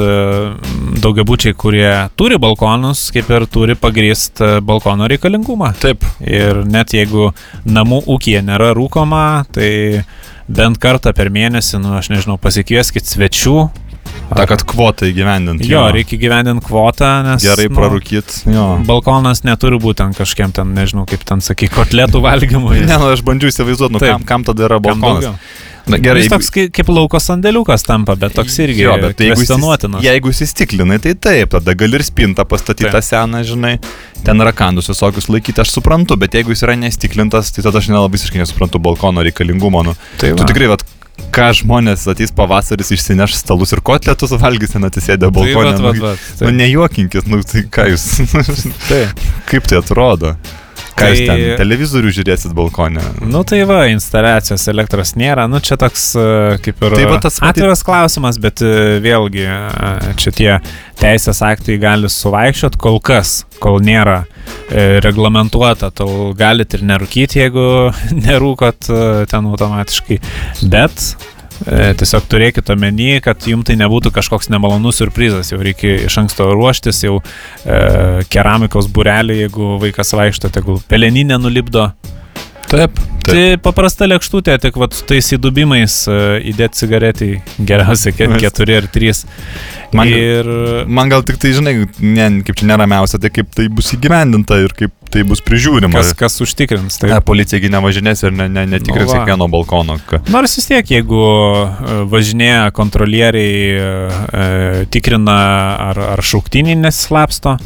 daugiabučiai, 1.03 1.57
kurie 1.59 1.91
turi 2.17 2.39
balkonus, 2.41 3.09
kaip 3.13 3.29
ir 3.33 3.45
turi 3.53 3.77
pagrįst 3.77 4.41
balkono 4.65 5.09
reikalingumą. 5.11 5.73
Taip. 5.83 6.07
Ir 6.25 6.63
net 6.69 6.95
jeigu 6.97 7.31
namų 7.69 7.99
ūkija 8.15 8.41
nėra 8.47 8.71
rūkoma, 8.79 9.12
tai 9.55 9.71
bent 10.53 10.81
kartą 10.83 11.13
per 11.17 11.31
mėnesį, 11.33 11.81
nu, 11.83 11.95
aš 11.99 12.11
nežinau, 12.13 12.39
pasikvieskit 12.43 13.09
svečių. 13.09 13.57
Ta, 14.33 14.47
kad 14.49 14.63
kvotą 14.69 15.07
įgyvendinti. 15.11 15.67
Jo, 15.69 15.83
reikia 15.93 16.17
gyvendinti 16.21 16.65
kvotą, 16.65 17.09
nes... 17.27 17.45
Gerai 17.45 17.67
nu, 17.69 17.77
prarūkyt. 17.77 18.33
Jo. 18.49 18.67
Balkonas 18.89 19.43
neturi 19.45 19.77
būti 19.81 20.01
ten 20.01 20.15
kažkiem 20.17 20.55
ten, 20.57 20.73
nežinau, 20.77 21.05
kaip 21.09 21.25
ten 21.29 21.45
sakyk, 21.45 21.73
kotletų 21.77 22.23
valgymui. 22.25 22.81
Ne, 22.89 22.97
nu, 22.97 23.11
aš 23.13 23.25
bandžiu 23.27 23.53
įsivaizduoti, 23.53 23.97
nu, 23.97 24.01
Taip. 24.03 24.15
kam, 24.15 24.25
kam 24.31 24.47
tada 24.49 24.67
yra 24.69 24.81
Kam 24.81 24.89
balkonas. 24.89 25.29
daugiau? 25.29 25.72
Na 25.91 25.99
Gerai, 25.99 26.23
jis 26.23 26.31
toks 26.31 26.49
kaip, 26.55 26.71
kaip 26.77 26.89
lauko 26.95 27.19
sandėliukas 27.19 27.83
tampa, 27.83 28.15
bet 28.15 28.37
toks 28.39 28.55
irgi 28.63 28.85
Jo, 28.85 28.93
bet 29.03 29.17
tai 29.19 29.27
jeigu 29.27 29.41
kvestionuotinas. 29.41 29.99
įsis- 30.01 30.07
Jeigu 30.13 30.31
įsistiklinai, 30.31 30.99
tai 31.03 31.15
taip, 31.15 31.51
tada 31.51 31.75
gali 31.75 31.99
ir 31.99 32.05
spintą 32.07 32.45
pastatyti 32.47 32.87
tą 32.93 33.01
seną, 33.03 33.43
žinai, 33.43 33.81
ten 34.25 34.39
rakandus 34.47 34.87
visokius 34.93 35.27
laikyti, 35.29 35.59
aš 35.61 35.71
suprantu, 35.75 36.17
bet 36.17 36.31
jeigu 36.39 36.55
jis 36.55 36.63
yra 36.63 36.77
nestiklintas, 36.79 37.51
tai 37.53 37.63
tada 37.67 37.79
aš 37.83 37.89
nelabai 37.91 38.15
visiškai 38.15 38.39
nesuprantu 38.45 38.79
balkono 38.79 39.23
reikalingumo. 39.27 39.83
Nu. 39.85 39.97
Tai 40.23 40.35
Tu 40.39 40.45
tikrai, 40.53 40.69
vat, 40.71 40.85
ką 41.35 41.51
žmonės 41.65 42.07
ateis 42.09 42.31
pavasaris 42.31 42.89
išsineš 42.95 43.35
stalus 43.43 43.73
ir 43.73 43.81
kotletus 43.83 44.31
valgys 44.39 44.73
ten 44.73 44.83
atsisėdę 44.87 45.27
Tai 45.29 45.31
balkone. 45.35 45.65
vat, 45.73 45.79
nu, 45.81 45.87
vat, 45.89 45.99
vat, 45.99 46.19
nu, 46.41 46.47
taip. 46.47 46.55
nejuokinkit, 46.63 47.27
nu 47.27 47.43
tai 47.43 47.63
ką 47.67 47.91
jūs, 47.91 48.07
Taip. 48.89 49.19
kaip 49.51 49.67
tai 49.67 49.79
atrodo? 49.83 50.37
Ką 50.93 51.07
jūs 51.09 51.23
Tai- 51.23 51.27
ten, 51.31 51.43
televizorių 51.59 52.11
žiūrėsit 52.19 52.53
balkone? 52.57 53.01
Nu 53.25 53.41
tai 53.49 53.63
va, 53.69 53.87
instaliacijos 53.91 54.67
elektros 54.69 55.15
nėra, 55.19 55.47
nu 55.51 55.61
čia 55.65 55.79
toks 55.81 56.11
e, 56.21 56.27
kaip 56.63 56.83
ir 56.85 56.97
Tai 56.99 57.07
va 57.09 57.19
tas 57.25 57.39
matyt- 57.41 57.49
atviras 57.63 57.83
klausimas, 57.87 58.39
bet 58.43 58.61
e, 58.63 58.99
vėlgi 59.05 59.47
e, 59.49 60.15
čia 60.21 60.35
tie 60.37 60.51
teisės 61.01 61.41
aktai 61.43 61.79
gali 61.83 62.11
suvaikščiot 62.13 62.77
kol 62.79 63.01
kas, 63.01 63.43
kol 63.63 63.81
nėra 63.83 64.23
reglamentuota, 65.03 65.91
tol 65.95 66.33
galit 66.39 66.75
ir 66.77 66.85
nerūkyti, 66.87 67.41
jeigu 67.43 67.65
nerūkot 68.27 68.89
ten 69.31 69.49
automatiškai, 69.53 70.19
bet 70.73 71.15
Tiesiog 71.67 72.27
turėkit 72.31 72.71
omeny, 72.75 73.21
kad 73.25 73.47
jums 73.47 73.69
tai 73.69 73.77
nebūtų 73.81 74.13
kažkoks 74.15 74.51
nemalonus 74.53 74.99
surprizas, 75.03 75.53
jau 75.53 75.61
reikia 75.63 75.95
iš 76.09 76.19
anksto 76.25 76.49
ruoštis, 76.53 77.05
jau 77.07 77.21
e, 77.21 78.25
keramikos 78.33 78.89
burelį, 78.93 79.39
jeigu 79.45 79.77
vaikas 79.83 80.15
vaikšto, 80.19 80.51
tegul 80.55 80.81
peleninę 80.91 81.39
nulipdo, 81.39 81.91
Taip. 82.73 83.01
Tai 83.23 83.43
paprasta 83.63 84.09
lėkštutė, 84.09 84.57
tik 84.63 84.79
vat, 84.81 84.97
su 84.97 85.05
tais 85.07 85.29
įdubimais 85.37 85.99
uh, 86.11 86.39
įdėti 86.43 86.81
cigaretį 86.81 87.29
geriausia, 87.69 88.15
keturi 88.17 88.79
ar 88.81 88.89
trys. 88.91 89.23
Man- 89.93 90.09
ir 90.09 90.49
Man 90.89 91.13
gal 91.13 91.23
tik 91.29 91.37
tai, 91.39 91.53
žinai, 91.55 91.75
ne, 92.01 92.27
kaip 92.47 92.59
čia 92.59 92.67
neramiausia, 92.73 93.21
tai 93.23 93.31
kaip 93.35 93.53
tai 93.55 93.69
bus 93.71 93.93
įgyvendinta 93.95 94.59
ir 94.65 94.75
kaip 94.79 94.97
tai 95.13 95.23
bus 95.29 95.43
prižiūrima. 95.45 95.93
kas, 96.01 96.15
kas 96.17 96.39
užtikrins. 96.45 96.97
Tai... 97.03 97.11
Ne, 97.13 97.21
policijagi 97.25 97.71
nevažinės 97.73 98.25
ir 98.25 98.33
ne, 98.35 98.49
ne, 98.49 98.65
netikrins 98.73 99.11
Nu 99.11 99.19
kiekvieno 99.19 99.49
balkono. 99.53 99.99
Ka... 100.09 100.23
Nors 100.33 100.57
vis 100.57 100.71
tiek, 100.71 100.95
jeigu 100.97 101.21
e, 101.21 101.99
važinėja 102.13 102.71
kontrolieriai, 102.77 103.61
e, 103.77 104.87
tikrina, 104.95 105.37
ar, 105.91 106.03
ar 106.15 106.25
šauktiniai 106.25 106.79
nesislapsto, 106.81 107.59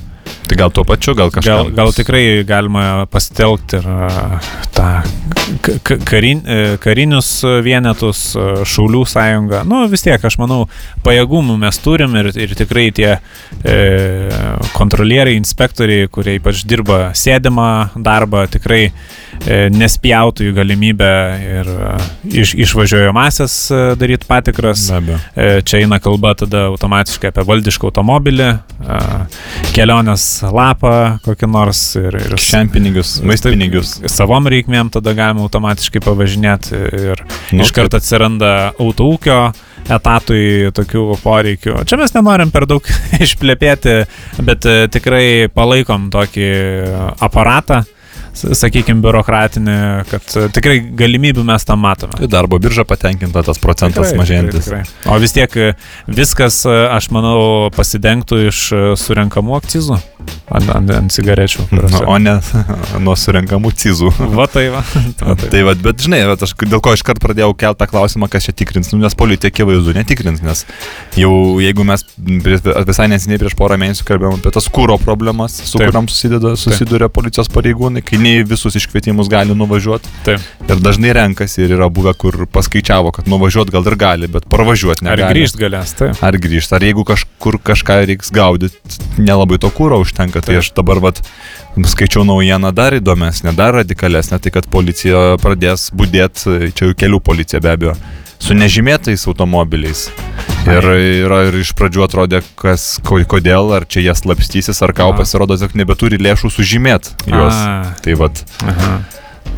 Tai 0.47 0.57
gal 0.61 0.70
tuo 0.70 0.84
pačiu, 0.86 1.14
gal 1.18 1.32
kažką. 1.34 1.51
gal, 1.51 1.70
gal 1.74 1.92
tikrai 1.94 2.44
galima 2.47 3.07
pasitelkti 3.11 3.80
ir 3.80 3.88
e, 3.90 4.11
tą 4.76 4.90
karin, 6.07 6.42
e, 6.47 6.76
karinius 6.82 7.30
vienetus, 7.66 8.20
e, 8.38 8.64
Šaulių 8.66 9.03
sąjungą. 9.11 9.64
Nu 9.66 9.82
vis 9.90 10.05
tiek, 10.07 10.22
aš 10.22 10.38
manau, 10.38 10.66
pajėgumų 11.07 11.57
mes 11.61 11.78
turim 11.82 12.14
ir, 12.20 12.30
ir 12.38 12.55
tikrai 12.59 12.88
tie 12.94 13.09
e, 13.16 13.76
kontrolieriai, 14.76 15.38
inspektoriai, 15.40 16.07
kurie 16.12 16.36
ypač 16.38 16.62
dirba 16.68 17.11
sėdimą 17.16 17.68
darbą, 17.99 18.44
tikrai 18.51 18.84
e, 18.86 18.92
nespjautų 19.74 20.51
į 20.51 20.55
galimybę 20.57 21.12
ir 21.42 21.72
iš, 22.30 22.55
išvažiuojamasias 22.66 23.59
daryti 23.99 24.30
patikras. 24.30 24.86
Abejo. 24.94 25.18
E, 25.34 25.51
Čia 25.66 25.82
eina 25.82 25.99
kalba 26.03 26.34
tada 26.38 26.66
automatiškai 26.70 27.32
apie 27.32 27.47
valdišką 27.51 27.90
automobilį, 27.90 28.51
e, 28.55 29.03
kelionės 29.74 30.36
lapą 30.43 30.93
kokį 31.24 31.49
nors 31.51 31.80
ir, 31.99 32.16
ir 32.18 32.34
Kišenpinigius, 32.37 33.16
maistpinigius. 33.26 33.97
Savom 34.12 34.49
reikmėm 34.53 34.91
tada 34.95 35.14
galima 35.16 35.47
automatiškai 35.47 36.03
pavažinėti 36.05 36.76
ir 36.76 37.24
Nu, 37.55 37.62
iš 37.62 37.72
karto 37.74 38.01
atsiranda 38.01 38.72
autoūkio 38.82 39.41
etatui 39.87 40.72
tokių 40.74 41.05
poreikių. 41.22 41.76
Čia 41.87 41.99
mes 42.01 42.14
nenorim 42.16 42.51
per 42.55 42.66
daug 42.68 42.87
išplėpėti, 43.26 43.99
bet 44.47 44.66
e, 44.66 44.78
tikrai 44.93 45.26
palaikom 45.55 46.09
tokį 46.14 46.49
aparatą, 47.22 47.84
sakykime, 48.37 49.01
biurokratinį, 49.05 49.76
kad 50.11 50.37
e, 50.37 50.47
tikrai 50.55 50.78
galimybių 50.99 51.45
mes 51.47 51.66
tam 51.68 51.82
matome. 51.84 52.18
Tai 52.20 52.28
darbo 52.30 52.59
birža 52.62 52.87
patenkinta, 52.89 53.45
tas 53.47 53.61
procentas 53.62 54.11
Tikrai, 54.11 54.20
mažėjantis. 54.22 54.66
tikrai, 54.66 54.82
tikrai. 54.89 55.14
O 55.14 55.20
vis 55.22 55.37
tiek 55.37 55.57
e, 55.61 55.70
viskas, 56.09 56.62
e, 56.68 56.76
aš 56.97 57.11
manau, 57.14 57.39
pasidengtų 57.76 58.47
iš 58.49 58.66
surenkamų 59.03 59.57
akcizų 59.61 60.01
ant, 60.51 60.68
ant, 60.74 60.91
ant 60.91 61.14
cigarečių. 61.14 61.66
Nu, 61.87 62.01
o 62.11 62.16
ne 62.18 62.32
nuo 63.05 63.14
surenkamų 63.18 63.70
cizų. 63.78 64.11
Va 64.34 64.49
tai 64.51 64.66
va. 64.74 64.82
va 65.22 65.34
tai. 65.39 65.51
Tai 65.53 65.61
va, 65.68 65.74
bet 65.87 66.03
žinai, 66.03 66.22
vat 66.28 66.43
aš 66.43 66.55
dėl 66.64 66.80
ko 66.82 66.95
iškart 66.97 67.20
pradėjau 67.22 67.53
keltą 67.59 67.87
klausimą, 67.89 68.28
kas 68.32 68.49
čia 68.49 68.55
tikrins, 68.57 68.91
nu, 68.93 68.99
nes 69.05 69.14
policija 69.18 69.53
akivaizdu 69.53 69.95
netikrins, 69.97 70.43
nes 70.45 70.64
jau 71.16 71.32
jeigu 71.62 71.87
mes 71.87 72.03
visai 72.16 73.07
neseniai 73.12 73.41
prieš 73.43 73.55
porą 73.59 73.78
mėnesių 73.80 74.07
kalbėjome 74.09 74.41
apie 74.43 74.53
tas 74.57 74.66
kūro 74.72 74.99
problemas, 75.03 75.61
su 75.68 75.80
kuriam 75.80 76.09
susideda, 76.11 76.57
susiduria 76.59 77.09
policijos 77.12 77.51
pareigūnai, 77.55 78.03
kai 78.07 78.18
ne 78.27 78.41
į 78.41 78.45
visus 78.51 78.77
iškvietimus 78.79 79.31
gali 79.31 79.55
nuvažiuoti. 79.57 80.11
Taip. 80.27 80.45
Ir 80.66 80.83
dažnai 80.83 81.12
renkasi 81.16 81.62
ir 81.64 81.77
yra 81.79 81.89
buvę, 81.93 82.12
kur 82.18 82.47
paskaičiavo, 82.53 83.12
kad 83.14 83.31
nuvažiuoti 83.31 83.74
gal 83.74 83.87
ir 83.87 83.97
gali, 84.01 84.31
bet 84.31 84.49
parvažiuoti 84.51 85.07
Ar 85.07 85.14
negali. 85.14 85.39
grįžt 85.39 85.61
galės, 85.61 85.95
taip. 85.99 86.18
Ar 86.27 86.39
grįžti, 86.43 86.74
ar 86.77 86.87
jeigu 86.87 87.07
kažkur 87.07 87.61
kažką 87.62 88.01
reiks 88.11 88.33
gaudyti, 88.35 88.99
nelabai 89.22 89.61
to 89.62 89.70
kūro 89.74 90.01
užtenka. 90.03 90.43
Tai 90.43 90.57
Taip. 90.57 90.64
aš 90.64 90.72
dabar 90.77 91.01
vat, 91.05 91.22
skaičiau 91.77 92.27
naujieną 92.27 92.72
dar 92.74 92.97
įdomesnę, 92.99 93.55
dar 93.57 93.74
radikalesnę, 93.81 94.41
tai 94.43 94.53
kad 94.55 94.68
policija 94.72 95.37
pradės 95.43 95.91
būdėti, 95.97 96.72
čia 96.77 96.91
jau 96.91 96.99
kelių 96.99 97.22
policija 97.24 97.62
be 97.64 97.74
abejo, 97.77 97.97
su 98.47 98.55
nežymėtais 98.55 99.26
automobiliais. 99.26 100.07
Ir, 100.66 100.86
ir, 100.99 101.32
ir 101.49 101.57
iš 101.61 101.72
pradžių 101.78 102.05
atrodė, 102.07 102.40
kas, 102.59 102.97
ko- 103.07 103.22
kodėl, 103.26 103.72
ar 103.74 103.86
čia 103.90 104.03
jie 104.05 104.14
slapstysis, 104.18 104.78
ar 104.82 104.92
ką, 104.94 105.09
pasirodo, 105.18 105.59
kad 105.59 105.74
nebeturi 105.78 106.18
lėšų 106.18 106.51
sužymėti 106.55 107.14
juos. 107.30 107.55
A. 107.55 107.94
Tai 108.03 108.14
Aha. 108.66 108.97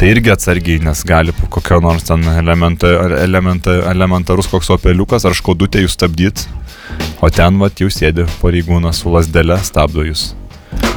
tai 0.00 0.10
irgi 0.12 0.32
atsargiai, 0.32 0.80
nes 0.84 1.04
gali 1.08 1.32
kokio 1.52 1.80
nors 1.84 2.04
ten 2.08 2.24
elementa, 2.32 2.90
elementa, 3.24 3.78
elementarus 3.92 4.48
koks 4.52 4.72
opeliukas 4.76 5.24
ar 5.28 5.36
škodutė 5.36 5.84
jūs 5.84 5.96
stabdyti, 5.96 6.48
o 7.20 7.28
ten 7.32 7.60
vat 7.60 7.80
jau 7.80 7.88
sėdi 7.92 8.28
pareigūnas 8.42 9.00
su 9.04 9.12
lasdelė, 9.12 9.60
stabdo 9.64 10.04
jūs. 10.08 10.30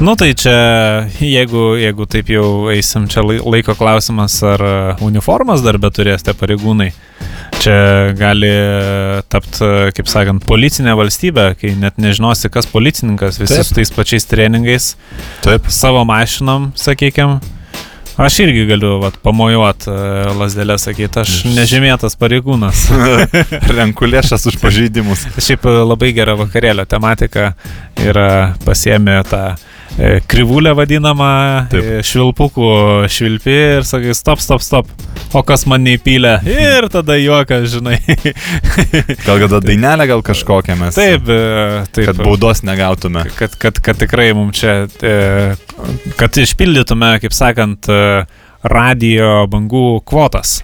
Nu 0.02 0.14
tai 0.14 0.32
čia, 0.34 1.06
jeigu, 1.22 1.76
jeigu 1.78 2.04
taip 2.10 2.26
jau 2.34 2.46
eisim, 2.74 3.04
čia 3.06 3.22
lai- 3.22 3.38
laiko 3.38 3.76
klausimas, 3.78 4.34
ar 4.42 4.64
e, 4.66 4.72
uniformas 5.06 5.62
dar 5.62 5.78
beturės 5.78 6.26
tie 6.26 6.34
pareigūnai. 6.34 6.88
Čia 7.62 7.76
gali 8.18 8.50
tapti, 9.30 9.68
kaip 9.94 10.10
sakant, 10.10 10.42
policinė 10.48 10.96
valstybė, 10.98 11.46
kai 11.60 11.76
net 11.78 12.02
nežinosi, 12.02 12.50
kas 12.50 12.66
policininkas, 12.66 13.38
visi 13.38 13.62
su 13.62 13.78
tais 13.78 13.94
pačiais 13.94 14.26
treningais, 14.26 14.96
Taip. 15.46 15.70
savo 15.70 16.02
mašinom, 16.08 16.72
sakykime. 16.74 17.38
Aš 18.18 18.42
irgi 18.42 18.66
galiu 18.68 18.98
vat, 19.00 19.14
pamojuot 19.22 19.86
lasdelę, 20.36 20.82
sakyti, 20.82 21.22
aš 21.22 21.44
nežymėtas 21.54 22.18
pareigūnas. 22.18 22.88
Renku 23.78 24.10
lėšas 24.10 24.50
už 24.50 24.58
pažeidimus. 24.58 25.28
Šiaip 25.38 25.70
e, 25.70 25.78
labai 25.86 26.10
gera 26.16 26.34
vakarėlio 26.42 26.90
tematika 26.90 27.52
yra 28.02 28.56
pasiemė 28.66 29.22
tą 29.30 29.44
e, 29.54 29.71
krivulę 30.26 30.72
vadinamą, 30.74 31.32
Taip. 31.72 31.84
e, 31.84 32.02
švilpukų 32.06 32.68
švilpi 33.12 33.54
ir 33.78 33.86
sakai, 33.86 34.14
stop, 34.16 34.40
stop, 34.40 34.64
stop. 34.64 34.88
O 35.36 35.42
kas 35.46 35.64
man 35.68 35.84
neįpylė? 35.86 36.34
Ir 36.48 36.88
tada 36.92 37.16
juokas, 37.20 37.68
žinai. 37.72 37.98
Gal 39.26 39.40
kada 39.44 39.62
dainelę 39.64 40.08
gal 40.10 40.24
kažkokią 40.24 40.76
mes. 40.80 40.96
taip, 40.96 41.28
e, 41.28 41.84
taip. 41.92 42.10
Kad 42.10 42.20
baudos 42.24 42.64
negautume. 42.66 43.24
kad, 43.36 43.56
kad, 43.60 43.80
kad 43.84 44.00
tikrai 44.00 44.32
mums 44.36 44.60
čia, 44.60 44.82
e, 45.02 45.54
kad 46.20 46.36
išpildytume, 46.36 47.14
kaip 47.24 47.36
sakant, 47.36 47.88
e, 47.88 48.24
radio 48.62 49.42
bangų 49.50 50.02
kvotas. 50.08 50.60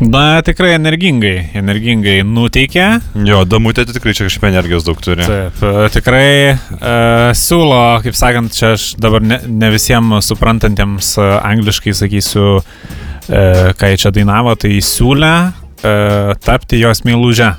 Na, 0.00 0.42
tikrai 0.44 0.74
energingai, 0.76 1.50
energingai 1.56 2.18
nuteikia. 2.28 2.98
Jo, 3.24 3.40
damutė 3.48 3.86
tikrai 3.88 4.12
čia 4.12 4.26
kažkaip 4.26 4.44
energijos 4.50 4.84
daug 4.84 4.98
turi. 5.00 5.24
Taip, 5.24 5.62
e, 5.64 5.86
tikrai 5.94 6.26
uh, 6.52 7.30
siūlo, 7.32 7.78
kaip 8.04 8.18
sakant, 8.18 8.52
čia 8.52 8.74
aš 8.76 8.90
dabar 9.00 9.24
ne, 9.24 9.40
ne 9.48 9.70
visiems 9.72 10.28
suprantantiems 10.28 11.14
uh, 11.16 11.38
angliškai 11.48 11.94
sakysiu, 11.96 12.58
uh, 12.60 13.70
jie 13.72 14.00
čia 14.02 14.12
dainavo, 14.12 14.52
tai 14.60 14.74
siūlė 14.84 15.32
uh, 15.48 16.34
tapti 16.44 16.82
jos 16.82 17.00
meilužę. 17.08 17.54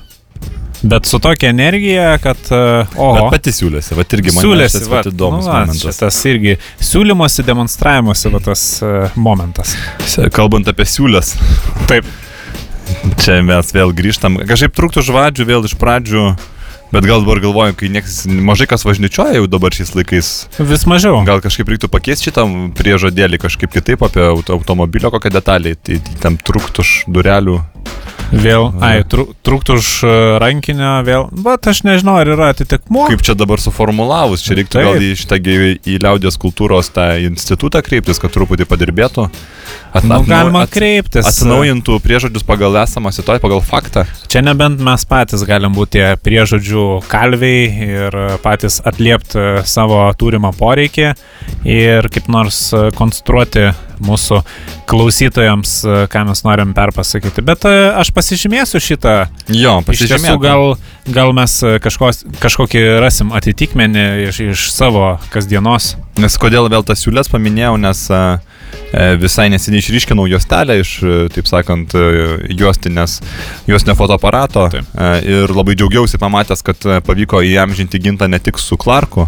Bet 0.85 1.09
su 1.09 1.17
tokia 1.17 1.49
energija, 1.49 2.19
kad... 2.21 2.37
Uh, 2.53 2.85
Bet 2.85 3.01
oho, 3.01 3.25
pati 3.33 3.49
siūlėsi, 3.49 3.97
va 3.97 4.05
irgi 4.05 4.35
man 4.35 4.45
siūlėsi, 4.45 4.83
va, 4.93 5.01
įdomus 5.09 5.41
nu, 5.41 5.49
va, 5.49 5.63
momentas. 5.65 6.03
tas 6.05 6.21
irgi 6.29 6.53
siūlymosi, 6.85 7.47
demonstravimuose, 7.49 8.29
va 8.29 8.45
tas 8.45 8.69
uh, 8.85 9.17
momentas. 9.17 9.73
Kalbant 10.37 10.69
apie 10.69 10.85
siūlės, 10.85 11.33
Taip. 11.89 12.05
Čia 13.21 13.41
mes 13.45 13.73
vėl 13.75 13.93
grįžtam. 13.95 14.39
Kažkaip 14.47 14.75
trūktų 14.77 15.03
žvadžių 15.07 15.47
vėl 15.47 15.67
iš 15.67 15.75
pradžių 15.79 16.23
Bet 16.91 17.03
gal 17.03 17.19
dabar 17.23 17.41
galvoju, 17.43 17.75
kai 17.75 17.89
nieks, 17.91 18.21
mažai 18.27 18.67
kas 18.69 18.85
važnyčioja 18.87 19.41
jau 19.41 19.47
dabar 19.51 19.75
šiais 19.75 19.91
laikais. 19.97 20.29
Vis 20.59 20.85
mažiau. 20.87 21.19
Gal 21.27 21.43
kažkaip 21.43 21.67
reiktų 21.73 21.89
pakeisti 21.91 22.29
šitam 22.29 22.71
priežodėlį 22.77 23.41
kažkaip 23.43 23.73
kitaip 23.75 24.05
apie 24.07 24.23
auto, 24.23 24.55
automobilio 24.55 25.11
kokią 25.11 25.33
detalę. 25.35 25.75
Tai, 25.83 25.99
tam 26.23 26.39
truktų 26.39 26.85
už 26.85 26.93
durelių. 27.11 27.59
Vėl, 28.27 28.73
ai, 28.83 29.05
tru, 29.07 29.23
truktų 29.45 29.77
už 29.79 29.89
e, 30.03 30.09
rankinio, 30.43 30.97
vėl. 31.07 31.27
Bet 31.31 31.67
aš 31.71 31.85
nežinau, 31.87 32.17
ar 32.19 32.27
yra 32.27 32.49
atitikmuo. 32.51 33.05
Kaip 33.07 33.23
čia 33.23 33.37
dabar 33.39 33.61
suformulavus, 33.63 34.43
čia 34.43 34.57
reiktų 34.59 34.75
Taip. 34.81 34.87
gal 34.89 35.05
į 35.05 35.11
šitą 35.21 35.39
į 35.87 35.95
liaudės 36.03 36.35
kultūros 36.41 36.91
tą 36.91 37.05
institutą 37.23 37.79
kreiptis, 37.85 38.19
kad 38.19 38.33
truputį 38.35 38.67
padirbėtų. 38.67 39.29
At, 39.95 40.03
Nu, 40.03 40.19
galima 40.27 40.65
ats- 40.65 40.75
kreiptis. 40.75 41.23
Atsinaujintų 41.23 42.01
priežodžius 42.03 42.43
pagal 42.47 42.75
esamą 42.83 43.13
situaciją, 43.15 43.43
pagal 43.43 43.63
faktą. 43.63 44.03
Čia 44.27 44.43
nebent 44.43 44.83
mes 44.83 45.07
patys 45.07 45.47
galim 45.47 45.71
būti 45.77 45.97
tie 45.97 46.11
priežodžių 46.77 47.09
kalviai 47.09 47.67
ir 47.87 48.15
patys 48.43 48.81
atliepti 48.85 49.63
savo 49.65 50.05
turimą 50.17 50.53
poreikį 50.57 51.13
ir 51.65 52.07
kaip 52.09 52.27
nors 52.29 52.73
konstruoti 52.95 53.71
mūsų 53.97 54.41
klausytojams, 54.87 55.71
ką 56.11 56.25
mes 56.27 56.43
norim 56.45 56.73
perpasakyti. 56.77 57.41
Bet 57.41 57.65
e, 57.65 57.89
aš 57.97 58.11
pasižymėsiu 58.13 58.79
šitą. 58.79 59.15
Jo, 59.49 59.81
pasižymėk. 59.83 60.37
gal, 60.39 60.77
gal 61.09 61.33
mes 61.33 61.57
kažkos, 61.81 62.23
kažkokį 62.39 62.83
rasim 63.01 63.33
atitikmenį 63.33 64.05
iš, 64.27 64.39
iš 64.53 64.67
savo 64.71 65.17
kasdienos. 65.33 65.95
Nes 66.21 66.37
kodėl 66.37 66.69
vėl 66.69 66.85
tas 66.85 67.01
siūlės 67.01 67.31
paminėjau, 67.33 67.73
nes 67.81 68.05
e, 68.13 68.21
visai 69.19 69.49
neseniai 69.51 69.81
išryškinau 69.83 70.27
juostelę 70.31 70.79
iš, 70.81 70.91
e, 71.03 71.17
taip 71.33 71.49
sakant, 71.49 71.95
e, 71.95 72.53
juostinės, 72.55 73.19
juostinio 73.67 73.97
fotoaparato 73.99 74.67
Taip. 74.71 74.87
e, 74.95 75.11
ir 75.27 75.53
labai 75.55 75.75
džiaugiausi 75.75 76.19
pamatęs, 76.21 76.63
kad 76.63 76.87
e, 76.87 77.01
pavyko 77.03 77.43
įamžinti 77.43 78.01
gintą 78.03 78.29
ne 78.31 78.39
tik 78.39 78.59
su 78.59 78.77
Clarku, 78.79 79.27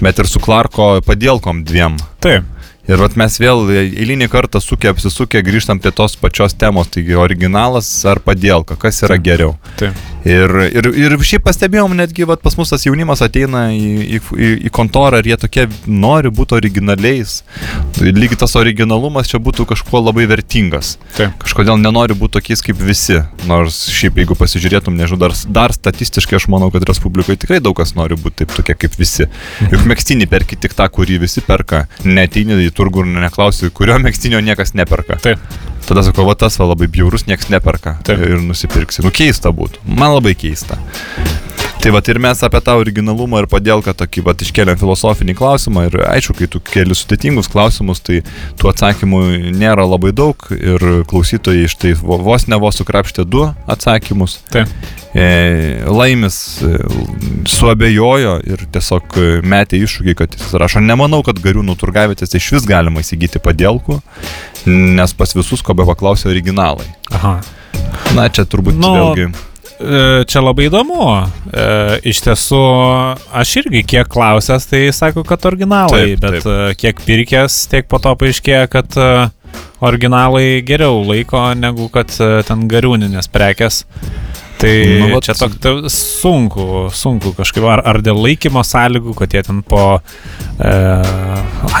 bet 0.00 0.22
ir 0.22 0.30
su 0.30 0.42
Clarko 0.42 0.94
padėlkom 1.06 1.64
dviem. 1.66 1.98
Taip. 2.22 2.48
Ir 2.90 2.98
vat 2.98 3.14
mes 3.14 3.36
vėl 3.38 3.68
eilinį 3.78 4.26
kartą 4.30 4.58
sukę, 4.58 4.90
apsisukę 4.90 5.38
grįžtam 5.46 5.78
prie 5.78 5.92
tos 5.94 6.16
pačios 6.18 6.56
temos, 6.58 6.90
taigi 6.90 7.14
originalas 7.14 7.90
ar 8.10 8.18
padėlka, 8.18 8.74
kas 8.74 9.04
yra 9.06 9.20
geriau. 9.22 9.54
Taip. 9.78 9.94
Ir, 10.28 10.52
ir, 10.70 10.86
ir 10.94 11.14
šiaip 11.26 11.42
pastebėjom, 11.48 11.96
netgi 11.98 12.26
vat, 12.28 12.42
pas 12.44 12.54
mus 12.58 12.70
tas 12.70 12.84
jaunimas 12.86 13.24
ateina 13.24 13.64
į, 13.74 14.18
į, 14.18 14.20
į, 14.68 14.70
kontorą 14.74 15.18
ir 15.18 15.32
jie 15.32 15.38
tokie 15.44 15.64
nori 15.86 16.30
būti 16.30 16.54
originaliais. 16.60 17.40
Lygiai 17.98 18.38
tas 18.44 18.54
originalumas 18.58 19.30
čia 19.32 19.40
būtų 19.42 19.66
kažkuo 19.72 20.02
labai 20.04 20.28
vertingas. 20.30 20.94
Taip. 21.16 21.34
Kažkodėl 21.42 21.80
nenori 21.82 22.14
būti 22.18 22.36
tokiais 22.38 22.62
kaip 22.62 22.78
visi. 22.78 23.18
Nors 23.50 23.80
šiaip 23.90 24.22
jeigu 24.22 24.38
pasižiūrėtum, 24.38 24.94
nežinau, 24.98 25.24
dar, 25.24 25.36
dar 25.50 25.74
statistiškai 25.74 26.38
aš 26.38 26.46
manau, 26.52 26.70
kad 26.74 26.86
Respublikoje 26.86 27.42
tikrai 27.42 27.58
daug 27.64 27.74
kas 27.78 27.96
nori 27.98 28.18
būti 28.18 28.44
taip 28.44 28.54
tokie 28.54 28.78
kaip 28.78 28.94
visi. 29.00 29.26
Juk 29.72 29.86
mėgstinį 29.90 30.30
perki 30.30 30.60
tik 30.60 30.78
tą, 30.78 30.86
kurį 30.92 31.18
visi 31.26 31.42
perka. 31.42 31.88
Neteini 32.06 32.62
į 32.68 32.70
turgų 32.78 33.08
ir 33.08 33.14
neklausi, 33.26 33.74
kurio 33.74 33.98
mėgstinio 34.02 34.42
niekas 34.44 34.76
neperka. 34.78 35.18
Taip. 35.26 35.71
Tada 35.86 36.04
sakau, 36.06 36.26
va 36.28 36.36
tas 36.38 36.58
va 36.60 36.70
labai 36.70 36.88
bjaurus, 36.92 37.26
niekas 37.28 37.50
neperka. 37.52 37.96
Taip. 38.06 38.22
Ir 38.22 38.42
nusipirksi. 38.44 39.04
Nu 39.06 39.12
keista 39.14 39.52
būtų. 39.54 39.82
Man 39.86 40.16
labai 40.16 40.34
keista. 40.38 40.78
Tai 41.82 41.90
va 41.90 41.98
ir 42.06 42.18
mes 42.22 42.38
apie 42.46 42.60
tą 42.62 42.76
originalumą 42.78 43.40
ir 43.42 43.48
padėlką 43.50 43.90
tokį 43.98 44.22
va 44.22 44.32
iškeliam 44.38 44.76
filosofinį 44.78 45.34
klausimą 45.34 45.88
ir 45.88 45.96
aišku, 46.12 46.36
kai 46.38 46.46
tu 46.46 46.60
keli 46.62 46.94
sudėtingus 46.94 47.48
klausimus, 47.50 47.98
tai 48.06 48.20
tų 48.60 48.70
atsakymų 48.70 49.22
nėra 49.58 49.82
labai 49.90 50.12
daug 50.14 50.46
ir 50.54 50.84
klausytojai 51.10 51.66
štai 51.74 51.96
vo- 51.98 52.20
vos 52.22 52.46
ne 52.46 52.60
vos 52.62 52.78
sukrapštė 52.78 53.26
du 53.26 53.48
atsakymus. 53.66 54.38
Taip. 54.54 54.70
E, 55.10 55.26
laimis 55.90 56.38
e, 56.62 56.78
suabejojo 57.50 58.38
ir 58.46 58.62
tiesiog 58.72 59.18
e, 59.18 59.28
metė 59.42 59.82
iššūkį, 59.82 60.14
kad 60.22 60.38
jis 60.38 60.54
rašo, 60.62 60.80
nemanau, 60.86 61.24
kad 61.26 61.42
gariūnų 61.42 61.74
turgavėtės 61.82 62.38
iš 62.38 62.52
vis 62.60 62.68
galima 62.70 63.02
įsigyti 63.02 63.42
padėlkų, 63.42 63.98
nes 64.70 65.18
pas 65.18 65.34
visus, 65.34 65.66
ko 65.66 65.74
be 65.74 65.90
paklausė 65.90 66.30
originalai. 66.30 66.86
Aha. 67.10 67.40
Na, 68.14 68.30
čia 68.30 68.46
turbūt 68.46 68.78
Nu, 68.78 68.94
vėlgi. 68.94 69.32
E, 69.82 70.24
Čia 70.30 70.42
labai 70.44 70.68
įdomu. 70.70 71.02
E, 71.50 71.66
Iš 72.12 72.20
tiesų, 72.26 72.60
aš 73.42 73.54
irgi 73.62 73.82
kiek 73.94 74.08
klausęs, 74.12 74.66
tai 74.70 74.84
sako, 74.94 75.24
kad 75.26 75.44
originalai, 75.50 76.12
Taip, 76.14 76.22
bet 76.22 76.38
taip. 76.38 76.46
e, 76.46 76.74
kiek 76.78 77.02
pirkęs, 77.06 77.56
tiek 77.72 77.88
po 77.90 77.98
to 78.02 78.14
paaiškėjo, 78.20 78.64
kad 78.72 78.98
originalai 79.82 80.62
geriau 80.64 81.02
laiko 81.04 81.42
negu 81.58 81.88
kad 81.92 82.12
ten 82.48 82.68
gariūninės 82.70 83.28
prekes. 83.32 83.82
Tai 84.62 84.74
Nu, 85.00 85.08
vat- 85.16 85.24
čia 85.26 85.34
toks 85.34 85.56
tai 85.58 85.72
sunku, 85.90 86.86
sunku 86.94 87.32
kažkaip, 87.34 87.64
ar, 87.66 87.80
ar 87.82 87.98
dėl 88.04 88.14
laikymo 88.22 88.62
sąlygų, 88.62 89.14
kad 89.18 89.34
jie 89.34 89.42
ten 89.42 89.58
po 89.66 89.98
e, 90.62 90.72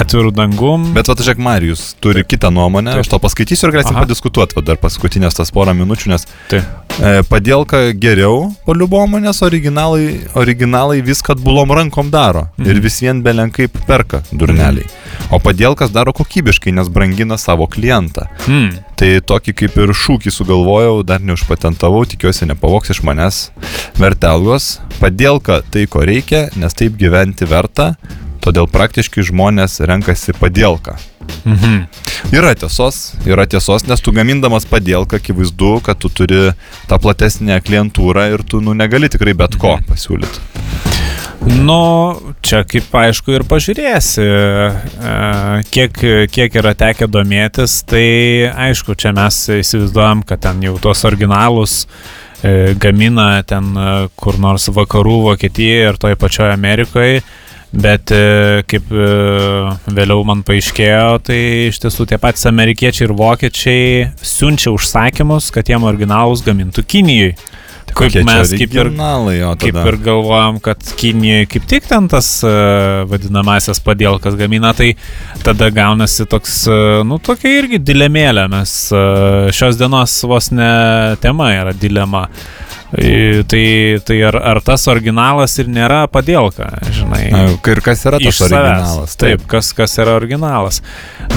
atvirų 0.00 0.32
dangum. 0.34 0.88
Bet 0.96 1.06
va, 1.10 1.14
žiūrėk, 1.18 1.38
Marijus 1.42 1.92
turi 2.02 2.24
kitą 2.26 2.50
nuomonę, 2.54 2.96
Taip. 2.96 3.04
aš 3.04 3.12
to 3.12 3.20
paskaitysiu 3.22 3.68
ir 3.68 3.76
galėsim 3.76 3.94
Aha. 3.96 4.04
padiskutuoti, 4.06 4.56
va, 4.58 4.64
dar 4.72 4.80
paskutinės 4.82 5.36
tas 5.38 5.52
porą 5.54 5.74
minučių, 5.78 6.10
nes 6.14 6.26
Taip. 6.50 6.66
e, 6.98 7.14
padėlka 7.30 7.84
geriau, 8.02 8.48
poliubomo, 8.66 9.20
nes 9.22 9.42
originalai, 9.46 10.20
originalai 10.34 11.00
viską 11.06 11.36
atbulom 11.38 11.70
rankom 11.78 12.10
daro 12.10 12.48
Mhm. 12.58 12.66
ir 12.70 12.80
vis 12.80 13.00
vien 13.00 13.22
belenkaip 13.22 13.78
perka 13.86 14.22
durneliai. 14.32 14.86
O 15.30 15.38
padėlkas 15.38 15.92
daro 15.94 16.12
kokybiškai, 16.12 16.72
nes 16.74 16.88
brangina 16.88 17.38
savo 17.38 17.66
klientą. 17.66 18.26
Hmm. 18.46 18.72
Tai 19.02 19.16
tokį 19.26 19.52
kaip 19.58 19.76
ir 19.82 19.90
šūkį 19.98 20.30
sugalvojau, 20.30 21.00
dar 21.02 21.18
neužpatentavau, 21.26 22.04
tikiuosi 22.06 22.46
nepavoks 22.46 22.92
iš 22.94 23.00
manęs. 23.02 23.38
Vertelgos, 23.98 24.76
padėlka 25.00 25.56
tai, 25.74 25.88
ko 25.90 26.04
reikia, 26.06 26.44
nes 26.54 26.76
taip 26.78 26.94
gyventi 27.00 27.48
verta, 27.50 27.96
todėl 28.46 28.68
praktiškai 28.70 29.24
žmonės 29.26 29.80
renkasi 29.90 30.36
padėlką. 30.38 30.94
Mhm. 31.42 31.82
Yra 32.30 32.54
tiesos, 32.54 33.16
yra 33.26 33.48
tiesos, 33.50 33.88
nes 33.90 33.98
tu 33.98 34.14
gamindamas 34.14 34.68
padėlką, 34.70 35.18
akivaizdu, 35.18 35.72
kad 35.82 35.98
tu 35.98 36.06
turi 36.06 36.52
tą 36.86 37.00
platesnę 37.02 37.58
klientūrą 37.58 38.28
ir 38.36 38.46
tu 38.46 38.62
nu, 38.62 38.70
negali 38.70 39.10
tikrai 39.10 39.34
bet 39.34 39.58
ko 39.58 39.80
Mhm. 39.80 39.90
pasiūlyti. 39.90 41.11
Nu, 41.42 42.14
čia 42.38 42.60
kaip 42.68 42.92
aišku 42.94 43.34
ir 43.34 43.42
pažiūrėsi, 43.50 44.22
e, 44.22 45.14
kiek, 45.74 45.96
kiek 46.30 46.58
yra 46.60 46.70
tekę 46.78 47.08
domėtis, 47.10 47.80
tai 47.88 48.46
aišku, 48.50 48.94
čia 48.94 49.10
mes 49.16 49.38
įsivaizduojam, 49.56 50.22
kad 50.26 50.44
ten 50.46 50.62
jau 50.62 50.76
tos 50.82 51.02
originalus 51.08 51.80
e, 52.46 52.76
gamina 52.78 53.42
ten 53.42 53.72
e, 53.74 53.86
kur 54.14 54.38
nors 54.38 54.68
vakarų 54.70 55.16
Vokietijoje 55.32 55.88
ir 55.90 55.98
toj 56.04 56.18
pačioje 56.20 56.54
Amerikoje. 56.54 57.24
Bet 57.72 58.12
kaip 58.68 58.90
vėliau 58.92 60.26
man 60.28 60.42
paaiškėjo, 60.44 61.22
tai 61.24 61.38
iš 61.70 61.78
tiesų 61.80 62.04
tie 62.10 62.18
patys 62.20 62.44
amerikiečiai 62.50 63.06
ir 63.06 63.14
vokiečiai 63.16 63.86
siunčia 64.20 64.74
užsakymus, 64.74 65.48
kad 65.56 65.72
jiem 65.72 65.86
originalus 65.88 66.44
gamintų 66.44 66.84
Kinijoje. 66.84 67.38
Kaip 67.96 68.16
mes 68.26 68.54
kaip 68.56 68.74
ir 68.74 68.86
originalai, 68.86 69.36
o 69.46 69.52
Kaip 69.60 69.78
ir 69.78 69.98
galvojam, 70.04 70.58
kad 70.64 70.82
Kinijoje 70.98 71.48
kaip 71.52 71.68
tik 71.70 71.88
ten 71.90 72.08
tas 72.12 72.28
uh, 72.46 73.02
vadinamasias 73.10 73.82
padėlkas 73.84 74.36
gamina, 74.40 74.72
tai 74.76 74.92
tada 75.44 75.70
gaunasi 75.74 76.26
toks, 76.30 76.62
uh, 76.70 77.00
nu, 77.06 77.20
tokia 77.22 77.54
irgi 77.60 77.82
dilemėlė, 77.82 78.48
mes 78.52 78.74
uh, 78.96 79.52
šios 79.54 79.80
dienos 79.80 80.16
vos 80.28 80.50
ne 80.54 80.72
tema 81.22 81.52
yra 81.58 81.76
dilema. 81.76 82.26
Tai, 82.92 83.98
tai 84.04 84.18
ar, 84.28 84.36
ar 84.36 84.58
tas 84.60 84.82
originalas 84.92 85.54
ir 85.62 85.68
nėra 85.72 86.02
padėlka, 86.12 86.66
žinai. 86.92 87.22
Na, 87.32 87.44
Ir 87.72 87.80
kas 87.80 88.02
yra 88.04 88.18
tas 88.20 88.40
originalas? 88.44 89.14
Taip, 89.16 89.46
kas, 89.48 89.70
kas 89.76 89.94
yra 90.02 90.18
originalas. 90.18 90.82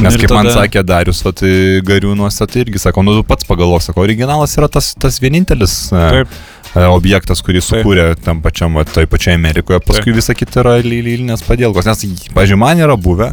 Nes 0.01 0.17
Ir 0.17 0.25
kaip 0.25 0.33
man 0.35 0.49
tada- 0.49 0.65
sakė 0.65 0.83
Darius, 0.83 1.21
va, 1.23 1.31
tai 1.31 1.79
gariūnuose 1.87 2.47
tai 2.51 2.65
irgi 2.65 2.81
sako, 2.83 3.05
nu 3.07 3.15
tu 3.15 3.23
pats 3.23 3.47
pagalvok, 3.47 3.85
sako, 3.87 4.03
originalas 4.03 4.57
yra 4.59 4.67
tas, 4.67 4.91
tas 4.99 5.21
vienintelis 5.23 5.77
e, 5.95 6.03
Taip, 6.17 6.35
e, 6.75 6.83
objektas, 6.91 7.39
kurį 7.45 7.63
Taip. 7.63 7.69
sukūrė 7.71 8.07
tam 8.25 8.41
pačiam, 8.43 8.75
toj 8.91 9.07
pačiai 9.07 9.39
Amerikoje, 9.39 9.79
paskui 9.87 10.11
visa 10.17 10.35
kita 10.35 10.59
yra 10.65 10.75
lylinės 10.83 11.45
padėlkos. 11.47 11.87
Nes, 11.87 12.27
pažiūrėjau, 12.35 12.59
man 12.59 12.83
yra 12.83 12.99
buvę, 12.99 13.31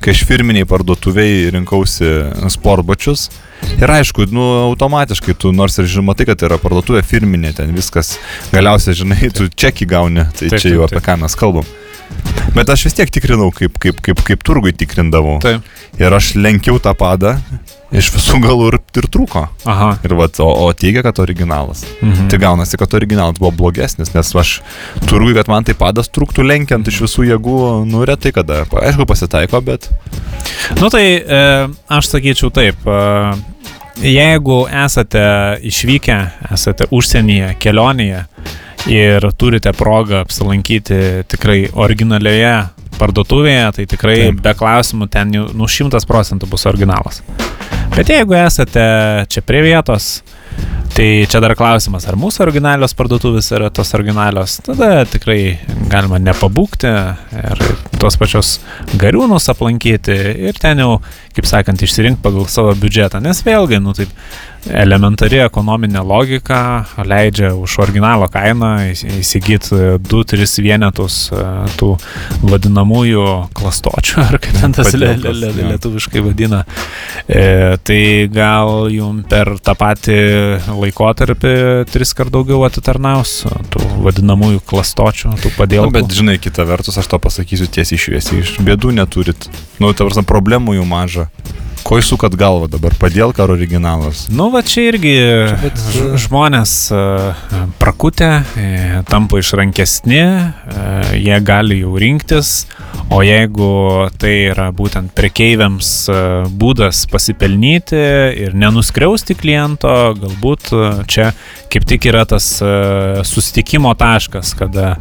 kai 0.00 0.14
aš 0.14 0.24
firminiai 0.28 0.68
parduotuviai 0.68 1.50
rinkausi 1.54 2.08
sportbačius. 2.52 3.28
Ir 3.76 3.92
aišku, 3.92 4.24
nu, 4.32 4.44
automatiškai 4.70 5.34
tu 5.36 5.52
nors 5.52 5.76
ir 5.78 5.88
žinai, 5.90 6.06
matai, 6.10 6.26
kad 6.30 6.46
yra 6.46 6.56
parduotuvė 6.60 7.02
firminė, 7.04 7.52
ten 7.56 7.74
viskas, 7.76 8.14
galiausiai, 8.54 8.96
žinai, 9.02 9.28
tu 9.36 9.50
čekį 9.52 9.88
gauni, 9.90 10.24
tai 10.38 10.48
Taip, 10.48 10.62
čia 10.62 10.72
jau 10.72 10.86
taip, 10.86 10.96
apie 10.96 11.04
ką 11.04 11.18
mes 11.20 11.36
kalbam. 11.36 11.68
Bet 12.56 12.72
aš 12.72 12.88
vis 12.88 12.96
tiek 12.98 13.12
tikrinau, 13.12 13.50
kaip, 13.54 13.76
kaip, 13.82 14.00
kaip, 14.02 14.22
kaip 14.26 14.40
turgui 14.46 14.72
tikrindavau. 14.74 15.36
taip. 15.44 15.66
Ir 16.00 16.16
aš 16.16 16.32
lenkiau 16.38 16.80
tą 16.82 16.94
padą 16.98 17.36
iš 17.90 18.10
visų 18.14 18.40
galų 18.44 18.68
ir, 18.70 18.78
ir 19.00 19.08
trūko. 19.10 19.44
Aha. 19.68 19.90
Ir 20.06 20.14
vat, 20.18 20.38
o, 20.42 20.48
o 20.64 20.70
teigia, 20.76 21.02
kad 21.06 21.18
originalas. 21.22 21.82
Mhm. 22.00 22.28
Tai 22.30 22.40
gaunasi, 22.42 22.78
kad 22.80 22.94
originalas 22.96 23.38
buvo 23.40 23.52
blogesnis, 23.62 24.12
nes 24.14 24.34
aš 24.42 24.56
turgui, 25.08 25.34
kad 25.36 25.50
man 25.50 25.66
tai 25.66 25.74
padas 25.78 26.10
trūktų 26.12 26.46
lenkiant 26.46 26.88
iš 26.90 27.02
visų 27.06 27.26
jėgų, 27.32 27.58
nu 27.90 28.04
retai 28.08 28.34
kada. 28.36 28.62
Aišku, 28.70 29.08
pasitaiko, 29.10 29.62
bet... 29.66 29.90
Nu 30.78 30.90
tai 30.92 31.04
e, 31.18 31.44
aš 31.90 32.12
sakyčiau 32.12 32.52
taip. 32.54 32.86
E, 32.86 33.00
jeigu 34.06 34.62
esate 34.86 35.24
išvykę, 35.66 36.18
esate 36.54 36.88
užsienyje, 36.94 37.54
kelionėje 37.60 38.24
ir 38.88 39.26
turite 39.36 39.72
progą 39.76 40.22
apsilankyti 40.24 41.26
tikrai 41.28 41.66
originalioje 41.74 42.54
parduotuvėje, 43.00 43.66
tai 43.78 43.86
tikrai 43.90 44.18
Taip. 44.26 44.42
be 44.44 44.54
klausimų 44.60 45.08
ten 45.12 45.32
jau 45.34 45.48
nu 45.56 45.68
šimtas 45.70 46.06
procentų 46.08 46.50
bus 46.52 46.68
originalas. 46.70 47.22
Bet 47.96 48.12
jeigu 48.12 48.36
esate 48.38 48.84
čia 49.32 49.42
prie 49.44 49.64
vietos, 49.66 50.20
Tai 50.94 51.26
čia 51.30 51.40
dar 51.40 51.54
klausimas, 51.56 52.04
ar 52.10 52.18
mūsų 52.18 52.42
originalios 52.44 52.96
parduotuvės 52.98 53.50
yra 53.54 53.70
tos 53.74 53.94
originalios, 53.96 54.58
tada 54.66 55.04
tikrai 55.08 55.38
galima 55.90 56.18
nepabūkti 56.20 56.90
ir 57.40 57.62
tos 58.00 58.16
pačios 58.20 58.56
gariūnus 59.00 59.48
aplankyti 59.52 60.16
ir 60.48 60.58
ten 60.60 60.82
jau, 60.82 60.98
kaip 61.36 61.48
sakant, 61.48 61.82
išsirinkti 61.84 62.24
pagal 62.24 62.48
savo 62.50 62.74
biudžetą, 62.80 63.20
nes 63.22 63.42
vėlgi, 63.46 63.80
nu 63.84 63.94
taip, 63.96 64.12
elementari 64.68 65.40
ekonominė 65.40 66.02
logika 66.04 66.84
leidžia 67.08 67.52
už 67.56 67.78
originalo 67.84 68.28
kainą 68.32 68.72
įsigyti 68.92 69.98
2-3 70.04 70.64
vienetus 70.64 71.16
e, 71.32 71.44
tų 71.80 71.94
vadinamųjų 72.44 73.24
klastočių, 73.56 74.18
ar 74.26 74.38
kaip 74.42 74.58
ten 74.60 74.74
tas 74.76 74.92
lietuviškai 74.96 76.24
vadina. 76.24 76.64
E, 77.24 77.78
tai 77.84 78.02
gal 78.32 78.90
jum 78.92 79.22
per 79.28 79.54
tą 79.64 79.76
patį 79.80 80.20
laikotarpį 80.84 81.54
tris 81.90 82.12
kart 82.16 82.32
daugiau 82.34 82.64
atitarnaus 82.66 83.44
tų 83.72 83.82
vadinamųjų 84.06 84.62
klastočių, 84.70 85.34
tų 85.42 85.54
padėlų. 85.58 85.90
Na, 85.90 86.00
bet 86.00 86.14
žinai, 86.16 86.36
kita 86.42 86.66
vertus, 86.68 86.98
aš 87.00 87.10
to 87.12 87.20
pasakysiu 87.22 87.68
tiesiai 87.70 88.00
šviesiai, 88.00 88.42
iš 88.44 88.56
bėdų 88.64 88.94
neturit. 88.98 89.50
Nu, 89.82 89.92
ta 89.92 90.06
prasme, 90.06 90.26
problemų 90.28 90.80
jų 90.80 90.86
maža. 90.88 91.28
Ko 91.86 91.98
įsukat 92.00 92.36
galvą 92.38 92.68
dabar, 92.70 92.94
padėlka 93.00 93.44
ar 93.44 93.54
originalas? 93.56 94.26
Nu, 94.30 94.50
va 94.52 94.62
čia 94.66 94.90
irgi 94.92 95.14
Bet... 95.62 95.80
žmonės 96.22 96.74
prakutę, 97.80 98.42
e, 98.56 99.02
tampa 99.08 99.38
išrankesni, 99.38 100.20
e, 100.20 100.50
jie 101.16 101.40
gali 101.40 101.80
jau 101.80 101.96
rinktis, 101.98 102.66
o 103.10 103.22
jeigu 103.24 104.08
tai 104.20 104.34
yra 104.52 104.68
būtent 104.76 105.14
prekeiviams 105.16 105.90
e, 106.12 106.18
būdas 106.60 107.06
pasipelnyti 107.10 108.00
ir 108.44 108.54
nenuskriausti 108.54 109.36
kliento, 109.38 109.94
galbūt 110.20 110.72
čia 111.10 111.30
kaip 111.72 111.86
tik 111.88 112.10
yra 112.10 112.26
tas 112.28 112.46
sustikimo 113.26 113.92
taškas, 113.98 114.52
kada 114.58 114.96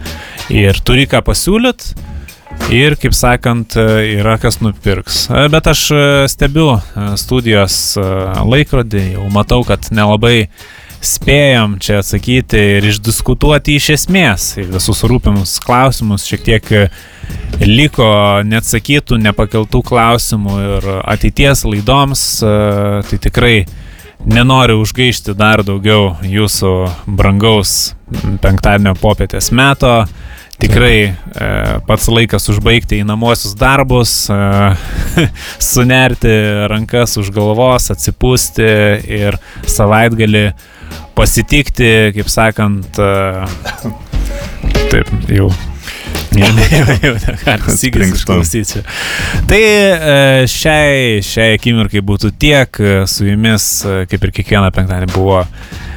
ir 0.54 0.80
turi 0.86 1.08
ką 1.10 1.24
pasiūlyti, 1.26 2.19
Ir, 2.70 2.94
kaip 3.00 3.16
sakant, 3.18 3.74
yra 3.80 4.36
kas 4.42 4.60
nupirks. 4.62 5.24
Bet 5.50 5.70
aš 5.72 5.86
e, 5.90 6.02
stebiu 6.30 6.76
e, 6.76 7.06
studijos 7.18 7.78
e, 7.98 8.04
laikrodį, 8.46 9.02
jau 9.16 9.26
matau, 9.34 9.64
kad 9.66 9.88
nelabai 9.96 10.50
spėjom 11.00 11.78
čia 11.82 12.02
atsakyti 12.04 12.62
ir 12.76 12.86
išdiskutuoti 12.92 13.78
iš 13.80 13.90
esmės 13.96 14.50
visus 14.60 15.02
rūpimus 15.08 15.56
klausimus, 15.64 16.28
šiek 16.28 16.44
tiek 16.46 16.72
liko 17.64 18.10
neatsakytų, 18.46 19.18
nepakeltų 19.24 19.82
klausimų 19.90 20.58
ir 20.66 20.90
ateities 21.00 21.64
laidoms, 21.72 22.26
tai 22.44 23.22
tikrai 23.24 23.54
nenoriu 24.26 24.82
užgaišti 24.84 25.36
dar 25.40 25.64
daugiau 25.64 26.18
jūsų 26.26 26.74
brangaus 27.08 27.94
penktadienio 28.44 28.96
popietės 29.00 29.52
meto. 29.56 30.04
Tikrai 30.60 30.96
e, 31.08 31.14
pats 31.88 32.10
laikas 32.12 32.50
užbaigti 32.52 33.00
įnamuosius 33.04 33.56
darbus, 33.60 34.12
e, 34.32 34.40
sunerti 35.72 36.34
rankas 36.72 37.16
už 37.22 37.32
galvos, 37.36 37.88
atsipūsti 37.94 38.68
ir 39.22 39.40
savaitgali 39.64 40.50
pasitikti, 41.16 42.12
kaip 42.18 42.32
sakant, 42.32 43.00
e, 43.00 43.10
taip, 44.92 45.12
jau 45.32 45.50
jau, 46.40 46.54
jau, 46.70 46.96
jau 47.04 47.14
negalim 47.24 47.78
sigis 47.80 48.16
išklausyti. 48.20 48.84
Tai 49.50 49.62
e, 49.64 50.48
šiai, 50.52 51.20
šiai 51.26 51.56
akimirkai 51.58 52.04
būtų 52.06 52.36
tiek, 52.40 52.84
su 53.10 53.32
jumis, 53.32 53.72
e, 53.88 54.02
kaip 54.12 54.28
ir 54.28 54.36
kiekvieną 54.42 54.74
penktadienį, 54.76 55.16
buvo 55.16 55.42
E, 55.42 55.89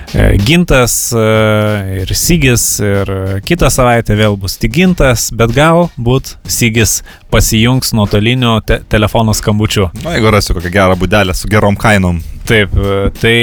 gintas 0.46 1.12
e, 1.12 2.02
ir 2.02 2.12
Sygis 2.16 2.64
ir 2.84 3.12
kitą 3.48 3.70
savaitę 3.72 4.16
vėl 4.18 4.36
bus 4.40 4.58
tik 4.60 4.74
Gintas, 4.76 5.30
bet 5.32 5.54
galbūt 5.56 6.34
Sygis 6.44 7.00
pasijungs 7.32 7.94
nuotoliniu 7.96 8.58
te 8.66 8.80
telefono 8.92 9.34
skambučiu. 9.36 9.88
Na, 10.04 10.16
jeigu 10.16 10.32
rasiu 10.34 10.56
kokią 10.58 10.72
gerą 10.74 10.98
būdelę 11.00 11.36
su 11.36 11.50
gerom 11.52 11.78
kainom. 11.80 12.20
Taip, 12.48 12.76
e, 12.76 13.08
tai 13.18 13.36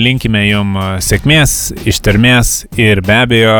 linkime 0.00 0.46
jums 0.48 1.06
sėkmės, 1.06 1.56
ištermės 1.88 2.54
ir 2.80 3.02
be 3.06 3.22
abejo, 3.22 3.58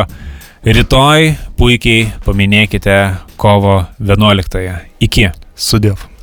rytoj 0.67 1.33
puikiai 1.59 2.09
paminėkite 2.27 3.01
kovo 3.39 3.85
11. 3.99 4.59
-ąją. 4.59 4.79
Iki. 4.99 5.29
Sudėv. 5.55 6.18